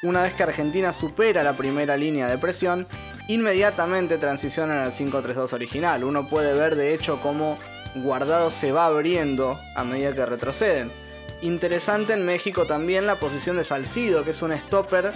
una 0.01 0.21
vez 0.21 0.33
que 0.33 0.43
Argentina 0.43 0.93
supera 0.93 1.43
la 1.43 1.57
primera 1.57 1.97
línea 1.97 2.29
de 2.29 2.37
presión, 2.37 2.87
inmediatamente 3.27 4.17
transicionan 4.17 4.77
al 4.77 4.93
5-3-2 4.93 5.51
original. 5.51 6.05
Uno 6.05 6.29
puede 6.29 6.53
ver 6.53 6.77
de 6.77 6.93
hecho 6.93 7.19
cómo 7.19 7.59
Guardado 7.95 8.49
se 8.49 8.71
va 8.71 8.85
abriendo 8.85 9.59
a 9.75 9.83
medida 9.83 10.15
que 10.15 10.25
retroceden. 10.25 10.89
Interesante 11.41 12.13
en 12.13 12.25
México 12.25 12.65
también 12.65 13.05
la 13.05 13.19
posición 13.19 13.57
de 13.57 13.65
Salcido, 13.65 14.23
que 14.23 14.31
es 14.31 14.41
un 14.41 14.57
stopper 14.57 15.11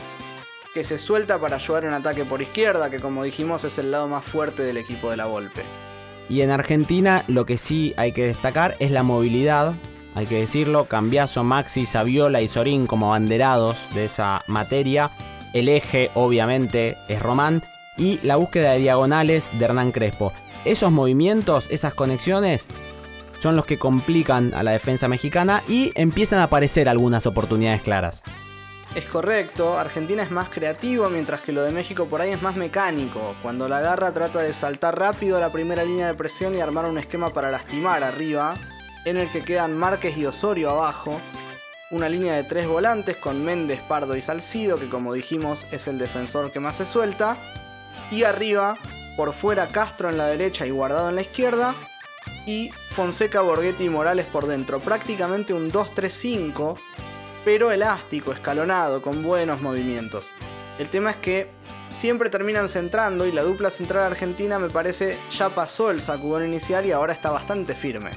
que 0.73 0.83
se 0.83 0.97
suelta 0.97 1.37
para 1.37 1.57
ayudar 1.57 1.85
en 1.85 1.93
ataque 1.93 2.23
por 2.25 2.41
izquierda, 2.41 2.89
que 2.89 2.99
como 2.99 3.23
dijimos 3.23 3.63
es 3.63 3.77
el 3.77 3.91
lado 3.91 4.07
más 4.07 4.23
fuerte 4.23 4.63
del 4.63 4.77
equipo 4.77 5.09
de 5.09 5.17
la 5.17 5.25
Volpe. 5.25 5.63
Y 6.29 6.41
en 6.41 6.51
Argentina 6.51 7.25
lo 7.27 7.45
que 7.45 7.57
sí 7.57 7.93
hay 7.97 8.13
que 8.13 8.27
destacar 8.27 8.77
es 8.79 8.91
la 8.91 9.03
movilidad. 9.03 9.73
Hay 10.15 10.25
que 10.25 10.39
decirlo, 10.39 10.85
Cambiaso, 10.87 11.43
Maxi, 11.43 11.85
Saviola 11.85 12.41
y 12.41 12.47
Sorín 12.47 12.87
como 12.87 13.09
banderados 13.09 13.75
de 13.93 14.05
esa 14.05 14.43
materia. 14.47 15.09
El 15.53 15.67
eje 15.67 16.09
obviamente 16.13 16.97
es 17.09 17.21
Román 17.21 17.63
y 17.97 18.19
la 18.23 18.37
búsqueda 18.37 18.71
de 18.71 18.79
diagonales 18.79 19.49
de 19.59 19.65
Hernán 19.65 19.91
Crespo. 19.91 20.31
Esos 20.63 20.91
movimientos, 20.91 21.67
esas 21.69 21.93
conexiones 21.93 22.65
son 23.41 23.55
los 23.55 23.65
que 23.65 23.79
complican 23.79 24.53
a 24.53 24.63
la 24.63 24.71
defensa 24.71 25.07
mexicana 25.07 25.63
y 25.67 25.91
empiezan 25.95 26.39
a 26.39 26.43
aparecer 26.43 26.87
algunas 26.87 27.25
oportunidades 27.25 27.81
claras. 27.81 28.23
Es 28.93 29.05
correcto, 29.05 29.77
Argentina 29.77 30.21
es 30.21 30.31
más 30.31 30.49
creativo, 30.49 31.09
mientras 31.09 31.39
que 31.39 31.53
lo 31.53 31.63
de 31.63 31.71
México 31.71 32.07
por 32.07 32.19
ahí 32.19 32.31
es 32.31 32.41
más 32.41 32.57
mecánico. 32.57 33.35
Cuando 33.41 33.69
la 33.69 33.79
garra 33.79 34.11
trata 34.11 34.39
de 34.39 34.53
saltar 34.53 34.99
rápido 34.99 35.37
a 35.37 35.39
la 35.39 35.49
primera 35.49 35.85
línea 35.85 36.07
de 36.07 36.13
presión 36.13 36.53
y 36.55 36.59
armar 36.59 36.85
un 36.85 36.97
esquema 36.97 37.29
para 37.29 37.51
lastimar 37.51 38.03
arriba, 38.03 38.55
en 39.05 39.15
el 39.15 39.31
que 39.31 39.43
quedan 39.43 39.77
Márquez 39.77 40.17
y 40.17 40.25
Osorio 40.25 40.71
abajo, 40.71 41.21
una 41.89 42.09
línea 42.09 42.35
de 42.35 42.43
tres 42.43 42.67
volantes 42.67 43.15
con 43.15 43.43
Méndez, 43.45 43.79
Pardo 43.79 44.17
y 44.17 44.21
Salcido, 44.21 44.77
que 44.77 44.89
como 44.89 45.13
dijimos 45.13 45.65
es 45.71 45.87
el 45.87 45.97
defensor 45.97 46.51
que 46.51 46.59
más 46.59 46.75
se 46.75 46.85
suelta. 46.85 47.37
Y 48.11 48.23
arriba, 48.23 48.77
por 49.15 49.33
fuera 49.33 49.69
Castro 49.69 50.09
en 50.09 50.17
la 50.17 50.27
derecha 50.27 50.67
y 50.67 50.71
Guardado 50.71 51.07
en 51.07 51.15
la 51.15 51.21
izquierda. 51.21 51.75
Y 52.45 52.71
Fonseca, 52.89 53.39
Borghetti 53.39 53.85
y 53.85 53.89
Morales 53.89 54.25
por 54.25 54.47
dentro. 54.47 54.81
Prácticamente 54.81 55.53
un 55.53 55.71
2-3-5, 55.71 56.77
pero 57.43 57.71
elástico, 57.71 58.31
escalonado, 58.31 59.01
con 59.01 59.23
buenos 59.23 59.61
movimientos. 59.61 60.29
El 60.79 60.89
tema 60.89 61.11
es 61.11 61.17
que 61.17 61.49
siempre 61.89 62.29
terminan 62.29 62.69
centrando 62.69 63.25
y 63.25 63.31
la 63.31 63.43
dupla 63.43 63.69
central 63.69 64.03
argentina 64.11 64.59
me 64.59 64.69
parece 64.69 65.17
ya 65.31 65.49
pasó 65.49 65.91
el 65.91 66.01
sacudón 66.01 66.47
inicial 66.47 66.85
y 66.85 66.91
ahora 66.91 67.13
está 67.13 67.29
bastante 67.29 67.75
firme. 67.75 68.11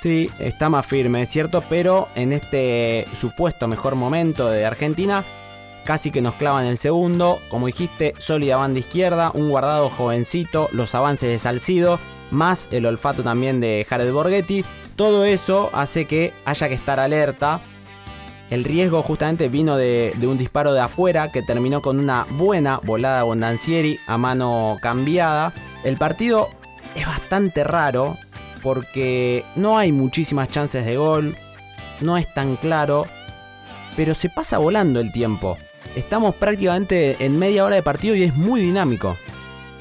Sí, 0.00 0.30
está 0.38 0.68
más 0.68 0.86
firme, 0.86 1.22
es 1.22 1.28
cierto, 1.28 1.62
pero 1.68 2.08
en 2.14 2.32
este 2.32 3.04
supuesto 3.20 3.66
mejor 3.66 3.96
momento 3.96 4.48
de 4.48 4.64
Argentina, 4.64 5.24
casi 5.84 6.12
que 6.12 6.22
nos 6.22 6.34
clavan 6.34 6.66
el 6.66 6.78
segundo. 6.78 7.40
Como 7.48 7.66
dijiste, 7.66 8.14
sólida 8.18 8.58
banda 8.58 8.78
izquierda, 8.78 9.32
un 9.34 9.50
guardado 9.50 9.90
jovencito, 9.90 10.68
los 10.70 10.94
avances 10.94 11.28
de 11.28 11.38
Salcido, 11.40 11.98
más 12.30 12.68
el 12.70 12.86
olfato 12.86 13.24
también 13.24 13.58
de 13.58 13.86
Jared 13.88 14.12
Borghetti. 14.12 14.64
Todo 14.94 15.24
eso 15.24 15.70
hace 15.72 16.04
que 16.04 16.32
haya 16.44 16.68
que 16.68 16.74
estar 16.74 17.00
alerta. 17.00 17.60
El 18.50 18.64
riesgo 18.64 19.02
justamente 19.02 19.48
vino 19.48 19.76
de, 19.76 20.14
un 20.22 20.38
disparo 20.38 20.72
de 20.72 20.80
afuera 20.80 21.30
que 21.30 21.42
terminó 21.42 21.82
con 21.82 21.98
una 21.98 22.26
buena 22.30 22.78
volada 22.78 23.22
Bondancieri 23.22 23.98
a 24.06 24.16
mano 24.16 24.78
cambiada. 24.80 25.52
El 25.84 25.98
partido 25.98 26.48
es 26.94 27.06
bastante 27.06 27.62
raro 27.62 28.16
porque 28.62 29.44
no 29.54 29.76
hay 29.76 29.92
muchísimas 29.92 30.48
chances 30.48 30.86
de 30.86 30.96
gol, 30.96 31.36
no 32.00 32.16
es 32.16 32.32
tan 32.32 32.56
claro, 32.56 33.06
pero 33.96 34.14
se 34.14 34.30
pasa 34.30 34.58
volando 34.58 34.98
el 35.00 35.12
tiempo. 35.12 35.58
Estamos 35.94 36.34
prácticamente 36.34 37.22
en 37.24 37.38
media 37.38 37.64
hora 37.64 37.76
de 37.76 37.82
partido 37.82 38.14
y 38.14 38.22
es 38.22 38.34
muy 38.34 38.62
dinámico. 38.62 39.16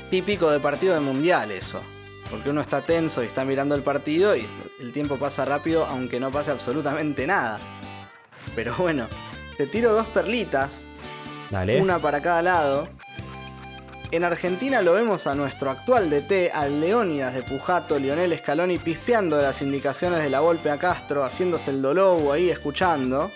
Típico 0.09 0.51
de 0.51 0.59
partido 0.59 0.93
de 0.93 0.99
mundial 0.99 1.51
eso. 1.51 1.81
Porque 2.29 2.49
uno 2.49 2.59
está 2.59 2.81
tenso 2.81 3.23
y 3.23 3.27
está 3.27 3.45
mirando 3.45 3.75
el 3.75 3.83
partido 3.83 4.35
y 4.35 4.45
el 4.81 4.91
tiempo 4.91 5.15
pasa 5.15 5.45
rápido 5.45 5.85
aunque 5.85 6.19
no 6.19 6.31
pase 6.31 6.51
absolutamente 6.51 7.25
nada. 7.25 7.59
Pero 8.55 8.75
bueno, 8.77 9.07
te 9.57 9.67
tiro 9.67 9.93
dos 9.93 10.07
perlitas, 10.07 10.83
Dale. 11.49 11.81
una 11.81 11.99
para 11.99 12.21
cada 12.21 12.41
lado. 12.41 12.87
En 14.09 14.23
Argentina 14.23 14.81
lo 14.81 14.93
vemos 14.93 15.27
a 15.27 15.35
nuestro 15.35 15.69
actual 15.69 16.09
DT, 16.09 16.51
al 16.53 16.79
Leónidas 16.79 17.33
de 17.33 17.43
Pujato, 17.43 17.99
Lionel 17.99 18.37
Scaloni, 18.37 18.77
pispeando 18.77 19.41
las 19.41 19.61
indicaciones 19.61 20.23
de 20.23 20.29
la 20.29 20.39
Volpe 20.39 20.71
a 20.71 20.77
Castro, 20.77 21.25
haciéndose 21.25 21.71
el 21.71 21.81
dolobo 21.81 22.31
ahí, 22.31 22.49
escuchando. 22.49 23.29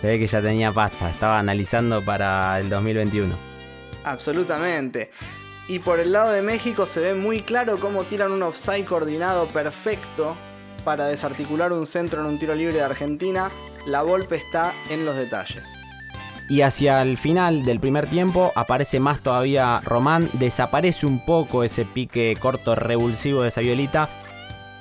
Se 0.00 0.06
ve 0.06 0.18
que 0.18 0.26
ya 0.26 0.40
tenía 0.40 0.72
pasta, 0.72 1.10
estaba 1.10 1.38
analizando 1.38 2.02
para 2.02 2.58
el 2.58 2.70
2021. 2.70 3.34
Absolutamente. 4.04 5.10
Y 5.68 5.78
por 5.78 6.00
el 6.00 6.12
lado 6.12 6.32
de 6.32 6.40
México 6.40 6.86
se 6.86 7.00
ve 7.00 7.14
muy 7.14 7.40
claro 7.40 7.76
cómo 7.78 8.04
tiran 8.04 8.32
un 8.32 8.42
offside 8.42 8.84
coordinado 8.84 9.46
perfecto 9.48 10.36
para 10.84 11.06
desarticular 11.06 11.72
un 11.72 11.86
centro 11.86 12.20
en 12.20 12.26
un 12.26 12.38
tiro 12.38 12.54
libre 12.54 12.78
de 12.78 12.82
Argentina. 12.82 13.50
La 13.86 14.02
Volpe 14.02 14.36
está 14.36 14.72
en 14.90 15.04
los 15.04 15.16
detalles. 15.16 15.64
Y 16.48 16.60
hacia 16.60 17.00
el 17.00 17.16
final 17.16 17.64
del 17.64 17.80
primer 17.80 18.08
tiempo 18.08 18.52
aparece 18.54 19.00
más 19.00 19.20
todavía 19.20 19.78
Román, 19.82 20.28
desaparece 20.34 21.06
un 21.06 21.24
poco 21.24 21.64
ese 21.64 21.86
pique 21.86 22.36
corto 22.38 22.74
revulsivo 22.74 23.42
de 23.42 23.50
Sayolita. 23.50 24.10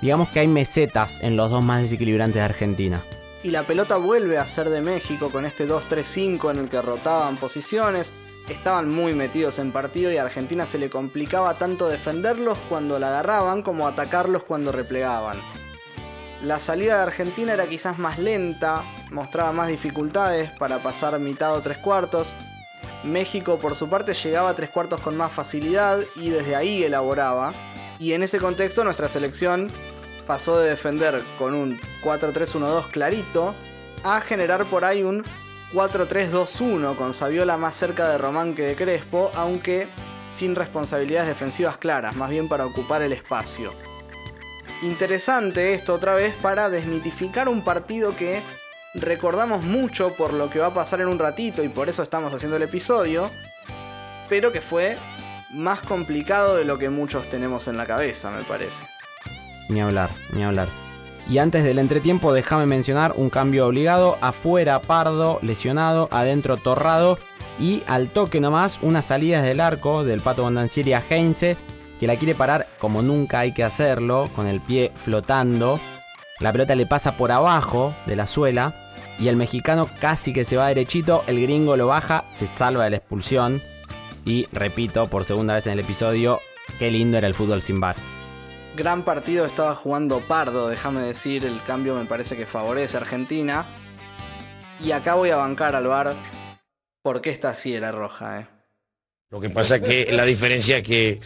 Digamos 0.01 0.27
que 0.29 0.41
hay 0.41 0.47
mesetas 0.49 1.19
en 1.21 1.37
los 1.37 1.49
dos 1.49 1.63
más 1.63 1.81
desequilibrantes 1.81 2.35
de 2.35 2.41
Argentina. 2.41 3.01
Y 3.43 3.51
la 3.51 3.63
pelota 3.63 3.95
vuelve 3.95 4.37
a 4.37 4.45
ser 4.45 4.69
de 4.69 4.81
México 4.81 5.29
con 5.29 5.45
este 5.45 5.67
2-3-5 5.67 6.51
en 6.51 6.59
el 6.59 6.69
que 6.69 6.81
rotaban 6.81 7.37
posiciones. 7.37 8.11
Estaban 8.49 8.89
muy 8.89 9.13
metidos 9.13 9.57
en 9.59 9.71
partido 9.71 10.11
y 10.11 10.17
a 10.17 10.23
Argentina 10.23 10.65
se 10.65 10.77
le 10.77 10.89
complicaba 10.89 11.57
tanto 11.57 11.87
defenderlos 11.87 12.57
cuando 12.67 12.99
la 12.99 13.07
agarraban 13.07 13.61
como 13.61 13.87
atacarlos 13.87 14.43
cuando 14.43 14.73
replegaban. 14.73 15.39
La 16.43 16.59
salida 16.59 16.97
de 16.97 17.03
Argentina 17.03 17.53
era 17.53 17.67
quizás 17.67 17.97
más 17.97 18.19
lenta, 18.19 18.83
mostraba 19.11 19.53
más 19.53 19.69
dificultades 19.69 20.49
para 20.59 20.83
pasar 20.83 21.17
mitad 21.17 21.55
o 21.55 21.61
tres 21.61 21.77
cuartos. 21.77 22.35
México 23.05 23.59
por 23.59 23.75
su 23.75 23.89
parte 23.89 24.13
llegaba 24.13 24.49
a 24.49 24.53
tres 24.53 24.69
cuartos 24.69 24.99
con 24.99 25.15
más 25.15 25.31
facilidad 25.31 26.01
y 26.17 26.31
desde 26.31 26.57
ahí 26.57 26.83
elaboraba. 26.83 27.53
Y 27.97 28.11
en 28.11 28.23
ese 28.23 28.39
contexto 28.39 28.83
nuestra 28.83 29.07
selección 29.07 29.71
pasó 30.27 30.59
de 30.59 30.71
defender 30.71 31.23
con 31.39 31.53
un 31.53 31.79
4-3-1-2 32.03 32.91
clarito 32.91 33.55
a 34.03 34.19
generar 34.19 34.65
por 34.65 34.83
ahí 34.83 35.01
un 35.01 35.23
4-3-2-1 35.71 36.97
con 36.97 37.13
Saviola 37.13 37.55
más 37.55 37.77
cerca 37.77 38.09
de 38.09 38.17
Román 38.17 38.53
que 38.53 38.63
de 38.63 38.75
Crespo, 38.75 39.31
aunque 39.35 39.87
sin 40.27 40.55
responsabilidades 40.55 41.29
defensivas 41.29 41.77
claras, 41.77 42.17
más 42.17 42.29
bien 42.29 42.49
para 42.49 42.65
ocupar 42.65 43.01
el 43.01 43.13
espacio. 43.13 43.73
Interesante 44.83 45.73
esto 45.73 45.93
otra 45.93 46.13
vez 46.13 46.35
para 46.41 46.69
desmitificar 46.69 47.47
un 47.47 47.63
partido 47.63 48.13
que 48.17 48.43
recordamos 48.93 49.63
mucho 49.63 50.13
por 50.13 50.33
lo 50.33 50.49
que 50.49 50.59
va 50.59 50.67
a 50.67 50.73
pasar 50.73 50.99
en 50.99 51.07
un 51.07 51.17
ratito 51.17 51.63
y 51.63 51.69
por 51.69 51.87
eso 51.87 52.03
estamos 52.03 52.33
haciendo 52.33 52.57
el 52.57 52.63
episodio, 52.63 53.29
pero 54.27 54.51
que 54.51 54.59
fue 54.59 54.97
más 55.51 55.79
complicado 55.79 56.57
de 56.57 56.65
lo 56.65 56.77
que 56.77 56.89
muchos 56.89 57.29
tenemos 57.29 57.69
en 57.69 57.77
la 57.77 57.85
cabeza, 57.85 58.29
me 58.29 58.43
parece. 58.43 58.83
Ni 59.69 59.79
hablar, 59.79 60.09
ni 60.33 60.43
hablar. 60.43 60.67
Y 61.29 61.37
antes 61.37 61.63
del 61.63 61.79
entretiempo, 61.79 62.33
déjame 62.33 62.65
mencionar 62.65 63.13
un 63.15 63.29
cambio 63.29 63.67
obligado. 63.67 64.17
Afuera 64.19 64.81
Pardo, 64.81 65.39
lesionado, 65.41 66.09
adentro 66.11 66.57
Torrado. 66.57 67.17
Y 67.57 67.83
al 67.87 68.09
toque 68.09 68.41
nomás, 68.41 68.79
unas 68.81 69.05
salidas 69.05 69.43
del 69.43 69.61
arco 69.61 70.03
del 70.03 70.19
Pato 70.19 70.41
Bondancieri 70.43 70.91
a 70.91 71.03
Heinze, 71.09 71.55
que 72.03 72.07
la 72.07 72.17
quiere 72.17 72.35
parar 72.35 72.67
como 72.79 73.01
nunca 73.01 73.39
hay 73.39 73.53
que 73.53 73.63
hacerlo, 73.63 74.29
con 74.35 74.45
el 74.45 74.59
pie 74.59 74.91
flotando. 75.05 75.79
La 76.41 76.51
pelota 76.51 76.75
le 76.75 76.85
pasa 76.85 77.15
por 77.15 77.31
abajo 77.31 77.95
de 78.05 78.17
la 78.17 78.27
suela. 78.27 78.73
Y 79.17 79.29
el 79.29 79.37
mexicano 79.37 79.87
casi 80.01 80.33
que 80.33 80.43
se 80.43 80.57
va 80.57 80.67
derechito. 80.67 81.23
El 81.27 81.41
gringo 81.41 81.77
lo 81.77 81.87
baja, 81.87 82.25
se 82.35 82.45
salva 82.45 82.83
de 82.83 82.89
la 82.89 82.97
expulsión. 82.97 83.61
Y 84.25 84.47
repito 84.51 85.09
por 85.09 85.23
segunda 85.23 85.53
vez 85.53 85.65
en 85.65 85.73
el 85.73 85.79
episodio, 85.79 86.41
qué 86.77 86.91
lindo 86.91 87.17
era 87.17 87.27
el 87.27 87.35
fútbol 87.35 87.61
sin 87.61 87.79
bar. 87.79 87.95
Gran 88.75 89.03
partido 89.03 89.45
estaba 89.45 89.73
jugando 89.73 90.19
Pardo, 90.19 90.67
déjame 90.67 90.99
decir, 90.99 91.45
el 91.45 91.63
cambio 91.63 91.95
me 91.95 92.03
parece 92.03 92.35
que 92.35 92.45
favorece 92.45 92.97
a 92.97 92.99
Argentina. 92.99 93.63
Y 94.77 94.91
acá 94.91 95.13
voy 95.13 95.29
a 95.29 95.37
bancar 95.37 95.73
al 95.73 95.87
VAR 95.87 96.15
porque 97.01 97.29
esta 97.29 97.53
sí 97.53 97.73
era 97.73 97.93
roja, 97.93 98.41
¿eh? 98.41 98.52
Lo 99.33 99.39
que 99.39 99.49
pasa 99.49 99.77
es 99.77 99.81
que 99.81 100.11
la 100.11 100.25
diferencia 100.25 100.77
es 100.77 100.83
que, 100.83 101.19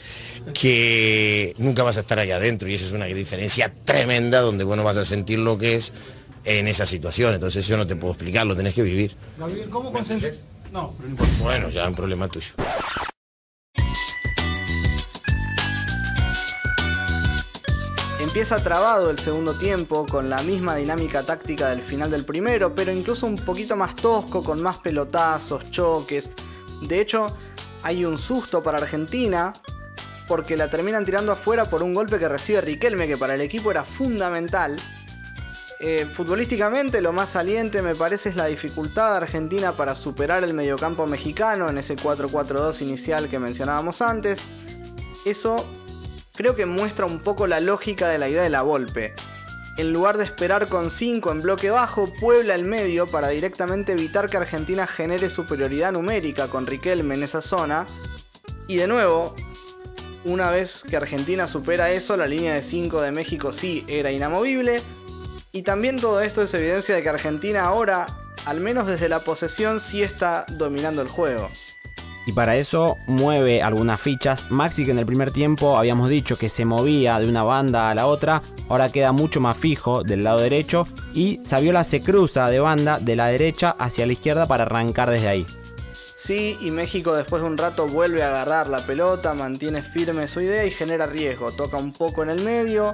que 0.53 1.53
nunca 1.57 1.83
vas 1.83 1.97
a 1.97 1.99
estar 1.99 2.17
ahí 2.17 2.31
adentro 2.31 2.69
y 2.69 2.75
esa 2.75 2.85
es 2.85 2.93
una 2.93 3.03
diferencia 3.03 3.73
tremenda 3.83 4.39
donde 4.39 4.63
bueno 4.63 4.81
vas 4.81 4.95
a 4.95 5.03
sentir 5.03 5.39
lo 5.39 5.57
que 5.57 5.75
es 5.75 5.91
en 6.45 6.69
esa 6.69 6.85
situación. 6.85 7.33
Entonces 7.33 7.67
yo 7.67 7.75
no 7.75 7.85
te 7.85 7.97
puedo 7.97 8.13
explicar, 8.13 8.47
lo 8.47 8.55
tenés 8.55 8.75
que 8.75 8.83
vivir. 8.83 9.13
Gabriel, 9.37 9.69
¿cómo 9.69 9.91
consensuas? 9.91 10.41
No, 10.71 10.93
pero 10.95 11.09
no 11.09 11.11
importa. 11.15 11.33
Bueno, 11.41 11.69
ya 11.69 11.81
es 11.81 11.87
un 11.89 11.95
problema 11.95 12.29
tuyo. 12.29 12.53
Empieza 18.21 18.55
trabado 18.63 19.09
el 19.09 19.19
segundo 19.19 19.53
tiempo 19.53 20.05
con 20.05 20.29
la 20.29 20.41
misma 20.43 20.77
dinámica 20.77 21.23
táctica 21.23 21.71
del 21.71 21.81
final 21.81 22.09
del 22.09 22.23
primero, 22.23 22.73
pero 22.73 22.93
incluso 22.93 23.25
un 23.25 23.35
poquito 23.35 23.75
más 23.75 23.97
tosco, 23.97 24.41
con 24.43 24.63
más 24.63 24.77
pelotazos, 24.77 25.69
choques. 25.71 26.29
De 26.87 27.01
hecho, 27.01 27.27
hay 27.83 28.05
un 28.05 28.17
susto 28.17 28.63
para 28.63 28.77
Argentina 28.77 29.53
porque 30.27 30.57
la 30.57 30.69
terminan 30.69 31.05
tirando 31.05 31.31
afuera 31.31 31.65
por 31.65 31.81
un 31.83 31.93
golpe 31.93 32.19
que 32.19 32.27
recibe 32.27 32.61
Riquelme, 32.61 33.07
que 33.07 33.17
para 33.17 33.35
el 33.35 33.41
equipo 33.41 33.71
era 33.71 33.83
fundamental. 33.83 34.75
Eh, 35.79 36.09
futbolísticamente 36.11 37.01
lo 37.01 37.13
más 37.13 37.29
saliente 37.29 37.83
me 37.83 37.95
parece 37.95 38.29
es 38.29 38.35
la 38.35 38.45
dificultad 38.45 39.11
de 39.11 39.17
Argentina 39.17 39.77
para 39.77 39.93
superar 39.93 40.43
el 40.43 40.53
mediocampo 40.53 41.05
mexicano 41.05 41.69
en 41.69 41.77
ese 41.77 41.95
4-4-2 41.95 42.81
inicial 42.81 43.29
que 43.29 43.39
mencionábamos 43.39 44.01
antes. 44.01 44.41
Eso 45.23 45.65
creo 46.33 46.55
que 46.55 46.65
muestra 46.65 47.05
un 47.05 47.19
poco 47.19 47.47
la 47.47 47.59
lógica 47.59 48.09
de 48.09 48.17
la 48.17 48.27
idea 48.27 48.41
de 48.41 48.49
la 48.49 48.63
Volpe. 48.63 49.13
En 49.77 49.93
lugar 49.93 50.17
de 50.17 50.23
esperar 50.23 50.65
con 50.65 50.89
5 50.89 51.31
en 51.31 51.43
bloque 51.43 51.69
bajo, 51.69 52.11
puebla 52.19 52.55
el 52.55 52.65
medio 52.65 53.05
para 53.05 53.29
directamente 53.29 53.91
evitar 53.91 54.27
que 54.27 54.37
Argentina 54.37 54.87
genere 54.87 55.29
superioridad 55.29 55.91
numérica 55.91 56.47
con 56.47 56.65
Riquelme 56.65 57.13
en 57.13 57.21
esa 57.21 57.41
zona. 57.41 57.85
Y 58.67 58.77
de 58.77 58.87
nuevo, 58.87 59.35
una 60.25 60.49
vez 60.49 60.83
que 60.89 60.97
Argentina 60.97 61.47
supera 61.47 61.91
eso, 61.91 62.17
la 62.17 62.25
línea 62.25 62.55
de 62.55 62.63
5 62.63 63.01
de 63.01 63.11
México 63.11 63.53
sí 63.53 63.85
era 63.87 64.11
inamovible. 64.11 64.81
Y 65.51 65.61
también 65.61 65.97
todo 65.97 66.21
esto 66.21 66.41
es 66.41 66.55
evidencia 66.55 66.95
de 66.95 67.03
que 67.03 67.09
Argentina 67.09 67.65
ahora, 67.65 68.07
al 68.45 68.59
menos 68.59 68.87
desde 68.87 69.09
la 69.09 69.19
posesión, 69.19 69.79
sí 69.79 70.01
está 70.01 70.47
dominando 70.53 71.03
el 71.03 71.07
juego. 71.07 71.51
Y 72.27 72.33
para 72.33 72.57
eso 72.57 72.97
mueve 73.07 73.63
algunas 73.63 74.01
fichas. 74.01 74.51
Maxi 74.51 74.83
que 74.83 74.91
en 74.91 74.99
el 74.99 75.05
primer 75.05 75.31
tiempo 75.31 75.77
habíamos 75.77 76.09
dicho 76.09 76.35
que 76.35 76.49
se 76.49 76.65
movía 76.65 77.17
de 77.19 77.29
una 77.29 77.43
banda 77.43 77.89
a 77.89 77.95
la 77.95 78.05
otra, 78.05 78.41
ahora 78.67 78.89
queda 78.89 79.13
mucho 79.13 79.39
más 79.39 79.55
fijo 79.55 80.03
del 80.03 80.25
lado 80.25 80.41
derecho 80.41 80.85
y 81.13 81.39
Saviola 81.45 81.85
se 81.85 82.01
cruza 82.03 82.47
de 82.47 82.59
banda 82.59 82.99
de 82.99 83.15
la 83.15 83.27
derecha 83.27 83.77
hacia 83.79 84.05
la 84.05 84.11
izquierda 84.11 84.45
para 84.45 84.63
arrancar 84.63 85.09
desde 85.09 85.29
ahí. 85.29 85.45
Sí, 86.17 86.57
y 86.59 86.69
México 86.69 87.15
después 87.15 87.41
de 87.41 87.47
un 87.47 87.57
rato 87.57 87.87
vuelve 87.87 88.21
a 88.23 88.27
agarrar 88.27 88.67
la 88.67 88.85
pelota, 88.85 89.33
mantiene 89.33 89.81
firme 89.81 90.27
su 90.27 90.41
idea 90.41 90.65
y 90.65 90.71
genera 90.71 91.05
riesgo. 91.05 91.53
Toca 91.53 91.77
un 91.77 91.93
poco 91.93 92.23
en 92.23 92.29
el 92.29 92.43
medio, 92.43 92.93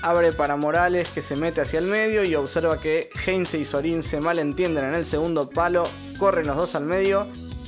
abre 0.00 0.32
para 0.32 0.54
Morales 0.54 1.08
que 1.08 1.22
se 1.22 1.34
mete 1.34 1.60
hacia 1.60 1.80
el 1.80 1.86
medio 1.86 2.22
y 2.22 2.36
observa 2.36 2.80
que 2.80 3.10
Heinze 3.26 3.58
y 3.58 3.64
Sorín 3.64 4.04
se 4.04 4.20
malentienden 4.20 4.84
en 4.84 4.94
el 4.94 5.04
segundo 5.04 5.50
palo, 5.50 5.82
corren 6.20 6.46
los 6.46 6.56
dos 6.56 6.76
al 6.76 6.84
medio 6.84 7.26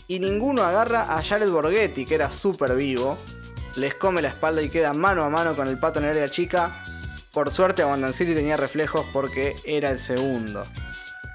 y 0.09 0.19
ninguno 0.19 0.63
agarra 0.63 1.17
a 1.17 1.23
Jared 1.23 1.51
Borghetti, 1.51 2.05
que 2.05 2.15
era 2.15 2.31
súper 2.31 2.75
vivo. 2.77 3.19
Les 3.77 3.95
come 3.95 4.23
la 4.23 4.29
espalda 4.29 4.63
y 4.63 4.71
queda 4.71 4.93
mano 4.93 5.25
a 5.25 5.29
mano 5.29 5.55
con 5.57 5.69
el 5.69 5.79
pato 5.79 5.99
en 5.99 6.07
el 6.07 6.13
área 6.13 6.29
chica. 6.29 6.85
Por 7.33 7.51
suerte 7.51 7.83
Abandon 7.83 8.15
City 8.15 8.35
tenía 8.35 8.57
reflejos 8.57 9.05
porque 9.13 9.55
era 9.65 9.91
el 9.91 9.99
segundo. 9.99 10.65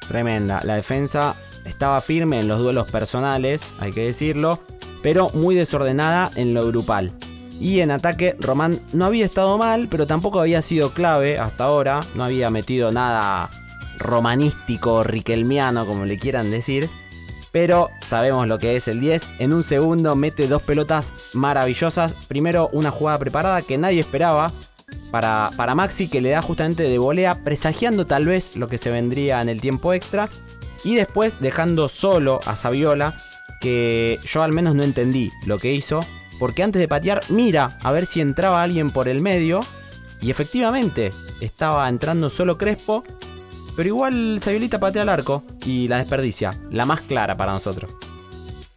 Tremenda. 0.07 0.61
La 0.63 0.75
defensa 0.75 1.35
estaba 1.65 1.99
firme 1.99 2.39
en 2.39 2.47
los 2.47 2.59
duelos 2.59 2.89
personales, 2.91 3.73
hay 3.79 3.91
que 3.91 4.05
decirlo, 4.05 4.59
pero 5.03 5.29
muy 5.33 5.55
desordenada 5.55 6.31
en 6.35 6.53
lo 6.53 6.65
grupal. 6.65 7.13
Y 7.59 7.81
en 7.81 7.91
ataque, 7.91 8.35
Román 8.39 8.81
no 8.91 9.05
había 9.05 9.25
estado 9.25 9.55
mal, 9.59 9.87
pero 9.87 10.07
tampoco 10.07 10.39
había 10.39 10.63
sido 10.63 10.95
clave 10.95 11.37
hasta 11.37 11.65
ahora. 11.65 11.99
No 12.15 12.23
había 12.23 12.49
metido 12.49 12.91
nada 12.91 13.51
romanístico, 13.99 15.03
riquelmiano, 15.03 15.85
como 15.85 16.05
le 16.05 16.17
quieran 16.17 16.49
decir. 16.49 16.89
Pero 17.51 17.89
sabemos 18.07 18.47
lo 18.47 18.59
que 18.59 18.75
es 18.75 18.87
el 18.87 18.99
10. 18.99 19.21
En 19.39 19.53
un 19.53 19.63
segundo 19.63 20.15
mete 20.15 20.47
dos 20.47 20.61
pelotas 20.61 21.13
maravillosas. 21.33 22.13
Primero 22.27 22.69
una 22.71 22.91
jugada 22.91 23.19
preparada 23.19 23.61
que 23.61 23.77
nadie 23.77 23.99
esperaba. 23.99 24.51
Para, 25.09 25.51
para 25.57 25.75
Maxi 25.75 26.09
que 26.09 26.21
le 26.21 26.31
da 26.31 26.41
justamente 26.41 26.83
de 26.83 26.97
volea, 26.97 27.43
presagiando 27.43 28.05
tal 28.05 28.25
vez 28.25 28.55
lo 28.55 28.67
que 28.67 28.77
se 28.77 28.91
vendría 28.91 29.41
en 29.41 29.49
el 29.49 29.61
tiempo 29.61 29.93
extra. 29.93 30.29
Y 30.83 30.95
después 30.95 31.39
dejando 31.39 31.89
solo 31.89 32.39
a 32.45 32.55
Saviola, 32.55 33.15
que 33.59 34.19
yo 34.23 34.43
al 34.43 34.53
menos 34.53 34.75
no 34.75 34.83
entendí 34.83 35.29
lo 35.45 35.57
que 35.57 35.71
hizo. 35.71 35.99
Porque 36.39 36.63
antes 36.63 36.79
de 36.79 36.87
patear, 36.87 37.21
mira 37.29 37.77
a 37.83 37.91
ver 37.91 38.05
si 38.05 38.19
entraba 38.19 38.63
alguien 38.63 38.89
por 38.89 39.07
el 39.07 39.21
medio. 39.21 39.59
Y 40.21 40.31
efectivamente, 40.31 41.11
estaba 41.39 41.87
entrando 41.87 42.29
solo 42.29 42.57
Crespo. 42.57 43.03
Pero 43.75 43.87
igual 43.87 44.39
Saviolita 44.41 44.79
patea 44.79 45.03
al 45.03 45.09
arco 45.09 45.43
y 45.65 45.87
la 45.87 45.97
desperdicia. 45.97 46.51
La 46.69 46.85
más 46.85 47.01
clara 47.01 47.37
para 47.37 47.53
nosotros. 47.53 47.91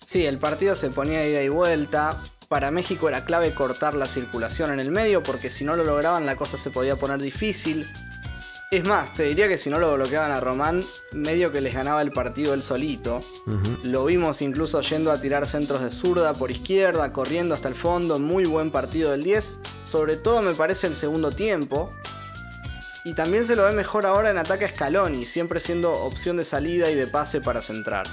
Sí, 0.05 0.27
el 0.27 0.39
partido 0.39 0.77
se 0.77 0.91
ponía 0.91 1.27
ida 1.27 1.43
y 1.43 1.49
vuelta. 1.49 2.17
Para 2.49 2.71
México 2.71 3.09
era 3.09 3.25
clave 3.25 3.55
cortar 3.55 3.95
la 3.95 4.07
circulación 4.07 4.73
en 4.73 4.81
el 4.81 4.91
medio 4.91 5.23
porque 5.23 5.51
si 5.51 5.65
no 5.65 5.77
lo 5.77 5.85
lograban 5.85 6.27
la 6.27 6.37
cosa 6.37 6.57
se 6.57 6.71
podía 6.71 6.97
poner 6.97 7.21
difícil. 7.21 7.89
Es 8.71 8.87
más, 8.89 9.13
te 9.13 9.25
diría 9.25 9.47
que 9.47 9.59
si 9.59 9.71
no 9.71 9.79
lo 9.79 9.95
bloqueaban 9.95 10.33
a 10.33 10.41
Román, 10.41 10.83
medio 11.13 11.53
que 11.53 11.61
les 11.61 11.75
ganaba 11.75 12.03
el 12.03 12.13
partido 12.13 12.55
él 12.55 12.63
solito. 12.63 13.21
Lo 13.83 14.05
vimos 14.07 14.43
incluso 14.43 14.81
yendo 14.81 15.13
a 15.13 15.21
tirar 15.21 15.47
centros 15.47 15.81
de 15.81 15.93
zurda 15.93 16.33
por 16.33 16.51
izquierda, 16.51 17.13
corriendo 17.13 17.55
hasta 17.55 17.69
el 17.69 17.75
fondo, 17.75 18.19
muy 18.19 18.45
buen 18.45 18.71
partido 18.71 19.13
del 19.13 19.23
10. 19.23 19.59
Sobre 19.85 20.17
todo 20.17 20.43
me 20.43 20.55
parece 20.55 20.87
el 20.89 20.97
segundo 20.97 21.31
tiempo. 21.31 21.93
Y 23.05 23.13
también 23.15 23.45
se 23.45 23.55
lo 23.55 23.65
ve 23.65 23.73
mejor 23.73 24.07
ahora 24.07 24.31
en 24.31 24.39
ataque 24.39 24.65
a 24.65 24.69
Scaloni, 24.69 25.25
siempre 25.25 25.61
siendo 25.61 25.93
opción 25.93 26.39
de 26.39 26.45
salida 26.45 26.91
y 26.91 26.95
de 26.95 27.07
pase 27.07 27.41
para 27.43 27.61
centrar. 27.61 28.07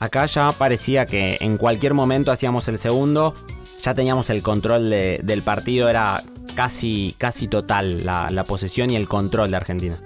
Acá 0.00 0.26
ya 0.26 0.52
parecía 0.52 1.06
que 1.06 1.38
en 1.40 1.56
cualquier 1.56 1.94
momento 1.94 2.30
hacíamos 2.30 2.68
el 2.68 2.78
segundo, 2.78 3.34
ya 3.82 3.94
teníamos 3.94 4.28
el 4.30 4.42
control 4.42 4.90
de- 4.90 5.20
del 5.24 5.42
partido, 5.42 5.88
era 5.88 6.22
casi, 6.54 7.14
casi 7.18 7.48
total 7.48 8.04
la, 8.04 8.28
la 8.30 8.44
posesión 8.44 8.90
y 8.90 8.96
el 8.96 9.08
control 9.08 9.50
de 9.50 9.56
Argentina. 9.56 9.96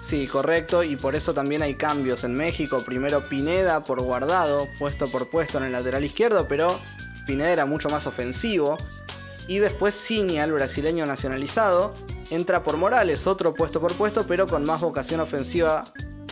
Sí, 0.00 0.26
correcto, 0.26 0.82
y 0.82 0.96
por 0.96 1.14
eso 1.14 1.34
también 1.34 1.60
hay 1.62 1.74
cambios 1.74 2.24
en 2.24 2.32
México. 2.32 2.82
Primero 2.84 3.28
Pineda 3.28 3.84
por 3.84 4.00
guardado, 4.02 4.66
puesto 4.78 5.06
por 5.08 5.28
puesto 5.28 5.58
en 5.58 5.64
el 5.64 5.72
lateral 5.72 6.04
izquierdo, 6.04 6.46
pero 6.48 6.80
Pineda 7.26 7.50
era 7.50 7.66
mucho 7.66 7.90
más 7.90 8.06
ofensivo. 8.06 8.76
Y 9.46 9.58
después 9.58 9.94
Ciña, 9.94 10.44
el 10.44 10.52
brasileño 10.52 11.04
nacionalizado, 11.04 11.94
entra 12.30 12.62
por 12.62 12.76
Morales, 12.76 13.26
otro 13.26 13.54
puesto 13.54 13.80
por 13.80 13.94
puesto, 13.94 14.26
pero 14.26 14.46
con 14.46 14.64
más 14.64 14.80
vocación 14.80 15.20
ofensiva 15.20 15.84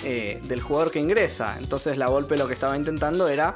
eh, 0.04 0.40
del 0.44 0.60
jugador 0.60 0.90
que 0.90 1.00
ingresa. 1.00 1.56
Entonces 1.58 1.96
la 1.96 2.08
Volpe 2.08 2.36
lo 2.36 2.46
que 2.46 2.54
estaba 2.54 2.76
intentando 2.76 3.28
era 3.28 3.54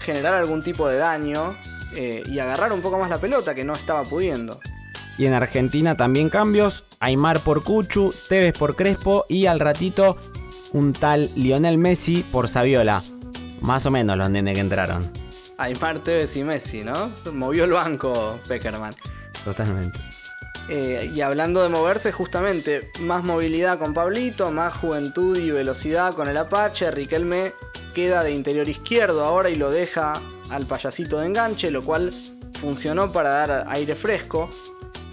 generar 0.00 0.34
algún 0.34 0.62
tipo 0.62 0.88
de 0.88 0.96
daño 0.96 1.56
eh, 1.96 2.22
y 2.26 2.38
agarrar 2.38 2.72
un 2.72 2.82
poco 2.82 2.98
más 2.98 3.10
la 3.10 3.18
pelota 3.18 3.54
que 3.54 3.64
no 3.64 3.74
estaba 3.74 4.02
pudiendo. 4.04 4.60
Y 5.16 5.26
en 5.26 5.34
Argentina 5.34 5.96
también 5.96 6.28
cambios, 6.28 6.84
Aymar 6.98 7.40
por 7.40 7.62
Cuchu, 7.62 8.12
Tevez 8.28 8.56
por 8.58 8.74
Crespo 8.74 9.26
y 9.28 9.46
al 9.46 9.60
ratito 9.60 10.16
un 10.72 10.92
tal 10.92 11.30
Lionel 11.36 11.78
Messi 11.78 12.22
por 12.22 12.48
Saviola. 12.48 13.02
Más 13.60 13.86
o 13.86 13.90
menos 13.90 14.16
los 14.16 14.28
nenes 14.28 14.54
que 14.54 14.60
entraron. 14.60 15.10
Aymar 15.56 16.00
Tevez 16.00 16.36
y 16.36 16.42
Messi, 16.42 16.84
¿no? 16.84 17.12
Movió 17.32 17.64
el 17.64 17.72
banco 17.72 18.38
Peckerman. 18.48 18.94
Totalmente. 19.44 20.00
Eh, 20.68 21.10
y 21.14 21.20
hablando 21.20 21.62
de 21.62 21.68
moverse, 21.68 22.10
justamente, 22.12 22.90
más 23.00 23.24
movilidad 23.24 23.78
con 23.78 23.92
Pablito, 23.92 24.50
más 24.50 24.76
juventud 24.78 25.36
y 25.36 25.50
velocidad 25.50 26.14
con 26.14 26.28
el 26.28 26.36
Apache. 26.36 26.90
Riquelme 26.90 27.52
queda 27.94 28.22
de 28.22 28.32
interior 28.32 28.68
izquierdo 28.68 29.24
ahora 29.24 29.50
y 29.50 29.56
lo 29.56 29.70
deja 29.70 30.20
al 30.50 30.66
payasito 30.66 31.20
de 31.20 31.26
enganche, 31.26 31.70
lo 31.70 31.84
cual 31.84 32.10
funcionó 32.60 33.12
para 33.12 33.30
dar 33.30 33.64
aire 33.68 33.94
fresco. 33.94 34.48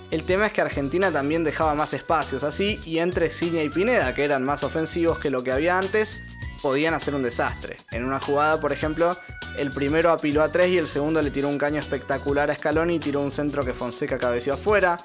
El 0.09 0.23
tema 0.23 0.47
es 0.47 0.53
que 0.53 0.61
Argentina 0.61 1.11
también 1.11 1.43
dejaba 1.43 1.73
más 1.73 1.93
espacios 1.93 2.43
así 2.43 2.79
y 2.85 2.99
entre 2.99 3.29
Ciña 3.29 3.63
y 3.63 3.69
Pineda, 3.69 4.13
que 4.13 4.23
eran 4.23 4.43
más 4.43 4.63
ofensivos 4.63 5.19
que 5.19 5.29
lo 5.29 5.43
que 5.43 5.51
había 5.51 5.77
antes, 5.77 6.19
podían 6.61 6.93
hacer 6.93 7.15
un 7.15 7.23
desastre. 7.23 7.77
En 7.91 8.03
una 8.03 8.19
jugada, 8.19 8.59
por 8.59 8.73
ejemplo, 8.73 9.17
el 9.57 9.71
primero 9.71 10.11
apiló 10.11 10.43
a 10.43 10.51
3 10.51 10.69
y 10.69 10.77
el 10.77 10.87
segundo 10.87 11.21
le 11.21 11.31
tiró 11.31 11.47
un 11.47 11.57
caño 11.57 11.79
espectacular 11.79 12.51
a 12.51 12.55
Scaloni 12.55 12.95
y 12.95 12.99
tiró 12.99 13.21
un 13.21 13.31
centro 13.31 13.63
que 13.63 13.73
Fonseca 13.73 14.17
cabeció 14.17 14.53
afuera, 14.53 14.97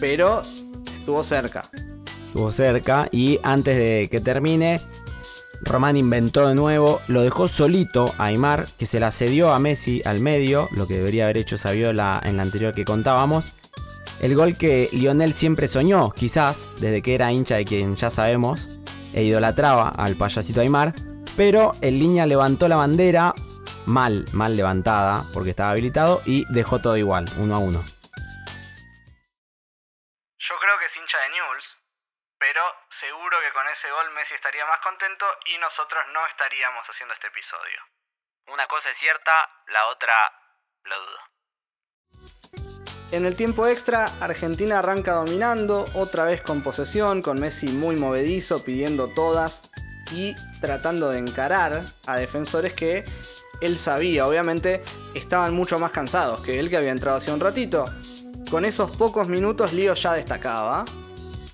pero 0.00 0.42
estuvo 0.98 1.22
cerca. 1.24 1.62
Estuvo 2.26 2.52
cerca 2.52 3.08
y 3.12 3.38
antes 3.42 3.76
de 3.76 4.08
que 4.10 4.20
termine, 4.20 4.80
Román 5.62 5.96
inventó 5.96 6.48
de 6.48 6.54
nuevo, 6.54 7.00
lo 7.08 7.22
dejó 7.22 7.48
solito 7.48 8.12
a 8.18 8.26
Aymar, 8.26 8.66
que 8.78 8.86
se 8.86 9.00
la 9.00 9.10
cedió 9.10 9.52
a 9.52 9.58
Messi 9.58 10.02
al 10.04 10.20
medio, 10.20 10.68
lo 10.72 10.86
que 10.86 10.98
debería 10.98 11.24
haber 11.24 11.38
hecho 11.38 11.56
Saviola 11.56 12.20
en 12.24 12.36
la 12.36 12.42
anterior 12.42 12.74
que 12.74 12.84
contábamos. 12.84 13.54
El 14.20 14.34
gol 14.34 14.56
que 14.56 14.88
Lionel 14.92 15.34
siempre 15.34 15.68
soñó, 15.68 16.10
quizás, 16.10 16.68
desde 16.80 17.02
que 17.02 17.14
era 17.14 17.32
hincha 17.32 17.56
de 17.56 17.64
quien 17.64 17.96
ya 17.96 18.10
sabemos, 18.10 18.68
e 19.12 19.24
idolatraba 19.24 19.88
al 19.88 20.16
payasito 20.16 20.60
Aymar, 20.60 20.94
pero 21.36 21.72
en 21.80 21.98
línea 21.98 22.26
levantó 22.26 22.68
la 22.68 22.76
bandera, 22.76 23.34
mal, 23.84 24.24
mal 24.32 24.56
levantada, 24.56 25.24
porque 25.32 25.50
estaba 25.50 25.70
habilitado, 25.70 26.22
y 26.24 26.44
dejó 26.52 26.80
todo 26.80 26.96
igual, 26.96 27.26
uno 27.38 27.56
a 27.56 27.58
uno. 27.58 27.82
Que 30.86 30.90
es 30.92 30.96
hincha 30.98 31.18
de 31.18 31.30
Newell's, 31.30 31.66
pero 32.38 32.62
seguro 33.00 33.40
que 33.40 33.52
con 33.52 33.66
ese 33.66 33.90
gol 33.90 34.08
Messi 34.12 34.34
estaría 34.34 34.64
más 34.66 34.78
contento 34.84 35.26
y 35.46 35.58
nosotros 35.58 36.04
no 36.12 36.24
estaríamos 36.28 36.86
haciendo 36.86 37.12
este 37.12 37.26
episodio. 37.26 37.80
Una 38.46 38.68
cosa 38.68 38.90
es 38.90 38.96
cierta, 38.98 39.32
la 39.66 39.88
otra 39.88 40.14
lo 40.84 40.94
dudo. 41.00 41.18
En 43.10 43.26
el 43.26 43.36
tiempo 43.36 43.66
extra, 43.66 44.04
Argentina 44.20 44.78
arranca 44.78 45.14
dominando, 45.14 45.86
otra 45.94 46.24
vez 46.24 46.40
con 46.42 46.62
posesión, 46.62 47.20
con 47.20 47.40
Messi 47.40 47.66
muy 47.66 47.96
movedizo, 47.96 48.62
pidiendo 48.64 49.12
todas 49.12 49.68
y 50.12 50.36
tratando 50.60 51.10
de 51.10 51.18
encarar 51.18 51.80
a 52.06 52.16
defensores 52.16 52.74
que 52.74 53.04
él 53.60 53.76
sabía, 53.76 54.24
obviamente 54.24 54.84
estaban 55.16 55.52
mucho 55.52 55.80
más 55.80 55.90
cansados 55.90 56.42
que 56.42 56.60
él 56.60 56.70
que 56.70 56.76
había 56.76 56.92
entrado 56.92 57.16
hace 57.16 57.32
un 57.32 57.40
ratito. 57.40 57.86
Con 58.50 58.64
esos 58.64 58.96
pocos 58.96 59.28
minutos 59.28 59.72
Lío 59.72 59.94
ya 59.94 60.14
destacaba. 60.14 60.84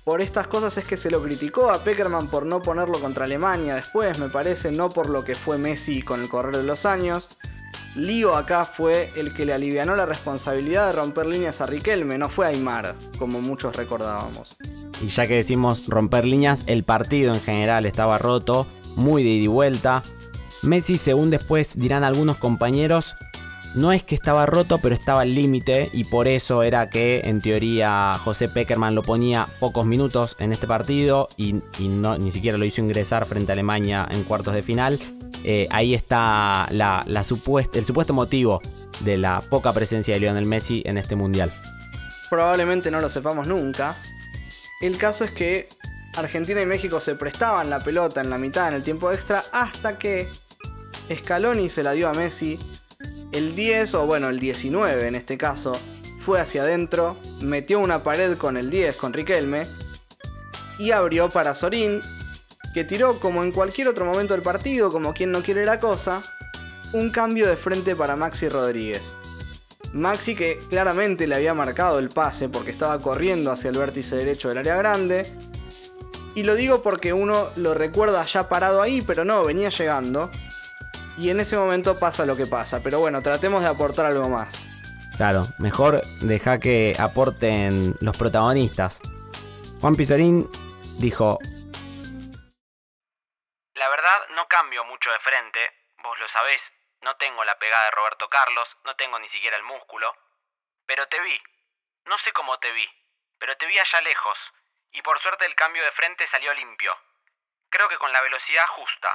Por 0.03 0.21
estas 0.21 0.47
cosas 0.47 0.77
es 0.77 0.85
que 0.85 0.95
se 0.95 1.09
lo 1.09 1.23
criticó 1.23 1.71
a 1.71 1.83
Peckerman 1.83 2.27
por 2.27 2.45
no 2.45 2.61
ponerlo 2.61 2.99
contra 2.99 3.25
Alemania 3.25 3.75
después, 3.75 4.19
me 4.19 4.29
parece, 4.29 4.71
no 4.71 4.89
por 4.89 5.09
lo 5.09 5.23
que 5.23 5.33
fue 5.33 5.57
Messi 5.57 6.01
con 6.01 6.21
el 6.21 6.29
correr 6.29 6.57
de 6.57 6.63
los 6.63 6.85
años. 6.85 7.29
Lío 7.95 8.35
acá 8.35 8.65
fue 8.65 9.11
el 9.15 9.33
que 9.33 9.45
le 9.45 9.53
alivianó 9.53 9.95
la 9.95 10.05
responsabilidad 10.05 10.87
de 10.87 10.93
romper 10.93 11.25
líneas 11.25 11.61
a 11.61 11.65
Riquelme, 11.65 12.17
no 12.17 12.29
fue 12.29 12.47
Aymar, 12.47 12.95
como 13.17 13.39
muchos 13.39 13.75
recordábamos. 13.75 14.57
Y 15.01 15.07
ya 15.07 15.25
que 15.25 15.35
decimos 15.35 15.87
romper 15.87 16.25
líneas, 16.25 16.63
el 16.67 16.83
partido 16.83 17.33
en 17.33 17.41
general 17.41 17.85
estaba 17.85 18.17
roto, 18.17 18.67
muy 18.95 19.23
de 19.23 19.29
ida 19.29 19.45
y 19.45 19.47
vuelta. 19.47 20.03
Messi, 20.63 20.97
según 20.97 21.29
después 21.29 21.75
dirán 21.75 22.03
algunos 22.03 22.37
compañeros, 22.37 23.15
no 23.75 23.91
es 23.91 24.03
que 24.03 24.15
estaba 24.15 24.45
roto, 24.45 24.77
pero 24.77 24.95
estaba 24.95 25.21
al 25.21 25.33
límite 25.33 25.89
y 25.93 26.03
por 26.05 26.27
eso 26.27 26.63
era 26.63 26.89
que 26.89 27.21
en 27.23 27.41
teoría 27.41 28.13
José 28.23 28.49
Peckerman 28.49 28.95
lo 28.95 29.01
ponía 29.01 29.47
pocos 29.59 29.85
minutos 29.85 30.35
en 30.39 30.51
este 30.51 30.67
partido 30.67 31.29
y, 31.37 31.53
ni 31.53 32.31
siquiera 32.31 32.57
lo 32.57 32.65
hizo 32.65 32.81
ingresar 32.81 33.25
frente 33.25 33.51
a 33.51 33.53
Alemania 33.53 34.07
en 34.11 34.23
cuartos 34.23 34.53
de 34.53 34.61
final. 34.61 34.99
eh, 35.43 35.67
ahí 35.71 35.93
está 35.93 36.69
el 36.69 37.25
supuesto 37.25 38.13
motivo 38.13 38.61
de 39.01 39.17
la 39.17 39.41
poca 39.41 39.71
presencia 39.71 40.13
de 40.13 40.19
Lionel 40.21 40.45
Messi 40.45 40.83
en 40.85 40.97
este 40.97 41.15
mundial. 41.15 41.53
Probablemente 42.29 42.89
no 42.91 43.01
lo 43.01 43.09
sepamos 43.09 43.47
nunca. 43.47 43.95
El 44.81 44.97
caso 44.97 45.23
es 45.23 45.31
que 45.31 45.69
Argentina 46.15 46.61
y 46.61 46.65
México 46.65 46.99
se 46.99 47.15
prestaban 47.15 47.69
la 47.69 47.79
pelota 47.79 48.21
en 48.21 48.29
la 48.29 48.37
mitad 48.37 48.67
en 48.67 48.75
el 48.75 48.81
tiempo 48.81 49.11
extra 49.11 49.43
hasta 49.51 49.97
que 49.97 50.27
Scaloni 51.13 51.69
se 51.69 51.83
la 51.83 51.91
dio 51.91 52.09
a 52.09 52.13
Messi. 52.13 52.59
El 53.31 53.55
10 53.55 53.93
o 53.95 54.05
bueno, 54.05 54.29
el 54.29 54.39
19 54.39 55.07
en 55.07 55.15
este 55.15 55.37
caso, 55.37 55.73
fue 56.19 56.39
hacia 56.39 56.61
adentro, 56.61 57.17
metió 57.41 57.79
una 57.79 58.03
pared 58.03 58.37
con 58.37 58.55
el 58.57 58.69
10 58.69 58.95
con 58.95 59.13
Riquelme 59.13 59.63
y 60.79 60.91
abrió 60.91 61.29
para 61.29 61.53
Sorín, 61.53 62.01
que 62.73 62.83
tiró 62.83 63.19
como 63.19 63.43
en 63.43 63.51
cualquier 63.51 63.87
otro 63.89 64.05
momento 64.05 64.33
del 64.33 64.41
partido, 64.41 64.91
como 64.91 65.13
quien 65.13 65.31
no 65.31 65.43
quiere 65.43 65.65
la 65.65 65.79
cosa, 65.79 66.23
un 66.93 67.09
cambio 67.09 67.47
de 67.47 67.57
frente 67.57 67.95
para 67.95 68.15
Maxi 68.15 68.49
Rodríguez. 68.49 69.15
Maxi 69.93 70.35
que 70.35 70.59
claramente 70.69 71.27
le 71.27 71.35
había 71.35 71.53
marcado 71.53 71.99
el 71.99 72.09
pase 72.09 72.49
porque 72.49 72.71
estaba 72.71 72.99
corriendo 72.99 73.51
hacia 73.51 73.69
el 73.69 73.77
vértice 73.77 74.15
derecho 74.15 74.49
del 74.49 74.57
área 74.59 74.75
grande. 74.75 75.31
Y 76.35 76.43
lo 76.43 76.55
digo 76.55 76.81
porque 76.81 77.13
uno 77.13 77.51
lo 77.55 77.75
recuerda 77.75 78.23
ya 78.25 78.49
parado 78.49 78.81
ahí, 78.81 79.01
pero 79.01 79.23
no, 79.23 79.43
venía 79.43 79.69
llegando. 79.69 80.31
Y 81.17 81.29
en 81.29 81.39
ese 81.39 81.57
momento 81.57 81.99
pasa 81.99 82.25
lo 82.25 82.35
que 82.35 82.45
pasa. 82.45 82.81
Pero 82.83 82.99
bueno, 82.99 83.21
tratemos 83.21 83.61
de 83.61 83.69
aportar 83.69 84.05
algo 84.05 84.29
más. 84.29 84.65
Claro, 85.17 85.43
mejor 85.59 86.01
deja 86.21 86.59
que 86.59 86.93
aporten 86.97 87.95
los 88.01 88.17
protagonistas. 88.17 88.99
Juan 89.79 89.93
Pizorín 89.95 90.49
dijo, 90.99 91.37
La 93.75 93.89
verdad, 93.89 94.27
no 94.29 94.47
cambio 94.47 94.83
mucho 94.85 95.11
de 95.11 95.19
frente, 95.19 95.59
vos 96.01 96.17
lo 96.19 96.27
sabés. 96.29 96.61
No 97.01 97.15
tengo 97.17 97.43
la 97.43 97.59
pegada 97.59 97.85
de 97.85 97.91
Roberto 97.91 98.27
Carlos, 98.29 98.67
no 98.85 98.95
tengo 98.95 99.19
ni 99.19 99.29
siquiera 99.29 99.57
el 99.57 99.63
músculo. 99.63 100.15
Pero 100.87 101.07
te 101.07 101.19
vi. 101.19 101.39
No 102.05 102.17
sé 102.17 102.33
cómo 102.33 102.57
te 102.59 102.71
vi, 102.71 102.87
pero 103.37 103.55
te 103.57 103.67
vi 103.67 103.77
allá 103.77 104.01
lejos. 104.01 104.37
Y 104.91 105.01
por 105.01 105.19
suerte 105.19 105.45
el 105.45 105.55
cambio 105.55 105.83
de 105.83 105.91
frente 105.91 106.25
salió 106.27 106.53
limpio. 106.53 106.95
Creo 107.69 107.87
que 107.87 107.97
con 107.97 108.11
la 108.11 108.21
velocidad 108.21 108.65
justa. 108.67 109.09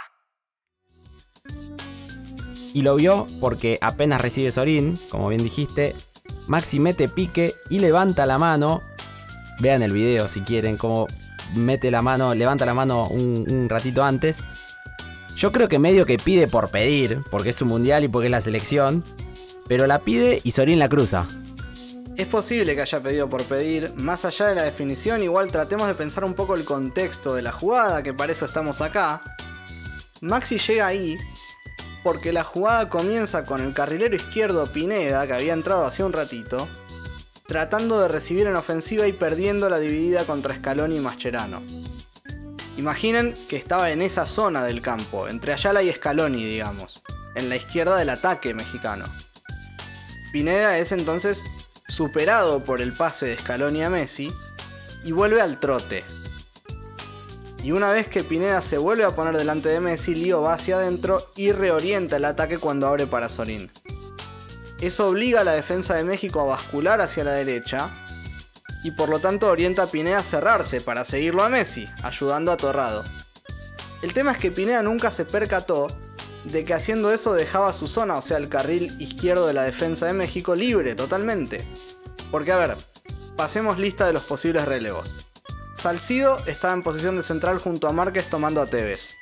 Y 2.74 2.82
lo 2.82 2.96
vio 2.96 3.26
porque 3.40 3.78
apenas 3.80 4.20
recibe 4.20 4.50
Sorín, 4.50 4.98
como 5.10 5.28
bien 5.28 5.42
dijiste, 5.42 5.94
Maxi 6.46 6.78
mete 6.80 7.08
pique 7.08 7.54
y 7.68 7.78
levanta 7.78 8.26
la 8.26 8.38
mano. 8.38 8.82
Vean 9.60 9.82
el 9.82 9.92
video 9.92 10.28
si 10.28 10.40
quieren, 10.40 10.76
cómo 10.76 11.06
mete 11.54 11.90
la 11.90 12.02
mano, 12.02 12.34
levanta 12.34 12.64
la 12.66 12.74
mano 12.74 13.06
un, 13.08 13.44
un 13.50 13.68
ratito 13.68 14.04
antes. 14.04 14.36
Yo 15.36 15.52
creo 15.52 15.68
que 15.68 15.78
medio 15.78 16.04
que 16.04 16.16
pide 16.16 16.46
por 16.46 16.70
pedir, 16.70 17.22
porque 17.30 17.50
es 17.50 17.62
un 17.62 17.68
mundial 17.68 18.04
y 18.04 18.08
porque 18.08 18.26
es 18.26 18.32
la 18.32 18.40
selección. 18.40 19.04
Pero 19.66 19.86
la 19.86 20.00
pide 20.00 20.40
y 20.42 20.52
Sorín 20.52 20.78
la 20.78 20.88
cruza. 20.88 21.26
Es 22.16 22.26
posible 22.26 22.74
que 22.74 22.82
haya 22.82 23.00
pedido 23.00 23.28
por 23.28 23.44
pedir, 23.44 23.92
más 24.02 24.24
allá 24.24 24.46
de 24.46 24.56
la 24.56 24.62
definición, 24.62 25.22
igual 25.22 25.52
tratemos 25.52 25.86
de 25.86 25.94
pensar 25.94 26.24
un 26.24 26.34
poco 26.34 26.54
el 26.54 26.64
contexto 26.64 27.34
de 27.34 27.42
la 27.42 27.52
jugada, 27.52 28.02
que 28.02 28.12
para 28.12 28.32
eso 28.32 28.44
estamos 28.44 28.80
acá. 28.80 29.22
Maxi 30.20 30.58
llega 30.58 30.88
ahí 30.88 31.16
porque 32.08 32.32
la 32.32 32.42
jugada 32.42 32.88
comienza 32.88 33.44
con 33.44 33.60
el 33.60 33.74
carrilero 33.74 34.16
izquierdo 34.16 34.66
Pineda, 34.66 35.26
que 35.26 35.34
había 35.34 35.52
entrado 35.52 35.84
hace 35.84 36.02
un 36.02 36.14
ratito, 36.14 36.66
tratando 37.46 38.00
de 38.00 38.08
recibir 38.08 38.46
en 38.46 38.56
ofensiva 38.56 39.06
y 39.06 39.12
perdiendo 39.12 39.68
la 39.68 39.78
dividida 39.78 40.24
contra 40.24 40.54
Scaloni 40.54 40.96
y 40.96 41.00
Mascherano. 41.00 41.62
Imaginen 42.78 43.34
que 43.50 43.58
estaba 43.58 43.90
en 43.90 44.00
esa 44.00 44.24
zona 44.24 44.64
del 44.64 44.80
campo, 44.80 45.28
entre 45.28 45.52
Ayala 45.52 45.82
y 45.82 45.92
Scaloni, 45.92 46.46
digamos, 46.46 47.02
en 47.34 47.50
la 47.50 47.56
izquierda 47.56 47.98
del 47.98 48.08
ataque 48.08 48.54
mexicano. 48.54 49.04
Pineda 50.32 50.78
es 50.78 50.92
entonces 50.92 51.44
superado 51.88 52.64
por 52.64 52.80
el 52.80 52.94
pase 52.94 53.26
de 53.26 53.38
Scaloni 53.38 53.82
a 53.82 53.90
Messi 53.90 54.28
y 55.04 55.12
vuelve 55.12 55.42
al 55.42 55.60
trote. 55.60 56.06
Y 57.68 57.72
una 57.72 57.92
vez 57.92 58.08
que 58.08 58.24
Pineda 58.24 58.62
se 58.62 58.78
vuelve 58.78 59.04
a 59.04 59.10
poner 59.10 59.36
delante 59.36 59.68
de 59.68 59.78
Messi, 59.78 60.14
Lío 60.14 60.40
va 60.40 60.54
hacia 60.54 60.76
adentro 60.76 61.30
y 61.36 61.52
reorienta 61.52 62.16
el 62.16 62.24
ataque 62.24 62.56
cuando 62.56 62.86
abre 62.86 63.06
para 63.06 63.28
Sorín. 63.28 63.70
Eso 64.80 65.06
obliga 65.06 65.42
a 65.42 65.44
la 65.44 65.52
defensa 65.52 65.94
de 65.94 66.02
México 66.02 66.40
a 66.40 66.46
bascular 66.46 67.02
hacia 67.02 67.24
la 67.24 67.32
derecha 67.32 67.90
y 68.84 68.92
por 68.92 69.10
lo 69.10 69.18
tanto 69.18 69.48
orienta 69.48 69.82
a 69.82 69.86
Pineda 69.86 70.20
a 70.20 70.22
cerrarse 70.22 70.80
para 70.80 71.04
seguirlo 71.04 71.42
a 71.42 71.50
Messi, 71.50 71.86
ayudando 72.02 72.52
a 72.52 72.56
Torrado. 72.56 73.04
El 74.00 74.14
tema 74.14 74.32
es 74.32 74.38
que 74.38 74.50
Pineda 74.50 74.82
nunca 74.82 75.10
se 75.10 75.26
percató 75.26 75.88
de 76.44 76.64
que 76.64 76.72
haciendo 76.72 77.12
eso 77.12 77.34
dejaba 77.34 77.74
su 77.74 77.86
zona, 77.86 78.16
o 78.16 78.22
sea, 78.22 78.38
el 78.38 78.48
carril 78.48 78.96
izquierdo 78.98 79.46
de 79.46 79.52
la 79.52 79.64
defensa 79.64 80.06
de 80.06 80.14
México 80.14 80.56
libre 80.56 80.94
totalmente. 80.94 81.68
Porque 82.30 82.50
a 82.50 82.56
ver, 82.56 82.76
pasemos 83.36 83.76
lista 83.76 84.06
de 84.06 84.14
los 84.14 84.24
posibles 84.24 84.64
relevos. 84.64 85.27
Salcido 85.78 86.38
estaba 86.46 86.74
en 86.74 86.82
posición 86.82 87.14
de 87.14 87.22
central 87.22 87.60
junto 87.60 87.86
a 87.86 87.92
Márquez 87.92 88.28
tomando 88.28 88.60
a 88.60 88.66
Tevez. 88.66 89.16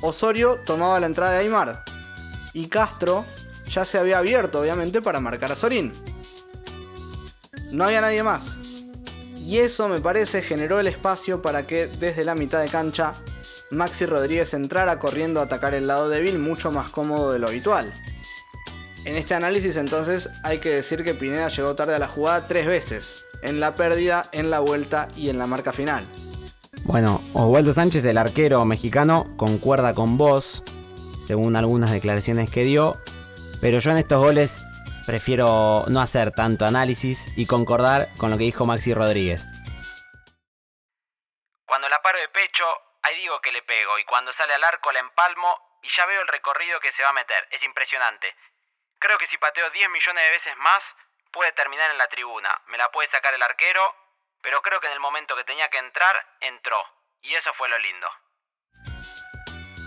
Osorio 0.00 0.58
tomaba 0.66 0.98
la 0.98 1.06
entrada 1.06 1.32
de 1.32 1.38
Aymar. 1.38 1.84
Y 2.54 2.66
Castro 2.66 3.24
ya 3.66 3.84
se 3.84 3.96
había 3.96 4.18
abierto, 4.18 4.60
obviamente, 4.60 5.00
para 5.00 5.20
marcar 5.20 5.52
a 5.52 5.56
Sorín. 5.56 5.92
No 7.70 7.84
había 7.84 8.00
nadie 8.00 8.24
más. 8.24 8.58
Y 9.38 9.58
eso, 9.58 9.88
me 9.88 10.00
parece, 10.00 10.42
generó 10.42 10.80
el 10.80 10.88
espacio 10.88 11.40
para 11.40 11.68
que 11.68 11.86
desde 11.86 12.24
la 12.24 12.34
mitad 12.34 12.60
de 12.60 12.68
cancha 12.68 13.12
Maxi 13.70 14.06
Rodríguez 14.06 14.54
entrara 14.54 14.98
corriendo 14.98 15.38
a 15.38 15.44
atacar 15.44 15.72
el 15.74 15.86
lado 15.86 16.08
débil 16.08 16.40
mucho 16.40 16.72
más 16.72 16.90
cómodo 16.90 17.32
de 17.32 17.38
lo 17.38 17.46
habitual. 17.46 17.92
En 19.04 19.14
este 19.14 19.34
análisis 19.34 19.76
entonces 19.76 20.30
hay 20.42 20.58
que 20.58 20.70
decir 20.70 21.04
que 21.04 21.14
Pineda 21.14 21.48
llegó 21.48 21.76
tarde 21.76 21.94
a 21.94 22.00
la 22.00 22.08
jugada 22.08 22.48
tres 22.48 22.66
veces, 22.66 23.25
en 23.42 23.60
la 23.60 23.74
pérdida, 23.74 24.28
en 24.32 24.50
la 24.50 24.60
vuelta 24.60 25.08
y 25.16 25.30
en 25.30 25.38
la 25.38 25.46
marca 25.46 25.72
final. 25.72 26.06
Bueno, 26.84 27.20
Oswaldo 27.34 27.72
Sánchez, 27.72 28.04
el 28.04 28.18
arquero 28.18 28.64
mexicano, 28.64 29.26
concuerda 29.36 29.92
con 29.94 30.16
vos, 30.16 30.62
según 31.26 31.56
algunas 31.56 31.90
declaraciones 31.90 32.50
que 32.50 32.62
dio, 32.62 32.94
pero 33.60 33.78
yo 33.78 33.90
en 33.90 33.98
estos 33.98 34.18
goles 34.18 34.64
prefiero 35.06 35.84
no 35.88 36.00
hacer 36.00 36.32
tanto 36.32 36.64
análisis 36.64 37.32
y 37.36 37.46
concordar 37.46 38.08
con 38.18 38.30
lo 38.30 38.38
que 38.38 38.44
dijo 38.44 38.66
Maxi 38.66 38.94
Rodríguez. 38.94 39.44
Cuando 41.66 41.88
la 41.88 42.00
paro 42.02 42.18
de 42.18 42.28
pecho, 42.28 42.64
ahí 43.02 43.16
digo 43.16 43.40
que 43.40 43.52
le 43.52 43.62
pego, 43.62 43.98
y 43.98 44.04
cuando 44.04 44.32
sale 44.32 44.54
al 44.54 44.64
arco 44.64 44.92
la 44.92 45.00
empalmo 45.00 45.48
y 45.82 45.88
ya 45.96 46.06
veo 46.06 46.20
el 46.22 46.28
recorrido 46.28 46.80
que 46.80 46.92
se 46.92 47.02
va 47.02 47.10
a 47.10 47.14
meter. 47.20 47.46
Es 47.50 47.62
impresionante. 47.62 48.34
Creo 48.98 49.18
que 49.18 49.26
si 49.26 49.38
pateo 49.38 49.70
10 49.70 49.90
millones 49.90 50.24
de 50.24 50.30
veces 50.30 50.56
más, 50.58 50.82
puede 51.36 51.52
terminar 51.52 51.90
en 51.90 51.98
la 51.98 52.08
tribuna. 52.08 52.48
Me 52.68 52.78
la 52.78 52.90
puede 52.90 53.10
sacar 53.10 53.34
el 53.34 53.42
arquero, 53.42 53.82
pero 54.42 54.62
creo 54.62 54.80
que 54.80 54.86
en 54.86 54.94
el 54.94 55.00
momento 55.00 55.36
que 55.36 55.44
tenía 55.44 55.68
que 55.68 55.76
entrar, 55.76 56.16
entró. 56.40 56.78
Y 57.20 57.34
eso 57.34 57.50
fue 57.58 57.68
lo 57.68 57.78
lindo. 57.78 58.06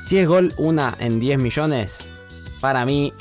Si 0.05 0.19
es 0.19 0.27
gol 0.27 0.49
una 0.59 0.95
en 0.99 1.19
10 1.19 1.41
millones, 1.41 1.97
para 2.61 2.85
mí 2.85 3.13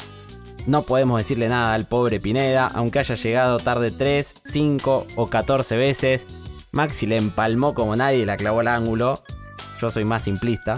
no 0.66 0.82
podemos 0.82 1.18
decirle 1.18 1.48
nada 1.48 1.72
al 1.72 1.88
pobre 1.88 2.20
Pineda, 2.20 2.68
aunque 2.74 2.98
haya 2.98 3.14
llegado 3.14 3.56
tarde 3.56 3.90
3, 3.90 4.42
5 4.44 5.06
o 5.16 5.30
14 5.30 5.78
veces. 5.78 6.26
Maxi 6.70 7.06
le 7.06 7.16
empalmó 7.16 7.74
como 7.74 7.96
nadie 7.96 8.18
y 8.18 8.26
la 8.26 8.36
clavó 8.36 8.60
al 8.60 8.68
ángulo. 8.68 9.22
Yo 9.80 9.88
soy 9.88 10.04
más 10.04 10.24
simplista. 10.24 10.76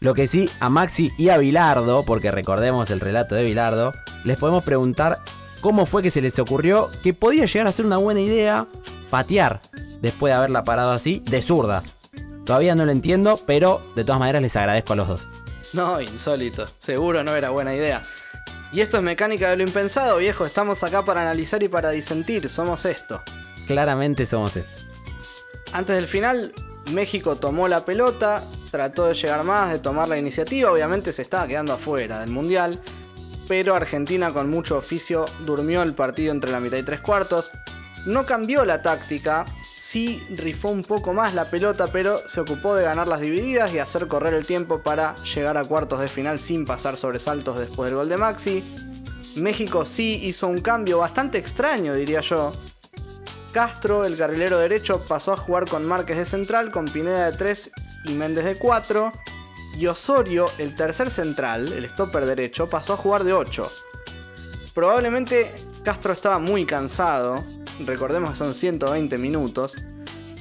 Lo 0.00 0.12
que 0.12 0.26
sí, 0.26 0.50
a 0.60 0.68
Maxi 0.68 1.08
y 1.16 1.30
a 1.30 1.38
Bilardo, 1.38 2.04
porque 2.04 2.30
recordemos 2.30 2.90
el 2.90 3.00
relato 3.00 3.34
de 3.34 3.44
Bilardo, 3.44 3.92
les 4.24 4.38
podemos 4.38 4.62
preguntar 4.62 5.20
cómo 5.60 5.86
fue 5.86 6.02
que 6.02 6.10
se 6.10 6.20
les 6.20 6.38
ocurrió 6.38 6.90
que 7.02 7.14
podía 7.14 7.46
llegar 7.46 7.66
a 7.66 7.72
ser 7.72 7.86
una 7.86 7.96
buena 7.96 8.20
idea 8.20 8.66
patear 9.10 9.60
después 10.00 10.30
de 10.32 10.36
haberla 10.36 10.64
parado 10.64 10.92
así 10.92 11.22
de 11.24 11.42
zurda. 11.42 11.82
Todavía 12.44 12.74
no 12.74 12.86
lo 12.86 12.92
entiendo, 12.92 13.40
pero 13.44 13.82
de 13.96 14.04
todas 14.04 14.20
maneras 14.20 14.42
les 14.42 14.54
agradezco 14.56 14.92
a 14.92 14.96
los 14.96 15.08
dos. 15.08 15.28
No, 15.72 16.00
insólito. 16.00 16.66
Seguro 16.78 17.24
no 17.24 17.34
era 17.34 17.50
buena 17.50 17.74
idea. 17.74 18.02
Y 18.72 18.80
esto 18.80 18.98
es 18.98 19.02
mecánica 19.02 19.50
de 19.50 19.56
lo 19.56 19.62
impensado, 19.62 20.18
viejo. 20.18 20.46
Estamos 20.46 20.82
acá 20.84 21.04
para 21.04 21.22
analizar 21.22 21.62
y 21.62 21.68
para 21.68 21.90
disentir. 21.90 22.48
Somos 22.48 22.84
esto. 22.84 23.22
Claramente 23.66 24.26
somos 24.26 24.56
esto. 24.56 24.82
Antes 25.72 25.96
del 25.96 26.06
final, 26.06 26.52
México 26.92 27.36
tomó 27.36 27.68
la 27.68 27.84
pelota, 27.84 28.42
trató 28.70 29.06
de 29.06 29.14
llegar 29.14 29.44
más, 29.44 29.72
de 29.72 29.78
tomar 29.78 30.08
la 30.08 30.16
iniciativa. 30.16 30.70
Obviamente 30.70 31.12
se 31.12 31.22
estaba 31.22 31.46
quedando 31.46 31.72
afuera 31.72 32.20
del 32.20 32.30
Mundial. 32.30 32.80
Pero 33.48 33.74
Argentina 33.74 34.32
con 34.32 34.50
mucho 34.50 34.76
oficio 34.76 35.24
durmió 35.44 35.82
el 35.82 35.94
partido 35.94 36.32
entre 36.32 36.52
la 36.52 36.60
mitad 36.60 36.78
y 36.78 36.82
tres 36.82 37.00
cuartos. 37.00 37.52
No 38.06 38.24
cambió 38.24 38.64
la 38.64 38.82
táctica, 38.82 39.44
sí 39.76 40.22
rifó 40.30 40.68
un 40.68 40.82
poco 40.82 41.12
más 41.12 41.34
la 41.34 41.50
pelota, 41.50 41.86
pero 41.86 42.18
se 42.28 42.40
ocupó 42.40 42.74
de 42.74 42.84
ganar 42.84 43.08
las 43.08 43.20
divididas 43.20 43.72
y 43.72 43.78
hacer 43.78 44.08
correr 44.08 44.34
el 44.34 44.46
tiempo 44.46 44.82
para 44.82 45.14
llegar 45.16 45.56
a 45.56 45.64
cuartos 45.64 46.00
de 46.00 46.08
final 46.08 46.38
sin 46.38 46.64
pasar 46.64 46.96
sobresaltos 46.96 47.58
después 47.58 47.90
del 47.90 47.96
gol 47.96 48.08
de 48.08 48.16
Maxi. 48.16 48.64
México 49.36 49.84
sí 49.84 50.20
hizo 50.24 50.46
un 50.48 50.58
cambio 50.58 50.98
bastante 50.98 51.38
extraño, 51.38 51.94
diría 51.94 52.20
yo. 52.20 52.52
Castro, 53.52 54.04
el 54.04 54.16
carrilero 54.16 54.58
derecho, 54.58 55.04
pasó 55.06 55.32
a 55.32 55.36
jugar 55.36 55.66
con 55.68 55.84
Márquez 55.84 56.16
de 56.16 56.24
central, 56.24 56.70
con 56.70 56.84
Pineda 56.84 57.30
de 57.30 57.36
3 57.36 57.70
y 58.04 58.12
Méndez 58.12 58.44
de 58.44 58.56
4. 58.58 59.12
Y 59.78 59.86
Osorio, 59.88 60.46
el 60.56 60.74
tercer 60.74 61.10
central, 61.10 61.70
el 61.70 61.86
stopper 61.90 62.24
derecho, 62.24 62.70
pasó 62.70 62.94
a 62.94 62.96
jugar 62.96 63.24
de 63.24 63.34
8. 63.34 63.70
Probablemente 64.74 65.54
Castro 65.84 66.14
estaba 66.14 66.38
muy 66.38 66.64
cansado, 66.64 67.44
recordemos 67.80 68.30
que 68.30 68.36
son 68.36 68.54
120 68.54 69.18
minutos, 69.18 69.76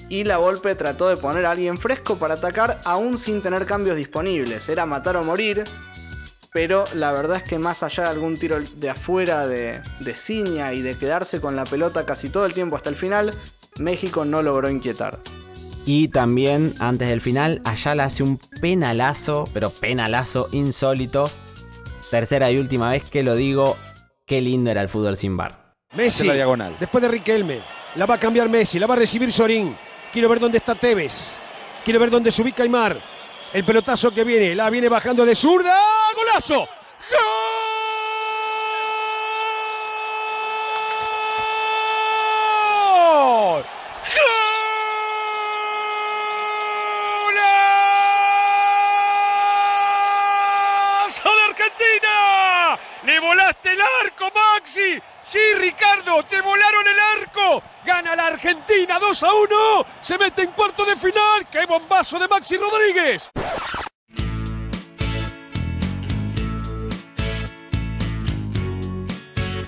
y 0.07 0.23
la 0.23 0.38
Volpe 0.38 0.75
trató 0.75 1.09
de 1.09 1.17
poner 1.17 1.45
a 1.45 1.51
alguien 1.51 1.77
fresco 1.77 2.17
para 2.17 2.36
atacar 2.36 2.79
aún 2.86 3.17
sin 3.17 3.41
tener 3.41 3.65
cambios 3.65 3.97
disponibles. 3.97 4.69
Era 4.69 4.86
matar 4.86 5.17
o 5.17 5.23
morir, 5.23 5.65
pero 6.53 6.86
la 6.93 7.11
verdad 7.11 7.38
es 7.38 7.43
que 7.43 7.59
más 7.59 7.83
allá 7.83 8.03
de 8.03 8.09
algún 8.11 8.36
tiro 8.36 8.57
de 8.77 8.89
afuera 8.89 9.47
de, 9.47 9.81
de 9.99 10.13
Ciña 10.15 10.73
y 10.73 10.81
de 10.81 10.95
quedarse 10.95 11.41
con 11.41 11.57
la 11.57 11.65
pelota 11.65 12.05
casi 12.05 12.29
todo 12.29 12.45
el 12.45 12.53
tiempo 12.53 12.77
hasta 12.77 12.89
el 12.89 12.95
final, 12.95 13.33
México 13.79 14.23
no 14.23 14.41
logró 14.41 14.69
inquietar. 14.69 15.19
Y 15.86 16.07
también, 16.07 16.73
antes 16.79 17.09
del 17.09 17.21
final, 17.21 17.61
Ayala 17.63 18.05
hace 18.05 18.23
un 18.23 18.39
penalazo, 18.59 19.43
pero 19.53 19.69
penalazo 19.69 20.47
insólito. 20.51 21.29
Tercera 22.09 22.51
y 22.51 22.57
última 22.57 22.89
vez 22.89 23.09
que 23.09 23.23
lo 23.23 23.36
digo, 23.36 23.77
qué 24.25 24.41
lindo 24.41 24.71
era 24.71 24.81
el 24.81 24.89
fútbol 24.89 25.17
sin 25.17 25.38
bar. 25.38 25.75
Messi, 25.93 26.27
después 26.79 27.01
de 27.01 27.07
Riquelme, 27.07 27.59
la 27.95 28.05
va 28.05 28.15
a 28.15 28.19
cambiar 28.19 28.49
Messi, 28.49 28.79
la 28.79 28.88
va 28.88 28.95
a 28.95 28.97
recibir 28.97 29.31
Sorín. 29.31 29.75
Quiero 30.11 30.27
ver 30.27 30.39
dónde 30.39 30.57
está 30.57 30.75
Tevez. 30.75 31.39
Quiero 31.83 31.99
ver 31.99 32.09
dónde 32.09 32.31
se 32.31 32.41
ubica 32.41 32.63
Aymar. 32.63 32.97
El 33.53 33.63
pelotazo 33.63 34.11
que 34.11 34.23
viene, 34.23 34.55
la 34.55 34.69
viene 34.69 34.89
bajando 34.89 35.25
de 35.25 35.36
zurda. 35.36 35.79
¡Golazo! 36.15 36.67
¡Gol! 37.11 37.55
¡Golazo 51.05 51.23
de 51.23 51.43
Argentina! 51.49 52.79
¡Le 53.05 53.19
volaste 53.19 53.71
el 53.71 53.79
arco, 54.03 54.31
Maxi! 54.33 54.99
Sí, 55.27 55.39
Ricardo, 55.57 56.23
te 56.23 56.41
volaron 56.41 56.88
el 56.88 57.21
arco. 57.21 57.61
Gana 57.86 58.15
la 58.15 58.27
Argentina 58.27 58.99
2 59.16 59.24
a 59.24 59.34
1. 59.34 59.86
Se 60.01 60.18
mete 60.18 60.41
en 60.41 60.51
cuarto 60.51 60.84
de 60.84 60.95
final. 60.97 61.47
¡Qué 61.49 61.66
bombazo 61.66 62.20
de 62.20 62.28
Maxi 62.28 62.57
Rodríguez! 62.57 63.30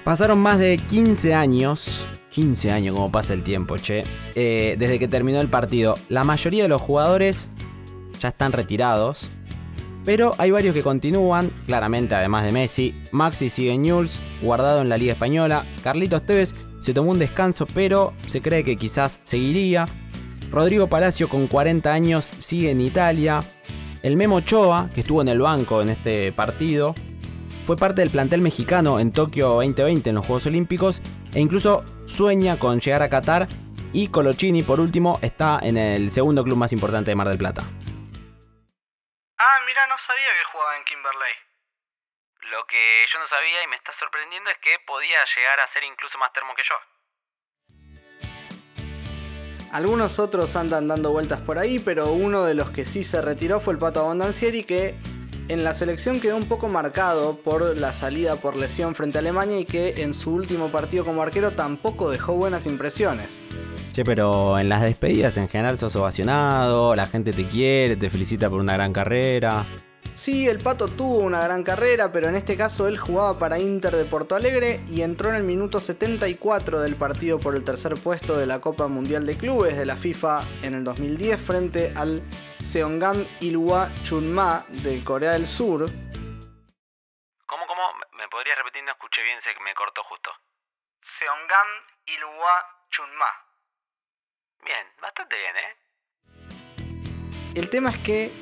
Pasaron 0.04 0.39
más 0.39 0.60
de 0.60 0.78
15 0.78 1.34
años. 1.34 2.08
15 2.30 2.72
años 2.72 2.95
como 2.95 3.10
pasa 3.10 3.34
el 3.34 3.43
tiempo, 3.43 3.78
che. 3.78 4.04
eh, 4.36 4.76
desde 4.78 5.00
que 5.00 5.08
terminó 5.08 5.39
el 5.39 5.48
partido. 5.50 5.95
La 6.10 6.26
mayoría 6.26 6.64
de 6.64 6.70
los 6.70 6.82
jugadores 6.82 7.50
ya 8.20 8.30
están 8.30 8.52
retirados. 8.52 9.30
Pero 10.04 10.36
hay 10.38 10.52
varios 10.52 10.74
que 10.74 10.84
continúan, 10.84 11.52
claramente 11.68 12.16
además 12.16 12.43
de 12.43 12.52
Messi. 12.52 13.02
Maxi 13.12 13.50
sigue 13.50 13.74
en 13.74 13.82
Newell's, 13.84 14.20
guardado 14.41 14.82
en 14.82 14.89
la 14.89 14.98
Liga 14.98 15.14
Española. 15.14 15.66
Carlitos 15.84 16.26
Tevez 16.26 16.54
se 16.88 16.94
tomó 16.94 17.12
un 17.12 17.20
descanso, 17.20 17.66
pero 17.66 18.14
se 18.28 18.42
cree 18.42 18.64
que 18.64 18.78
quizás 18.78 19.20
seguiría. 19.26 19.88
Rodrigo 20.50 20.88
Palacio 20.88 21.28
con 21.28 21.48
40 21.48 21.92
años 21.92 22.32
sigue 22.40 22.72
en 22.72 22.80
Italia. 22.80 23.42
El 24.04 24.16
Memo 24.16 24.38
Ochoa, 24.38 24.90
que 24.96 25.02
estuvo 25.02 25.22
en 25.22 25.28
el 25.28 25.42
banco 25.42 25.82
en 25.82 25.90
este 25.90 26.32
partido, 26.32 26.96
fue 27.66 27.76
parte 27.76 28.00
del 28.00 28.10
plantel 28.10 28.40
mexicano 28.40 29.02
en 29.02 29.12
Tokio 29.12 29.50
2020 29.50 30.12
en 30.12 30.16
los 30.16 30.26
Juegos 30.26 30.46
Olímpicos 30.46 31.02
e 31.34 31.42
incluso 31.42 31.84
sueña 32.06 32.58
con 32.58 32.80
llegar 32.80 33.04
a 33.04 33.10
Qatar. 33.10 33.50
Y 33.92 34.08
Colochini, 34.08 34.64
por 34.64 34.80
último, 34.80 35.20
está 35.22 35.60
en 35.62 35.76
el 35.76 36.10
segundo 36.10 36.42
club 36.46 36.56
más 36.56 36.72
importante 36.72 37.12
de 37.12 37.16
Mar 37.16 37.28
del 37.28 37.38
Plata. 37.38 37.64
Ah, 39.40 39.58
mira, 39.66 39.88
no 39.88 39.96
sabía 40.08 40.30
que 40.40 40.52
jugaba 40.54 40.78
en 40.78 40.86
Kimberley. 40.86 41.47
Lo 42.52 42.66
que 42.66 43.04
yo 43.12 43.20
no 43.20 43.28
sabía 43.28 43.62
y 43.66 43.68
me 43.68 43.76
está 43.76 43.91
sorprendiendo 44.00 44.50
es 44.50 44.58
que 44.60 44.70
podía 44.88 45.20
llegar 45.36 45.60
a 45.60 45.68
ser 45.68 45.84
incluso 45.84 46.18
más 46.18 46.32
termo 46.32 46.56
que 46.56 46.64
yo. 46.64 46.76
Algunos 49.74 50.18
otros 50.18 50.56
andan 50.56 50.88
dando 50.88 51.12
vueltas 51.12 51.41
por 51.41 51.60
ahí, 51.60 51.78
pero 51.80 52.14
uno 52.14 52.45
de 52.45 52.54
los 52.54 52.70
que 52.70 52.86
sí 52.86 53.04
se 53.04 53.22
retiró 53.22 53.60
fue 53.60 53.74
el 53.74 53.80
Pato 53.80 54.00
Abondancieri, 54.00 54.64
que 54.64 54.95
en 55.50 55.66
la 55.66 55.74
selección 55.74 56.22
quedó 56.22 56.38
un 56.38 56.48
poco 56.48 56.70
marcado 56.70 57.38
por 57.41 57.78
la 57.78 57.91
salida 57.91 58.38
por 58.38 58.56
lesión 58.56 58.95
frente 58.95 59.18
a 59.18 59.20
Alemania 59.20 59.60
y 59.60 59.66
que 59.66 60.02
en 60.04 60.14
su 60.14 60.34
último 60.34 60.72
partido 60.72 61.04
como 61.04 61.22
arquero 61.22 61.52
tampoco 61.52 62.10
dejó 62.10 62.34
buenas 62.34 62.66
impresiones. 62.66 63.41
Che, 63.91 64.06
pero 64.06 64.58
en 64.58 64.70
las 64.70 64.84
despedidas 64.84 65.36
en 65.36 65.50
general 65.50 65.78
sos 65.80 65.98
ovacionado, 65.98 66.95
la 66.95 67.08
gente 67.08 67.34
te 67.34 67.45
quiere, 67.50 67.98
te 67.98 68.10
felicita 68.10 68.50
por 68.50 68.62
una 68.62 68.72
gran 68.74 68.93
carrera. 68.93 69.66
Sí, 70.18 70.47
el 70.49 70.57
Pato 70.57 70.88
tuvo 70.88 71.20
una 71.20 71.41
gran 71.43 71.61
carrera, 71.63 72.11
pero 72.11 72.28
en 72.28 72.36
este 72.36 72.57
caso 72.57 72.88
él 72.88 72.97
jugaba 72.97 73.38
para 73.38 73.59
Inter 73.59 73.95
de 73.95 74.03
Porto 74.05 74.34
Alegre 74.36 74.82
y 74.89 75.03
entró 75.03 75.30
en 75.30 75.36
el 75.36 75.43
minuto 75.43 75.80
74 75.80 76.80
del 76.82 76.95
partido 76.95 77.39
por 77.39 77.55
el 77.55 77.63
tercer 77.63 77.93
puesto 77.93 78.36
de 78.36 78.47
la 78.47 78.59
Copa 78.59 78.88
Mundial 78.88 79.28
de 79.28 79.38
Clubes 79.38 79.78
de 79.78 79.86
la 79.86 79.95
FIFA 79.95 80.41
en 80.63 80.74
el 80.74 80.84
2010 80.84 81.39
frente 81.39 81.93
al 81.95 82.24
Seonggam 82.59 83.28
Ilhwa 83.41 83.91
Chunma 84.01 84.65
de 84.70 85.03
Corea 85.03 85.34
del 85.34 85.45
Sur. 85.45 85.86
¿Cómo, 87.45 87.68
cómo? 87.68 87.84
¿Me- 87.99 88.18
¿Me 88.24 88.28
podrías 88.30 88.57
repetir? 88.57 88.84
No 88.84 88.93
escuché 88.93 89.22
bien, 89.24 89.39
se 89.43 89.49
me 89.63 89.74
cortó 89.76 90.03
justo. 90.03 90.32
Seonggam 91.20 91.68
Ilhwa 92.07 92.65
Chunma. 92.89 93.32
Bien, 94.65 94.86
bastante 94.99 95.36
bien, 95.38 95.55
¿eh? 95.57 95.78
El 97.53 97.70
tema 97.70 97.91
es 97.91 97.97
que 97.99 98.34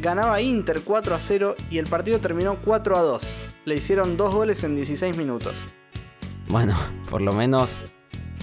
ganaba 0.00 0.40
Inter 0.40 0.82
4 0.84 1.14
a 1.14 1.20
0 1.20 1.54
y 1.70 1.78
el 1.78 1.86
partido 1.86 2.20
terminó 2.20 2.58
4 2.64 2.96
a 2.96 3.00
2. 3.00 3.38
Le 3.64 3.76
hicieron 3.76 4.16
dos 4.16 4.34
goles 4.34 4.62
en 4.64 4.76
16 4.76 5.16
minutos. 5.16 5.64
Bueno, 6.48 6.76
por 7.10 7.20
lo 7.20 7.32
menos 7.32 7.78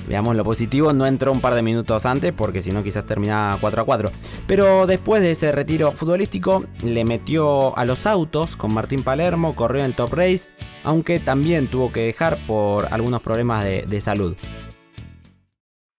veamos 0.08 0.36
lo 0.36 0.44
positivo, 0.44 0.92
no 0.92 1.06
entró 1.06 1.32
un 1.32 1.40
par 1.40 1.54
de 1.56 1.62
minutos 1.62 2.06
antes 2.06 2.34
porque 2.34 2.62
si 2.62 2.72
no 2.72 2.84
quizás 2.84 3.06
terminaba 3.06 3.58
4 3.60 3.82
a 3.82 3.86
4. 3.86 4.12
Pero 4.48 4.86
después 4.86 5.22
de 5.22 5.32
ese 5.32 5.52
retiro 5.52 5.92
futbolístico 5.94 6.66
le 6.84 7.06
metió 7.06 7.78
a 7.78 7.86
los 7.86 8.06
autos 8.06 8.58
con 8.58 8.74
Martín 8.74 9.04
Palermo, 9.04 9.56
corrió 9.56 9.86
en 9.86 9.94
Top 9.94 10.14
Race, 10.14 10.50
aunque 10.84 11.20
también 11.20 11.68
tuvo 11.68 11.92
que 11.92 12.02
dejar 12.02 12.38
por 12.46 12.92
algunos 12.92 13.22
problemas 13.22 13.64
de, 13.64 13.84
de 13.84 14.02
salud. 14.02 14.36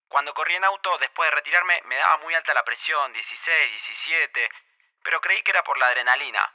Cuando 0.09 0.33
corrí 0.35 0.55
en 0.55 0.65
auto, 0.65 0.91
después 1.01 1.29
de 1.31 1.37
retirarme, 1.37 1.75
me 1.89 1.97
daba 1.97 2.19
muy 2.23 2.35
alta 2.35 2.55
la 2.55 2.63
presión, 2.63 3.13
16, 3.13 3.35
17, 4.15 4.49
pero 5.05 5.21
creí 5.21 5.43
que 5.43 5.51
era 5.53 5.63
por 5.63 5.79
la 5.79 5.87
adrenalina. 5.87 6.51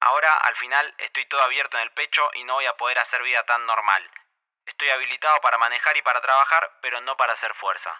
Ahora, 0.00 0.36
al 0.38 0.56
final, 0.56 0.92
estoy 0.98 1.26
todo 1.26 1.40
abierto 1.40 1.78
en 1.78 1.84
el 1.84 1.92
pecho 1.92 2.22
y 2.34 2.44
no 2.44 2.54
voy 2.54 2.66
a 2.66 2.76
poder 2.76 2.98
hacer 2.98 3.22
vida 3.22 3.42
tan 3.44 3.64
normal. 3.64 4.02
Estoy 4.66 4.90
habilitado 4.90 5.40
para 5.40 5.56
manejar 5.56 5.96
y 5.96 6.02
para 6.02 6.20
trabajar, 6.20 6.68
pero 6.82 7.00
no 7.00 7.16
para 7.16 7.32
hacer 7.32 7.52
fuerza. 7.54 7.90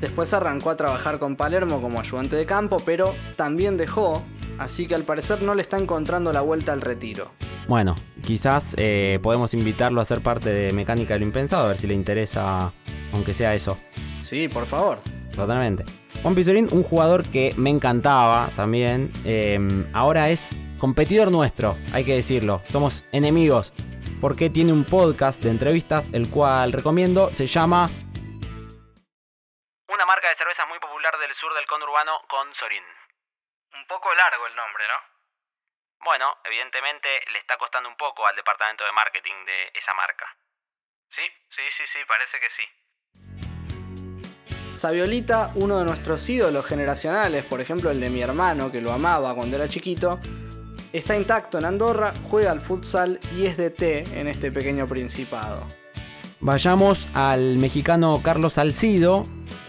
Después 0.00 0.34
arrancó 0.34 0.70
a 0.70 0.76
trabajar 0.76 1.18
con 1.18 1.36
Palermo 1.36 1.80
como 1.80 2.00
ayudante 2.00 2.36
de 2.36 2.46
campo, 2.46 2.78
pero 2.84 3.14
también 3.36 3.76
dejó, 3.76 4.24
así 4.58 4.88
que 4.88 4.94
al 4.94 5.04
parecer 5.04 5.42
no 5.42 5.54
le 5.54 5.62
está 5.62 5.78
encontrando 5.78 6.32
la 6.32 6.40
vuelta 6.40 6.72
al 6.72 6.80
retiro. 6.80 7.32
Bueno, 7.68 7.94
quizás 8.22 8.74
eh, 8.76 9.18
podemos 9.22 9.54
invitarlo 9.54 10.00
a 10.00 10.04
ser 10.04 10.22
parte 10.22 10.50
de 10.50 10.72
Mecánica 10.72 11.14
de 11.14 11.20
lo 11.20 11.26
Impensado, 11.26 11.64
a 11.64 11.68
ver 11.68 11.78
si 11.78 11.86
le 11.86 11.94
interesa, 11.94 12.72
aunque 13.12 13.32
sea 13.32 13.54
eso. 13.54 13.78
Sí, 14.20 14.48
por 14.48 14.66
favor. 14.66 14.98
Totalmente. 15.34 16.03
Juan 16.24 16.34
Pizorín, 16.34 16.72
un 16.72 16.84
jugador 16.84 17.30
que 17.30 17.52
me 17.58 17.68
encantaba 17.68 18.48
también, 18.56 19.12
eh, 19.26 19.60
ahora 19.92 20.30
es 20.30 20.48
competidor 20.80 21.30
nuestro, 21.30 21.76
hay 21.92 22.06
que 22.06 22.14
decirlo. 22.16 22.62
Somos 22.72 23.04
enemigos, 23.12 23.74
porque 24.22 24.48
tiene 24.48 24.72
un 24.72 24.86
podcast 24.86 25.42
de 25.42 25.50
entrevistas, 25.50 26.08
el 26.14 26.30
cual 26.30 26.72
recomiendo, 26.72 27.28
se 27.28 27.46
llama 27.46 27.88
Una 29.86 30.06
marca 30.06 30.30
de 30.30 30.36
cervezas 30.36 30.66
muy 30.66 30.78
popular 30.78 31.12
del 31.18 31.34
sur 31.34 31.52
del 31.52 31.66
conurbano 31.66 32.22
con 32.26 32.54
Sorin. 32.54 32.84
Un 33.74 33.86
poco 33.86 34.08
largo 34.14 34.46
el 34.46 34.56
nombre, 34.56 34.84
¿no? 34.88 34.96
Bueno, 36.06 36.38
evidentemente 36.44 37.20
le 37.32 37.38
está 37.38 37.58
costando 37.58 37.90
un 37.90 37.98
poco 37.98 38.26
al 38.26 38.34
departamento 38.34 38.82
de 38.82 38.92
marketing 38.92 39.44
de 39.44 39.72
esa 39.74 39.92
marca. 39.92 40.34
Sí, 41.06 41.28
sí, 41.50 41.70
sí, 41.70 41.86
sí, 41.86 41.98
parece 42.08 42.40
que 42.40 42.48
sí. 42.48 42.64
Saviolita, 44.74 45.52
uno 45.54 45.78
de 45.78 45.84
nuestros 45.84 46.28
ídolos 46.28 46.64
generacionales, 46.66 47.44
por 47.44 47.60
ejemplo 47.60 47.90
el 47.90 48.00
de 48.00 48.10
mi 48.10 48.20
hermano, 48.20 48.70
que 48.72 48.80
lo 48.80 48.92
amaba 48.92 49.34
cuando 49.34 49.56
era 49.56 49.68
chiquito, 49.68 50.18
está 50.92 51.16
intacto 51.16 51.58
en 51.58 51.64
Andorra, 51.64 52.12
juega 52.24 52.50
al 52.50 52.60
futsal 52.60 53.20
y 53.36 53.46
es 53.46 53.56
DT 53.56 54.18
en 54.18 54.28
este 54.28 54.50
pequeño 54.50 54.86
principado. 54.86 55.62
Vayamos 56.40 57.06
al 57.14 57.56
mexicano 57.56 58.20
Carlos 58.22 58.54
Salcido, 58.54 59.22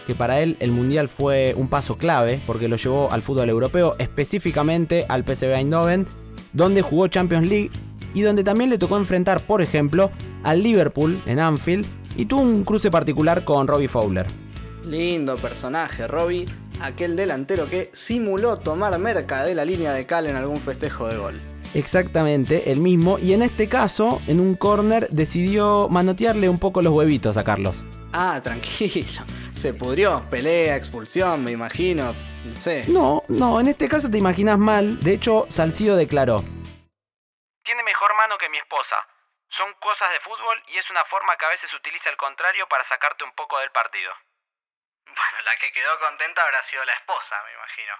que 0.06 0.14
para 0.14 0.40
él 0.40 0.56
el 0.60 0.72
Mundial 0.72 1.08
fue 1.08 1.54
un 1.56 1.68
paso 1.68 1.96
clave 1.96 2.40
porque 2.46 2.68
lo 2.68 2.76
llevó 2.76 3.10
al 3.10 3.22
fútbol 3.22 3.48
europeo, 3.48 3.94
específicamente 3.98 5.06
al 5.08 5.24
PSV 5.24 5.54
Eindhoven, 5.54 6.06
donde 6.52 6.82
jugó 6.82 7.08
Champions 7.08 7.48
League 7.48 7.70
y 8.12 8.22
donde 8.22 8.44
también 8.44 8.70
le 8.70 8.78
tocó 8.78 8.96
enfrentar, 8.96 9.40
por 9.40 9.62
ejemplo, 9.62 10.10
al 10.42 10.62
Liverpool 10.62 11.22
en 11.26 11.38
Anfield 11.38 11.86
y 12.16 12.26
tuvo 12.26 12.42
un 12.42 12.64
cruce 12.64 12.90
particular 12.90 13.44
con 13.44 13.66
Robbie 13.66 13.88
Fowler. 13.88 14.26
Lindo 14.86 15.36
personaje, 15.36 16.06
Robbie. 16.06 16.46
aquel 16.80 17.16
delantero 17.16 17.68
que 17.68 17.90
simuló 17.92 18.58
tomar 18.58 18.96
merca 18.98 19.44
de 19.44 19.54
la 19.54 19.64
línea 19.64 19.92
de 19.92 20.06
cal 20.06 20.26
en 20.26 20.36
algún 20.36 20.58
festejo 20.58 21.08
de 21.08 21.16
gol. 21.16 21.40
Exactamente, 21.74 22.70
el 22.70 22.80
mismo. 22.80 23.18
Y 23.18 23.32
en 23.32 23.42
este 23.42 23.68
caso, 23.68 24.22
en 24.26 24.40
un 24.40 24.54
corner, 24.54 25.08
decidió 25.10 25.88
manotearle 25.88 26.48
un 26.48 26.58
poco 26.58 26.80
los 26.82 26.92
huevitos 26.92 27.36
a 27.36 27.44
Carlos. 27.44 27.84
Ah, 28.12 28.40
tranquilo. 28.44 29.22
Se 29.52 29.74
pudrió. 29.74 30.22
Pelea, 30.30 30.76
expulsión, 30.76 31.42
me 31.44 31.50
imagino. 31.50 32.14
No 32.44 32.56
sé. 32.56 32.84
No, 32.88 33.22
no, 33.28 33.60
en 33.60 33.68
este 33.68 33.88
caso 33.88 34.10
te 34.10 34.18
imaginas 34.18 34.58
mal. 34.58 35.00
De 35.00 35.14
hecho, 35.14 35.46
Salcido 35.48 35.96
declaró. 35.96 36.44
Tiene 37.64 37.82
mejor 37.82 38.14
mano 38.16 38.36
que 38.38 38.48
mi 38.48 38.58
esposa. 38.58 38.96
Son 39.48 39.66
cosas 39.80 40.08
de 40.12 40.20
fútbol 40.20 40.56
y 40.72 40.78
es 40.78 40.88
una 40.90 41.04
forma 41.06 41.36
que 41.38 41.46
a 41.46 41.50
veces 41.50 41.72
utiliza 41.74 42.10
el 42.10 42.16
contrario 42.16 42.66
para 42.68 42.86
sacarte 42.88 43.24
un 43.24 43.32
poco 43.32 43.58
del 43.58 43.70
partido. 43.70 44.12
Bueno, 45.16 45.36
la 45.44 45.56
que 45.58 45.72
quedó 45.72 45.98
contenta 45.98 46.42
habrá 46.42 46.62
sido 46.64 46.84
la 46.84 46.92
esposa, 46.92 47.34
me 47.46 47.52
imagino. 47.56 47.94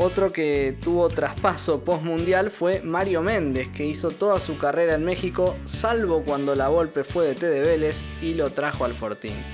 Otro 0.00 0.32
que 0.32 0.76
tuvo 0.80 1.08
traspaso 1.08 1.84
postmundial 1.84 2.50
fue 2.50 2.80
Mario 2.80 3.20
Méndez, 3.20 3.68
que 3.68 3.84
hizo 3.84 4.12
toda 4.12 4.40
su 4.40 4.56
carrera 4.56 4.94
en 4.94 5.04
México, 5.04 5.58
salvo 5.64 6.24
cuando 6.24 6.54
la 6.54 6.68
Volpe 6.68 7.04
fue 7.04 7.26
de 7.26 7.34
T 7.34 7.46
de 7.46 7.62
Vélez 7.62 8.06
y 8.22 8.34
lo 8.34 8.52
trajo 8.52 8.84
al 8.84 8.94
Fortín. 8.94 9.44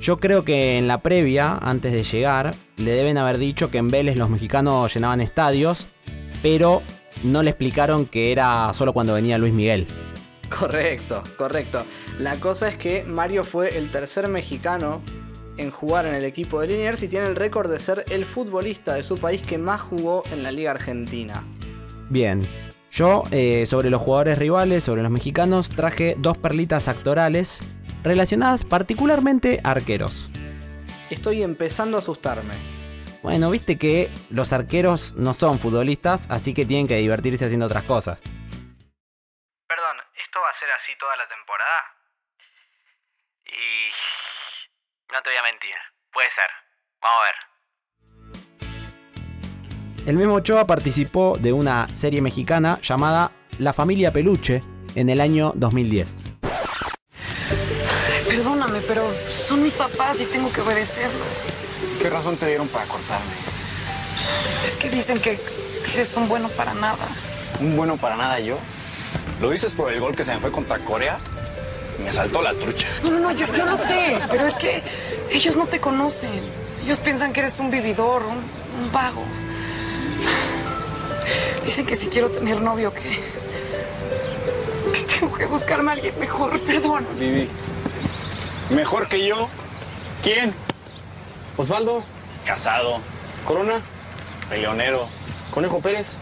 Yo 0.00 0.18
creo 0.20 0.44
que 0.44 0.78
en 0.78 0.88
la 0.88 1.02
previa, 1.02 1.58
antes 1.60 1.92
de 1.92 2.02
llegar, 2.02 2.54
le 2.76 2.92
deben 2.92 3.18
haber 3.18 3.36
dicho 3.36 3.70
que 3.70 3.78
en 3.78 3.88
Vélez 3.88 4.16
los 4.16 4.30
mexicanos 4.30 4.94
llenaban 4.94 5.20
estadios, 5.20 5.86
pero 6.42 6.82
no 7.22 7.42
le 7.42 7.50
explicaron 7.50 8.06
que 8.06 8.32
era 8.32 8.72
solo 8.74 8.92
cuando 8.92 9.14
venía 9.14 9.38
Luis 9.38 9.52
Miguel. 9.52 9.86
Correcto, 10.48 11.22
correcto. 11.36 11.84
La 12.18 12.40
cosa 12.40 12.68
es 12.68 12.76
que 12.76 13.04
Mario 13.04 13.44
fue 13.44 13.78
el 13.78 13.92
tercer 13.92 14.26
mexicano 14.26 15.02
en 15.56 15.70
jugar 15.70 16.04
en 16.04 16.14
el 16.14 16.24
equipo 16.24 16.60
de 16.60 16.66
Liniers 16.66 17.00
y 17.04 17.08
tiene 17.08 17.28
el 17.28 17.36
récord 17.36 17.70
de 17.70 17.78
ser 17.78 18.04
el 18.10 18.24
futbolista 18.24 18.94
de 18.94 19.04
su 19.04 19.18
país 19.18 19.40
que 19.40 19.56
más 19.56 19.80
jugó 19.80 20.24
en 20.32 20.42
la 20.42 20.50
Liga 20.50 20.72
Argentina. 20.72 21.44
Bien, 22.10 22.42
yo 22.90 23.22
eh, 23.30 23.66
sobre 23.66 23.88
los 23.88 24.02
jugadores 24.02 24.36
rivales, 24.36 24.82
sobre 24.82 25.02
los 25.02 25.12
mexicanos, 25.12 25.68
traje 25.68 26.16
dos 26.18 26.36
perlitas 26.38 26.88
actorales 26.88 27.62
relacionadas 28.02 28.64
particularmente 28.64 29.60
a 29.62 29.70
arqueros. 29.70 30.28
Estoy 31.10 31.44
empezando 31.44 31.98
a 31.98 32.00
asustarme. 32.00 32.54
Bueno, 33.22 33.48
viste 33.50 33.78
que 33.78 34.10
los 34.30 34.52
arqueros 34.52 35.12
no 35.14 35.34
son 35.34 35.60
futbolistas, 35.60 36.26
así 36.30 36.52
que 36.52 36.64
tienen 36.64 36.88
que 36.88 36.96
divertirse 36.96 37.44
haciendo 37.44 37.66
otras 37.66 37.84
cosas. 37.84 38.20
Perdón, 39.68 39.98
¿esto 40.24 40.40
va 40.40 40.50
a 40.50 40.54
ser 40.54 40.68
así 40.70 40.92
toda 40.98 41.16
la 41.16 41.28
temporada? 41.28 41.98
Y... 43.48 43.90
No 45.18 45.22
te 45.24 45.30
voy 45.30 45.38
a 45.38 45.42
mentir. 45.42 45.74
Puede 46.12 46.28
ser. 46.30 46.44
Vamos 47.02 47.18
a 47.18 47.24
ver. 47.26 47.34
El 50.06 50.16
mismo 50.16 50.34
Ochoa 50.34 50.64
participó 50.64 51.36
de 51.36 51.52
una 51.52 51.88
serie 51.88 52.22
mexicana 52.22 52.78
llamada 52.82 53.32
La 53.58 53.72
familia 53.72 54.12
Peluche 54.12 54.60
en 54.94 55.08
el 55.08 55.20
año 55.20 55.50
2010. 55.56 56.14
Perdóname, 58.28 58.80
pero 58.86 59.12
son 59.28 59.64
mis 59.64 59.72
papás 59.72 60.20
y 60.20 60.26
tengo 60.26 60.52
que 60.52 60.60
obedecerlos. 60.60 61.48
¿Qué 62.00 62.08
razón 62.08 62.36
te 62.36 62.46
dieron 62.46 62.68
para 62.68 62.86
cortarme? 62.86 63.32
Es 64.64 64.76
que 64.76 64.88
dicen 64.88 65.20
que 65.20 65.40
eres 65.94 66.16
un 66.16 66.28
bueno 66.28 66.48
para 66.50 66.74
nada. 66.74 67.08
¿Un 67.58 67.76
bueno 67.76 67.96
para 67.96 68.14
nada 68.14 68.38
yo? 68.38 68.56
¿Lo 69.40 69.50
dices 69.50 69.74
por 69.74 69.92
el 69.92 69.98
gol 69.98 70.14
que 70.14 70.22
se 70.22 70.32
me 70.32 70.38
fue 70.38 70.52
contra 70.52 70.78
Corea? 70.78 71.18
Me 72.02 72.12
saltó 72.12 72.40
la 72.42 72.54
trucha. 72.54 72.86
No, 73.02 73.10
no, 73.10 73.18
no, 73.18 73.32
yo, 73.32 73.46
yo 73.52 73.64
lo 73.66 73.76
sé, 73.76 74.20
pero 74.30 74.46
es 74.46 74.54
que 74.54 74.82
ellos 75.30 75.56
no 75.56 75.66
te 75.66 75.80
conocen. 75.80 76.30
Ellos 76.84 77.00
piensan 77.00 77.32
que 77.32 77.40
eres 77.40 77.58
un 77.58 77.70
vividor, 77.70 78.22
un, 78.22 78.36
un 78.82 78.92
vago. 78.92 79.22
Dicen 81.64 81.84
que 81.84 81.96
si 81.96 82.08
quiero 82.08 82.30
tener 82.30 82.60
novio, 82.62 82.94
que, 82.94 83.20
que 84.92 85.02
tengo 85.02 85.34
que 85.36 85.46
buscarme 85.46 85.90
a 85.90 85.94
alguien 85.94 86.18
mejor, 86.18 86.58
perdón. 86.60 87.06
Vivi. 87.18 87.48
¿Mejor 88.70 89.08
que 89.08 89.26
yo? 89.26 89.48
¿Quién? 90.22 90.54
Osvaldo. 91.56 92.04
Casado. 92.46 93.00
Corona. 93.46 93.80
Peleonero. 94.48 95.08
Conejo 95.50 95.80
Pérez. 95.80 96.14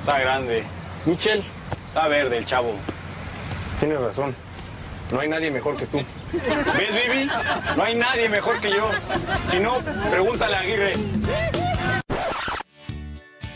Está 0.00 0.18
grande. 0.18 0.62
Michel. 1.04 1.42
Está 1.88 2.06
verde 2.06 2.36
el 2.36 2.44
chavo. 2.46 2.74
Tienes 3.80 4.00
razón. 4.00 4.36
No 5.12 5.20
hay 5.20 5.28
nadie 5.28 5.50
mejor 5.50 5.76
que 5.76 5.86
tú. 5.86 5.98
¿Ves, 6.32 6.90
Vivi? 6.90 7.28
No 7.76 7.82
hay 7.82 7.94
nadie 7.94 8.28
mejor 8.28 8.60
que 8.60 8.70
yo. 8.70 8.90
Si 9.46 9.60
no, 9.60 9.74
pregúntale 10.10 10.56
a 10.56 10.60
Aguirre. 10.60 10.94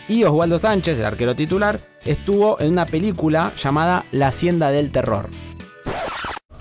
Y 0.09 0.25
Osvaldo 0.25 0.59
Sánchez, 0.59 0.99
el 0.99 1.05
arquero 1.05 1.35
titular, 1.35 1.81
estuvo 2.05 2.61
en 2.61 2.73
una 2.73 2.87
película 2.87 3.53
llamada 3.61 4.05
La 4.13 4.29
Hacienda 4.29 4.71
del 4.71 4.93
Terror. 4.93 5.29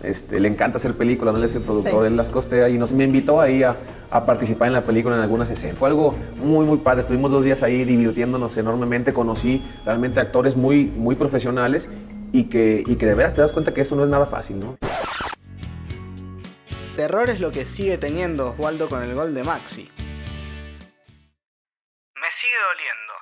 Este, 0.02 0.40
le 0.40 0.48
encanta 0.48 0.78
hacer 0.78 0.96
películas, 0.96 1.34
no 1.34 1.40
él 1.40 1.46
es 1.46 1.56
el 1.56 1.62
productor, 1.62 2.06
él 2.06 2.16
las 2.16 2.30
costea 2.30 2.70
y 2.70 2.78
nos, 2.78 2.92
me 2.92 3.04
invitó 3.04 3.42
ahí 3.42 3.64
a, 3.64 3.76
a 4.10 4.26
participar 4.26 4.70
en 4.70 4.74
la 4.74 4.84
película 4.84 5.16
en 5.16 5.22
algunas 5.22 5.50
escenas. 5.52 5.78
Fue 5.78 5.90
algo 5.90 6.16
muy, 6.42 6.66
muy 6.66 6.78
padre. 6.78 7.02
Estuvimos 7.02 7.32
dos 7.32 7.44
días 7.44 7.62
ahí 7.64 7.84
divirtiéndonos 7.84 8.56
enormemente. 8.58 9.14
Conocí 9.14 9.62
realmente 9.86 10.20
actores 10.20 10.56
muy, 10.56 10.86
muy 10.86 11.16
profesionales 11.16 11.90
y 12.32 12.49
que, 12.49 12.84
y 12.86 12.97
que 12.97 13.05
de 13.05 13.15
veras 13.15 13.34
te 13.34 13.41
das 13.41 13.51
cuenta 13.51 13.73
que 13.73 13.82
eso 13.82 13.95
no 13.95 14.03
es 14.03 14.09
nada 14.09 14.25
fácil, 14.25 14.59
¿no? 14.59 14.77
Terror 16.95 17.30
es 17.30 17.39
lo 17.39 17.51
que 17.51 17.65
sigue 17.65 17.97
teniendo 17.97 18.49
Osvaldo 18.49 18.89
con 18.89 19.01
el 19.03 19.13
gol 19.15 19.34
de 19.34 19.43
Maxi. 19.43 19.89
Me 22.15 22.32
sigue 22.32 22.59
doliendo. 22.59 23.13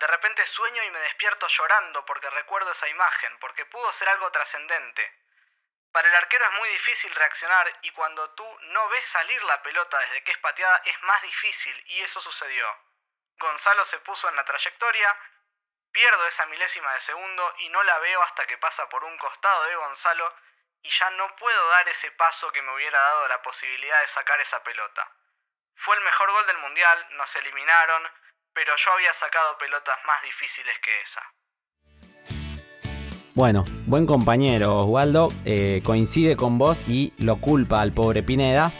De 0.00 0.06
repente 0.06 0.44
sueño 0.46 0.82
y 0.82 0.90
me 0.90 0.98
despierto 0.98 1.46
llorando 1.46 2.04
porque 2.06 2.28
recuerdo 2.30 2.72
esa 2.72 2.88
imagen, 2.88 3.32
porque 3.40 3.66
pudo 3.66 3.92
ser 3.92 4.08
algo 4.08 4.30
trascendente. 4.32 5.02
Para 5.92 6.08
el 6.08 6.14
arquero 6.14 6.44
es 6.44 6.58
muy 6.58 6.68
difícil 6.70 7.14
reaccionar 7.14 7.66
y 7.82 7.90
cuando 7.90 8.30
tú 8.30 8.44
no 8.72 8.88
ves 8.88 9.06
salir 9.06 9.42
la 9.44 9.62
pelota 9.62 9.98
desde 9.98 10.24
que 10.24 10.32
es 10.32 10.38
pateada 10.38 10.82
es 10.84 11.02
más 11.02 11.22
difícil 11.22 11.84
y 11.86 12.00
eso 12.00 12.20
sucedió. 12.20 12.66
Gonzalo 13.38 13.84
se 13.84 13.98
puso 14.00 14.28
en 14.28 14.36
la 14.36 14.44
trayectoria, 14.44 15.16
pierdo 15.92 16.26
esa 16.26 16.46
milésima 16.46 16.92
de 16.94 17.00
segundo 17.00 17.54
y 17.58 17.68
no 17.68 17.82
la 17.82 17.98
veo 17.98 18.22
hasta 18.22 18.46
que 18.46 18.58
pasa 18.58 18.88
por 18.88 19.04
un 19.04 19.16
costado 19.18 19.64
de 19.64 19.76
Gonzalo 19.76 20.32
y 20.82 20.90
ya 20.90 21.10
no 21.10 21.34
puedo 21.36 21.68
dar 21.68 21.88
ese 21.88 22.10
paso 22.12 22.50
que 22.52 22.62
me 22.62 22.74
hubiera 22.74 22.98
dado 22.98 23.28
la 23.28 23.42
posibilidad 23.42 24.00
de 24.00 24.08
sacar 24.08 24.40
esa 24.40 24.62
pelota. 24.62 25.06
Fue 25.76 25.96
el 25.96 26.04
mejor 26.04 26.30
gol 26.32 26.46
del 26.46 26.58
mundial, 26.58 27.06
nos 27.16 27.34
eliminaron, 27.36 28.02
pero 28.52 28.74
yo 28.76 28.92
había 28.92 29.12
sacado 29.14 29.58
pelotas 29.58 29.98
más 30.04 30.22
difíciles 30.22 30.78
que 30.80 31.00
esa. 31.02 31.22
Bueno, 33.34 33.64
buen 33.86 34.06
compañero 34.06 34.74
Osvaldo, 34.74 35.28
eh, 35.44 35.80
coincide 35.84 36.36
con 36.36 36.58
vos 36.58 36.82
y 36.86 37.14
lo 37.18 37.40
culpa 37.40 37.80
al 37.80 37.92
pobre 37.92 38.22
Pineda. 38.22 38.72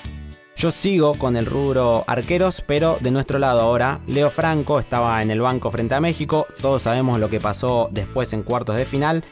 Yo 0.60 0.70
sigo 0.70 1.14
con 1.14 1.38
el 1.38 1.46
rubro 1.46 2.04
arqueros, 2.06 2.62
pero 2.66 2.98
de 3.00 3.10
nuestro 3.10 3.38
lado 3.38 3.60
ahora, 3.60 4.00
Leo 4.06 4.30
Franco 4.30 4.78
estaba 4.78 5.22
en 5.22 5.30
el 5.30 5.40
banco 5.40 5.70
frente 5.70 5.94
a 5.94 6.02
México, 6.02 6.46
todos 6.60 6.82
sabemos 6.82 7.18
lo 7.18 7.30
que 7.30 7.40
pasó 7.40 7.88
después 7.92 8.34
en 8.34 8.42
cuartos 8.42 8.76
de 8.76 8.84
final, 8.84 9.24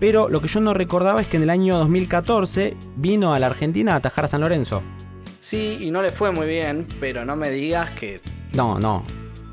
pero 0.00 0.28
lo 0.28 0.42
que 0.42 0.48
yo 0.48 0.58
no 0.58 0.74
recordaba 0.74 1.20
es 1.20 1.28
que 1.28 1.36
en 1.36 1.44
el 1.44 1.50
año 1.50 1.78
2014 1.78 2.76
vino 2.96 3.32
a 3.32 3.38
la 3.38 3.46
Argentina 3.46 3.92
a 3.92 3.96
atajar 3.98 4.24
a 4.24 4.28
San 4.28 4.40
Lorenzo. 4.40 4.82
Sí, 5.38 5.78
y 5.80 5.92
no 5.92 6.02
le 6.02 6.10
fue 6.10 6.32
muy 6.32 6.48
bien, 6.48 6.88
pero 6.98 7.24
no 7.24 7.36
me 7.36 7.50
digas 7.50 7.90
que... 7.90 8.20
No, 8.52 8.80
no, 8.80 9.04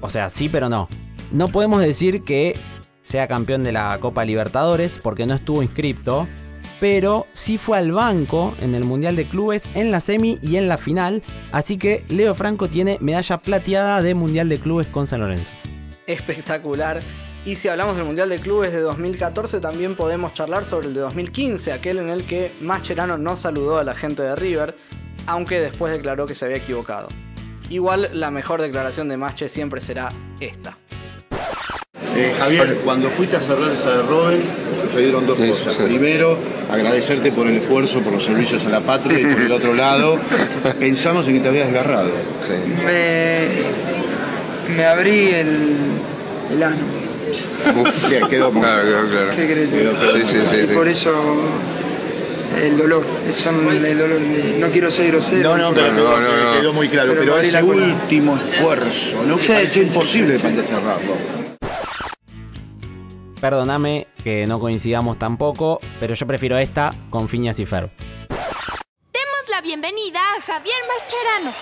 o 0.01 0.09
sea, 0.09 0.29
sí, 0.29 0.49
pero 0.49 0.67
no. 0.67 0.87
No 1.31 1.49
podemos 1.49 1.79
decir 1.79 2.23
que 2.23 2.59
sea 3.03 3.27
campeón 3.27 3.63
de 3.63 3.71
la 3.71 3.95
Copa 4.01 4.25
Libertadores 4.25 4.97
porque 4.97 5.27
no 5.27 5.35
estuvo 5.35 5.61
inscripto, 5.61 6.27
pero 6.79 7.27
sí 7.33 7.57
fue 7.57 7.77
al 7.77 7.91
banco 7.91 8.53
en 8.59 8.75
el 8.75 8.83
Mundial 8.83 9.15
de 9.15 9.27
Clubes 9.27 9.63
en 9.73 9.91
la 9.91 9.99
semi 9.99 10.39
y 10.41 10.57
en 10.57 10.67
la 10.67 10.77
final, 10.77 11.23
así 11.51 11.77
que 11.77 12.03
Leo 12.09 12.35
Franco 12.35 12.67
tiene 12.69 12.97
medalla 13.01 13.37
plateada 13.39 14.01
de 14.01 14.15
Mundial 14.15 14.49
de 14.49 14.59
Clubes 14.59 14.87
con 14.87 15.07
San 15.07 15.21
Lorenzo. 15.21 15.51
Espectacular. 16.07 17.01
Y 17.45 17.55
si 17.55 17.67
hablamos 17.69 17.95
del 17.95 18.05
Mundial 18.05 18.29
de 18.29 18.39
Clubes 18.39 18.73
de 18.73 18.81
2014, 18.81 19.61
también 19.61 19.95
podemos 19.95 20.33
charlar 20.33 20.65
sobre 20.65 20.87
el 20.87 20.93
de 20.93 20.99
2015, 21.01 21.71
aquel 21.71 21.99
en 21.99 22.09
el 22.09 22.25
que 22.25 22.53
Mascherano 22.61 23.17
no 23.17 23.35
saludó 23.37 23.77
a 23.77 23.83
la 23.83 23.95
gente 23.95 24.21
de 24.21 24.35
River, 24.35 24.75
aunque 25.25 25.59
después 25.59 25.93
declaró 25.93 26.25
que 26.25 26.35
se 26.35 26.45
había 26.45 26.57
equivocado. 26.57 27.07
Igual 27.69 28.09
la 28.13 28.31
mejor 28.31 28.61
declaración 28.61 29.07
de 29.09 29.17
Masche 29.17 29.47
siempre 29.47 29.79
será 29.79 30.11
esta. 30.39 30.77
Eh, 32.19 32.33
Javier, 32.37 32.77
cuando 32.83 33.09
fuiste 33.09 33.37
a 33.37 33.39
cerrar 33.41 33.71
esa 33.71 33.91
de 33.91 34.03
Robin, 34.03 34.41
sucedieron 34.83 35.25
dos 35.25 35.37
cosas. 35.37 35.75
Primero, 35.75 36.37
agradecerte 36.69 37.31
por 37.31 37.47
el 37.47 37.57
esfuerzo, 37.57 38.01
por 38.01 38.13
los 38.13 38.23
servicios 38.23 38.65
a 38.65 38.69
la 38.69 38.81
patria 38.81 39.19
y 39.19 39.25
por 39.25 39.41
el 39.41 39.51
otro 39.51 39.73
lado, 39.73 40.19
pensamos 40.79 41.27
en 41.27 41.35
que 41.35 41.39
te 41.39 41.47
habías 41.49 41.67
desgarrado. 41.67 42.09
Me, 42.85 43.47
me 44.75 44.85
abrí 44.85 45.29
el, 45.29 45.77
el 46.53 46.63
ano. 46.63 46.77
Bien, 48.09 48.27
quedó 48.29 48.51
claro, 48.51 48.87
claro. 49.11 49.29
¿Qué 49.35 49.47
querés? 49.47 49.69
Quedó 49.69 49.91
claro. 49.93 50.63
Y 50.63 50.67
por 50.75 50.87
eso 50.87 51.13
el 52.61 52.77
dolor. 52.77 53.03
Son 53.31 53.67
el 53.85 53.97
dolor. 53.97 54.19
No 54.59 54.67
quiero 54.71 54.89
ser 54.91 55.07
grosero. 55.07 55.55
No, 55.57 55.69
no, 55.69 55.73
pero 55.73 55.93
quedó- 55.95 56.59
quedó 56.59 56.73
muy 56.73 56.87
claro. 56.89 57.13
Pero, 57.17 57.33
vale 57.33 57.47
ese 57.47 57.61
último 57.63 58.37
esfuerzo, 58.37 59.23
¿no? 59.27 59.35
Que 59.35 59.41
Sí, 59.41 59.53
sí, 59.67 59.79
imposible 59.81 60.37
sí, 60.37 60.47
sí. 60.49 60.53
de 60.55 60.65
cerrarlo. 60.65 61.48
Perdóname 63.39 64.07
que 64.23 64.45
no 64.45 64.59
coincidamos 64.59 65.17
tampoco, 65.17 65.79
pero 65.99 66.13
yo 66.13 66.27
prefiero 66.27 66.57
esta 66.57 66.93
con 67.09 67.29
Fiñas 67.29 67.57
y 67.59 67.65
Fer. 67.65 67.89
Demos 68.27 69.49
la 69.49 69.61
bienvenida 69.61 70.19
a 70.19 70.41
Javier 70.41 70.75
Mascherano. 70.87 71.53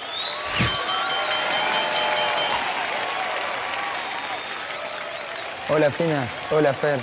Hola, 5.70 5.92
Finas. 5.92 6.40
Hola, 6.50 6.74
Fer. 6.74 7.00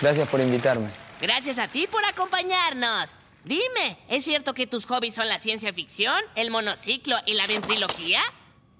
Gracias 0.00 0.28
por 0.28 0.40
invitarme. 0.40 0.88
Gracias 1.20 1.58
a 1.58 1.68
ti 1.68 1.86
por 1.86 2.04
acompañarnos. 2.04 3.10
Dime, 3.44 3.98
¿es 4.08 4.24
cierto 4.24 4.52
que 4.52 4.66
tus 4.66 4.84
hobbies 4.86 5.14
son 5.14 5.28
la 5.28 5.38
ciencia 5.38 5.72
ficción, 5.72 6.16
el 6.34 6.50
monociclo 6.50 7.16
y 7.24 7.34
la 7.34 7.46
ventriloquía? 7.46 8.20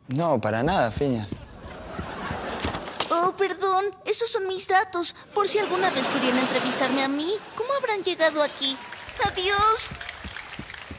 No, 0.08 0.40
para 0.40 0.62
nada, 0.62 0.90
Finas. 0.90 1.36
Oh, 3.26 3.34
perdón, 3.34 3.86
esos 4.04 4.28
son 4.30 4.46
mis 4.46 4.68
datos. 4.68 5.14
Por 5.32 5.48
si 5.48 5.58
alguna 5.58 5.88
vez 5.88 6.10
querían 6.10 6.36
entrevistarme 6.36 7.02
a 7.02 7.08
mí, 7.08 7.32
¿cómo 7.54 7.72
habrán 7.72 8.02
llegado 8.02 8.42
aquí? 8.42 8.76
Adiós. 9.24 9.88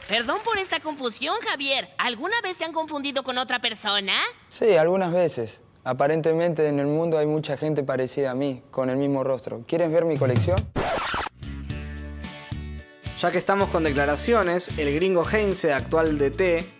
Perdón 0.08 0.40
por 0.44 0.58
esta 0.58 0.80
confusión, 0.80 1.36
Javier. 1.48 1.88
¿Alguna 1.98 2.40
vez 2.42 2.56
te 2.56 2.64
han 2.64 2.72
confundido 2.72 3.22
con 3.22 3.38
otra 3.38 3.60
persona? 3.60 4.14
Sí, 4.48 4.76
algunas 4.76 5.12
veces. 5.12 5.62
Aparentemente 5.84 6.66
en 6.66 6.80
el 6.80 6.88
mundo 6.88 7.16
hay 7.16 7.26
mucha 7.26 7.56
gente 7.56 7.84
parecida 7.84 8.32
a 8.32 8.34
mí, 8.34 8.60
con 8.72 8.90
el 8.90 8.96
mismo 8.96 9.22
rostro. 9.22 9.62
¿Quieres 9.64 9.92
ver 9.92 10.04
mi 10.04 10.16
colección? 10.16 10.68
Ya 13.20 13.30
que 13.30 13.38
estamos 13.38 13.70
con 13.70 13.84
declaraciones, 13.84 14.68
el 14.76 14.92
gringo 14.96 15.24
Heinze, 15.24 15.72
actual 15.72 16.18
DT, 16.18 16.75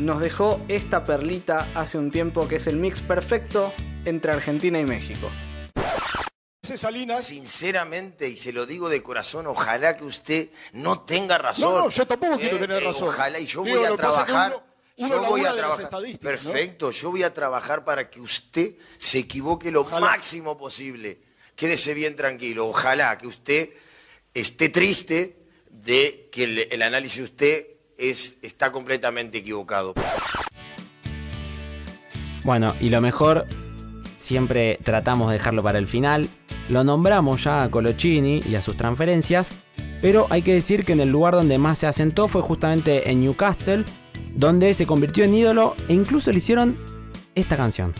nos 0.00 0.20
dejó 0.20 0.60
esta 0.68 1.04
perlita 1.04 1.68
hace 1.74 1.98
un 1.98 2.10
tiempo 2.10 2.48
que 2.48 2.56
es 2.56 2.66
el 2.66 2.76
mix 2.76 3.00
perfecto 3.00 3.72
entre 4.04 4.32
Argentina 4.32 4.78
y 4.80 4.84
México. 4.84 5.30
Sinceramente, 6.62 8.28
y 8.28 8.36
se 8.36 8.52
lo 8.52 8.64
digo 8.66 8.88
de 8.88 9.02
corazón, 9.02 9.46
ojalá 9.46 9.96
que 9.96 10.04
usted 10.04 10.50
no 10.72 11.00
tenga 11.00 11.36
razón. 11.38 11.74
No, 11.74 11.78
no, 11.84 11.90
yo 11.90 12.06
tampoco 12.06 12.38
quiero 12.38 12.58
tener 12.58 12.84
razón. 12.84 13.08
Ojalá, 13.08 13.38
y 13.40 13.46
yo 13.46 13.62
Digo, 13.64 13.76
voy 13.78 13.86
a 13.86 13.96
trabajar. 13.96 14.52
uno- 14.52 14.64
uno 15.14 15.22
yo 15.22 15.28
voy 15.30 15.44
a 15.46 15.54
trabajar. 15.54 15.90
Perfecto, 16.20 16.90
yo 16.90 17.10
voy 17.10 17.22
a 17.22 17.32
trabajar 17.34 17.84
para 17.84 18.08
que 18.10 18.20
usted 18.20 18.74
se 18.98 19.18
equivoque 19.18 19.70
lo 19.70 19.84
máximo 19.84 20.56
posible. 20.58 21.20
Quédese 21.56 21.94
bien 21.94 22.14
tranquilo. 22.16 22.68
Ojalá 22.68 23.16
que 23.18 23.26
usted 23.26 23.70
esté 24.34 24.68
triste 24.68 25.36
de 25.70 26.28
que 26.30 26.44
el, 26.44 26.58
el 26.70 26.82
análisis 26.82 27.16
de 27.18 27.24
usted 27.24 27.66
es, 28.00 28.38
está 28.42 28.72
completamente 28.72 29.38
equivocado. 29.38 29.94
Bueno, 32.44 32.74
y 32.80 32.88
lo 32.88 33.00
mejor, 33.00 33.46
siempre 34.16 34.78
tratamos 34.82 35.28
de 35.28 35.34
dejarlo 35.34 35.62
para 35.62 35.78
el 35.78 35.86
final. 35.86 36.28
Lo 36.68 36.84
nombramos 36.84 37.44
ya 37.44 37.62
a 37.62 37.70
Colochini 37.70 38.40
y 38.48 38.54
a 38.54 38.62
sus 38.62 38.76
transferencias, 38.76 39.48
pero 40.00 40.26
hay 40.30 40.42
que 40.42 40.54
decir 40.54 40.84
que 40.84 40.92
en 40.92 41.00
el 41.00 41.10
lugar 41.10 41.34
donde 41.34 41.58
más 41.58 41.78
se 41.78 41.86
asentó 41.86 42.28
fue 42.28 42.40
justamente 42.42 43.10
en 43.10 43.20
Newcastle, 43.20 43.84
donde 44.34 44.72
se 44.74 44.86
convirtió 44.86 45.24
en 45.24 45.34
ídolo 45.34 45.74
e 45.88 45.94
incluso 45.94 46.30
le 46.30 46.38
hicieron 46.38 46.78
esta 47.34 47.56
canción. 47.56 47.92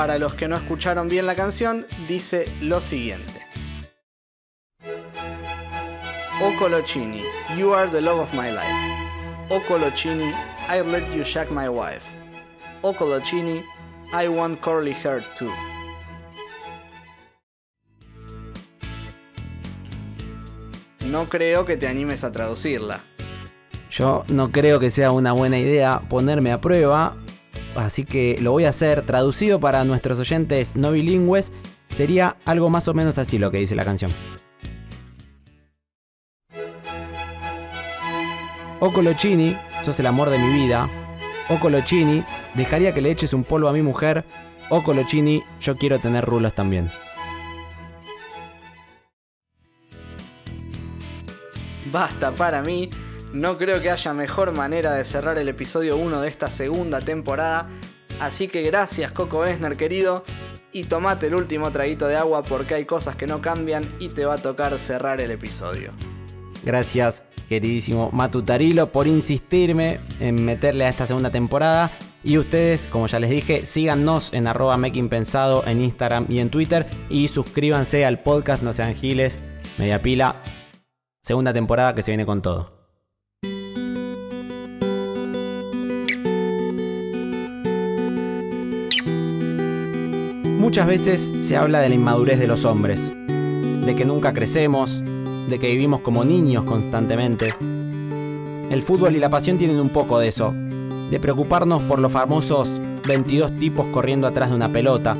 Para 0.00 0.18
los 0.18 0.32
que 0.32 0.48
no 0.48 0.56
escucharon 0.56 1.08
bien 1.08 1.26
la 1.26 1.34
canción, 1.34 1.86
dice 2.08 2.50
lo 2.62 2.80
siguiente. 2.80 3.46
O 6.40 6.58
Colochini, 6.58 7.22
you 7.54 7.74
are 7.74 7.86
the 7.90 8.00
love 8.00 8.18
of 8.18 8.32
my 8.32 8.50
life. 8.50 8.64
O 9.50 9.60
Colochini, 9.68 10.32
I 10.70 10.80
let 10.80 11.04
you 11.14 11.22
shag 11.22 11.50
my 11.50 11.68
wife. 11.68 12.00
O 12.80 12.94
Colochini, 12.94 13.62
I 14.14 14.26
want 14.28 14.62
curly 14.62 14.94
hair 14.94 15.22
too. 15.36 15.52
No 21.04 21.26
creo 21.26 21.66
que 21.66 21.76
te 21.76 21.86
animes 21.86 22.24
a 22.24 22.32
traducirla. 22.32 23.00
Yo 23.90 24.24
no 24.28 24.50
creo 24.50 24.80
que 24.80 24.88
sea 24.88 25.12
una 25.12 25.32
buena 25.32 25.58
idea 25.58 26.00
ponerme 26.08 26.52
a 26.52 26.60
prueba, 26.62 27.18
así 27.76 28.04
que 28.04 28.38
lo 28.40 28.52
voy 28.52 28.64
a 28.64 28.70
hacer 28.70 29.02
traducido 29.02 29.60
para 29.60 29.84
nuestros 29.84 30.18
oyentes 30.18 30.76
no 30.76 30.92
bilingües. 30.92 31.52
Sería 31.90 32.36
algo 32.44 32.70
más 32.70 32.88
o 32.88 32.94
menos 32.94 33.18
así 33.18 33.38
lo 33.38 33.50
que 33.50 33.58
dice 33.58 33.74
la 33.74 33.84
canción. 33.84 34.12
O 38.82 38.90
Colochini, 38.92 39.56
sos 39.84 40.00
el 40.00 40.06
amor 40.06 40.30
de 40.30 40.38
mi 40.38 40.52
vida. 40.52 40.88
O 41.50 41.58
Colochini, 41.60 42.24
dejaría 42.54 42.94
que 42.94 43.02
le 43.02 43.10
eches 43.10 43.34
un 43.34 43.44
polvo 43.44 43.68
a 43.68 43.72
mi 43.72 43.82
mujer. 43.82 44.24
O 44.70 44.82
Colochini, 44.82 45.42
yo 45.60 45.76
quiero 45.76 45.98
tener 45.98 46.24
rulos 46.24 46.54
también. 46.54 46.90
Basta 51.92 52.32
para 52.34 52.62
mí. 52.62 52.88
No 53.32 53.56
creo 53.58 53.80
que 53.80 53.90
haya 53.90 54.12
mejor 54.12 54.52
manera 54.52 54.92
de 54.92 55.04
cerrar 55.04 55.38
el 55.38 55.48
episodio 55.48 55.96
1 55.96 56.20
de 56.20 56.28
esta 56.28 56.50
segunda 56.50 57.00
temporada. 57.00 57.68
Así 58.18 58.48
que 58.48 58.62
gracias 58.62 59.12
Coco 59.12 59.46
Esner 59.46 59.76
querido. 59.76 60.24
Y 60.72 60.84
tomate 60.84 61.28
el 61.28 61.34
último 61.34 61.70
traguito 61.70 62.06
de 62.06 62.16
agua 62.16 62.42
porque 62.42 62.74
hay 62.74 62.84
cosas 62.84 63.16
que 63.16 63.26
no 63.26 63.40
cambian 63.40 63.84
y 64.00 64.08
te 64.08 64.24
va 64.24 64.34
a 64.34 64.38
tocar 64.38 64.76
cerrar 64.78 65.20
el 65.20 65.30
episodio. 65.30 65.92
Gracias, 66.64 67.24
queridísimo 67.48 68.10
Matutarilo, 68.12 68.92
por 68.92 69.06
insistirme 69.06 70.00
en 70.20 70.44
meterle 70.44 70.84
a 70.84 70.88
esta 70.88 71.06
segunda 71.06 71.30
temporada. 71.30 71.92
Y 72.22 72.36
ustedes, 72.36 72.86
como 72.88 73.06
ya 73.06 73.18
les 73.18 73.30
dije, 73.30 73.64
síganos 73.64 74.32
en 74.32 74.46
arroba 74.46 74.76
makingpensado 74.76 75.64
en 75.66 75.82
Instagram 75.82 76.26
y 76.28 76.40
en 76.40 76.50
Twitter. 76.50 76.86
Y 77.08 77.28
suscríbanse 77.28 78.04
al 78.04 78.22
podcast 78.22 78.62
No 78.62 78.72
Sean 78.72 78.94
Giles, 78.94 79.38
media 79.78 80.02
pila. 80.02 80.42
Segunda 81.22 81.52
temporada 81.52 81.94
que 81.94 82.02
se 82.02 82.10
viene 82.10 82.26
con 82.26 82.42
todo. 82.42 82.79
Muchas 90.70 90.86
veces 90.86 91.32
se 91.42 91.56
habla 91.56 91.80
de 91.80 91.88
la 91.88 91.96
inmadurez 91.96 92.38
de 92.38 92.46
los 92.46 92.64
hombres, 92.64 93.12
de 93.26 93.96
que 93.96 94.04
nunca 94.04 94.32
crecemos, 94.32 95.02
de 95.48 95.58
que 95.58 95.72
vivimos 95.72 96.00
como 96.02 96.24
niños 96.24 96.62
constantemente. 96.62 97.52
El 98.70 98.80
fútbol 98.84 99.16
y 99.16 99.18
la 99.18 99.28
pasión 99.28 99.58
tienen 99.58 99.80
un 99.80 99.88
poco 99.88 100.20
de 100.20 100.28
eso, 100.28 100.54
de 101.10 101.18
preocuparnos 101.18 101.82
por 101.82 101.98
los 101.98 102.12
famosos 102.12 102.68
22 103.04 103.58
tipos 103.58 103.84
corriendo 103.86 104.28
atrás 104.28 104.50
de 104.50 104.54
una 104.54 104.68
pelota, 104.68 105.16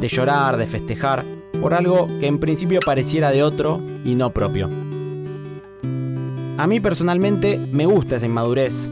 de 0.00 0.08
llorar, 0.08 0.56
de 0.56 0.66
festejar, 0.66 1.26
por 1.60 1.74
algo 1.74 2.08
que 2.18 2.26
en 2.26 2.40
principio 2.40 2.80
pareciera 2.80 3.32
de 3.32 3.42
otro 3.42 3.82
y 4.02 4.14
no 4.14 4.30
propio. 4.30 4.70
A 6.56 6.66
mí 6.66 6.80
personalmente 6.80 7.58
me 7.70 7.84
gusta 7.84 8.16
esa 8.16 8.24
inmadurez, 8.24 8.90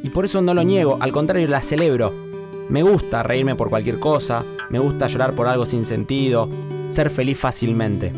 y 0.00 0.10
por 0.10 0.26
eso 0.26 0.40
no 0.42 0.54
lo 0.54 0.62
niego, 0.62 0.96
al 1.00 1.10
contrario 1.10 1.48
la 1.48 1.60
celebro. 1.60 2.12
Me 2.68 2.84
gusta 2.84 3.24
reírme 3.24 3.56
por 3.56 3.68
cualquier 3.68 3.98
cosa, 3.98 4.44
me 4.70 4.78
gusta 4.78 5.06
llorar 5.08 5.34
por 5.34 5.46
algo 5.46 5.66
sin 5.66 5.84
sentido, 5.84 6.48
ser 6.90 7.10
feliz 7.10 7.38
fácilmente. 7.38 8.12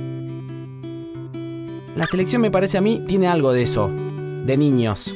La 1.97 2.07
selección 2.07 2.43
me 2.43 2.51
parece 2.51 2.79
a 2.79 2.83
mí 2.83 3.05
tiene 3.07 3.27
algo 3.27 3.53
de 3.53 3.63
eso, 3.63 3.89
de 3.89 4.57
niños. 4.57 5.15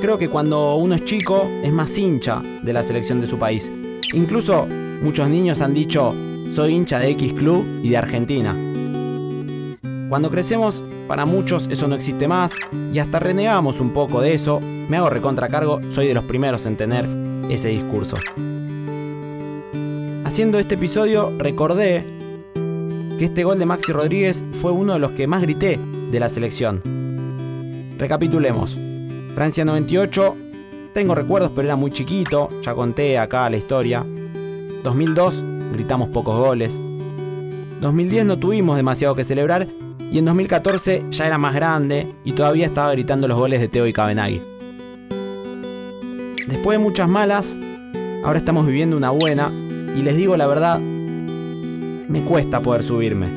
Creo 0.00 0.18
que 0.18 0.28
cuando 0.28 0.76
uno 0.76 0.94
es 0.94 1.04
chico 1.04 1.48
es 1.62 1.72
más 1.72 1.96
hincha 1.96 2.42
de 2.62 2.72
la 2.72 2.82
selección 2.82 3.20
de 3.20 3.28
su 3.28 3.38
país. 3.38 3.70
Incluso 4.12 4.66
muchos 5.02 5.28
niños 5.28 5.60
han 5.60 5.74
dicho, 5.74 6.14
soy 6.52 6.74
hincha 6.74 6.98
de 6.98 7.10
X 7.10 7.32
Club 7.34 7.64
y 7.82 7.90
de 7.90 7.96
Argentina. 7.96 8.54
Cuando 10.08 10.30
crecemos, 10.30 10.82
para 11.08 11.26
muchos 11.26 11.66
eso 11.70 11.88
no 11.88 11.96
existe 11.96 12.28
más 12.28 12.52
y 12.92 12.98
hasta 12.98 13.18
renegamos 13.18 13.80
un 13.80 13.92
poco 13.92 14.20
de 14.20 14.34
eso. 14.34 14.60
Me 14.88 14.96
hago 14.96 15.10
recontracargo, 15.10 15.80
soy 15.90 16.06
de 16.06 16.14
los 16.14 16.24
primeros 16.24 16.66
en 16.66 16.76
tener 16.76 17.06
ese 17.50 17.68
discurso. 17.68 18.16
Haciendo 20.34 20.58
este 20.58 20.74
episodio 20.74 21.32
recordé 21.38 22.04
que 23.20 23.26
este 23.26 23.44
gol 23.44 23.56
de 23.60 23.66
Maxi 23.66 23.92
Rodríguez 23.92 24.42
fue 24.60 24.72
uno 24.72 24.94
de 24.94 24.98
los 24.98 25.12
que 25.12 25.28
más 25.28 25.42
grité 25.42 25.78
de 26.10 26.18
la 26.18 26.28
selección. 26.28 26.82
Recapitulemos. 27.96 28.76
Francia 29.36 29.64
98, 29.64 30.34
tengo 30.92 31.14
recuerdos 31.14 31.52
pero 31.54 31.68
era 31.68 31.76
muy 31.76 31.92
chiquito, 31.92 32.48
ya 32.64 32.74
conté 32.74 33.16
acá 33.16 33.48
la 33.48 33.58
historia. 33.58 34.04
2002, 34.82 35.44
gritamos 35.72 36.08
pocos 36.08 36.36
goles. 36.36 36.74
2010 37.80 38.24
no 38.24 38.36
tuvimos 38.36 38.76
demasiado 38.76 39.14
que 39.14 39.22
celebrar 39.22 39.68
Y 40.10 40.18
en 40.18 40.24
2014 40.24 41.04
ya 41.12 41.28
era 41.28 41.38
más 41.38 41.54
grande 41.54 42.12
y 42.24 42.32
todavía 42.32 42.66
estaba 42.66 42.90
gritando 42.90 43.28
los 43.28 43.38
goles 43.38 43.60
de 43.60 43.68
Teo 43.68 43.86
y 43.86 43.92
Cabenagui. 43.92 44.42
Después 46.48 46.76
de 46.76 46.82
muchas 46.82 47.08
malas, 47.08 47.46
ahora 48.24 48.40
estamos 48.40 48.66
viviendo 48.66 48.96
una 48.96 49.10
buena 49.10 49.52
y 49.94 50.02
les 50.02 50.16
digo 50.16 50.36
la 50.36 50.46
verdad, 50.46 50.78
me 50.78 52.22
cuesta 52.22 52.60
poder 52.60 52.82
subirme. 52.82 53.28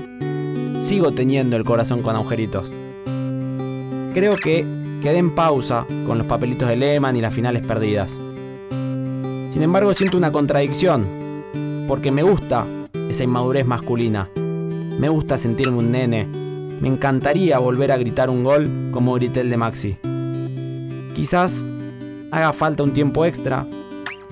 Sigo 0.79 1.11
teniendo 1.11 1.55
el 1.55 1.63
corazón 1.63 2.01
con 2.01 2.15
agujeritos. 2.15 2.71
Creo 4.13 4.35
que 4.35 4.65
quedé 5.01 5.17
en 5.17 5.35
pausa 5.35 5.85
con 6.05 6.17
los 6.17 6.27
papelitos 6.27 6.67
de 6.67 6.75
Lehman 6.75 7.15
y 7.15 7.21
las 7.21 7.33
finales 7.33 7.65
perdidas. 7.65 8.11
Sin 9.51 9.61
embargo, 9.61 9.93
siento 9.93 10.17
una 10.17 10.31
contradicción, 10.31 11.05
porque 11.87 12.11
me 12.11 12.23
gusta 12.23 12.65
esa 13.09 13.23
inmadurez 13.23 13.65
masculina. 13.65 14.29
Me 14.35 15.09
gusta 15.09 15.37
sentirme 15.37 15.77
un 15.77 15.91
nene. 15.91 16.25
Me 16.81 16.87
encantaría 16.87 17.59
volver 17.59 17.91
a 17.91 17.97
gritar 17.97 18.29
un 18.29 18.43
gol 18.43 18.69
como 18.91 19.13
grité 19.13 19.41
el 19.41 19.49
de 19.49 19.57
Maxi. 19.57 19.97
Quizás 21.15 21.65
haga 22.31 22.53
falta 22.53 22.83
un 22.83 22.93
tiempo 22.93 23.25
extra, 23.25 23.65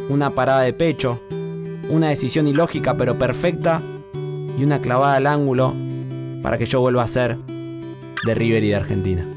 una 0.10 0.30
parada 0.30 0.62
de 0.62 0.74
pecho, 0.74 1.20
una 1.90 2.10
decisión 2.10 2.48
ilógica 2.48 2.96
pero 2.98 3.18
perfecta 3.18 3.82
y 4.58 4.64
una 4.64 4.82
clavada 4.82 5.18
al 5.18 5.28
ángulo 5.28 5.74
para 6.42 6.58
que 6.58 6.66
yo 6.66 6.80
vuelva 6.82 7.04
a 7.04 7.08
ser 7.08 7.38
de 8.26 8.36
River 8.36 8.64
y 8.64 8.70
de 8.70 8.76
Argentina. 8.76 9.35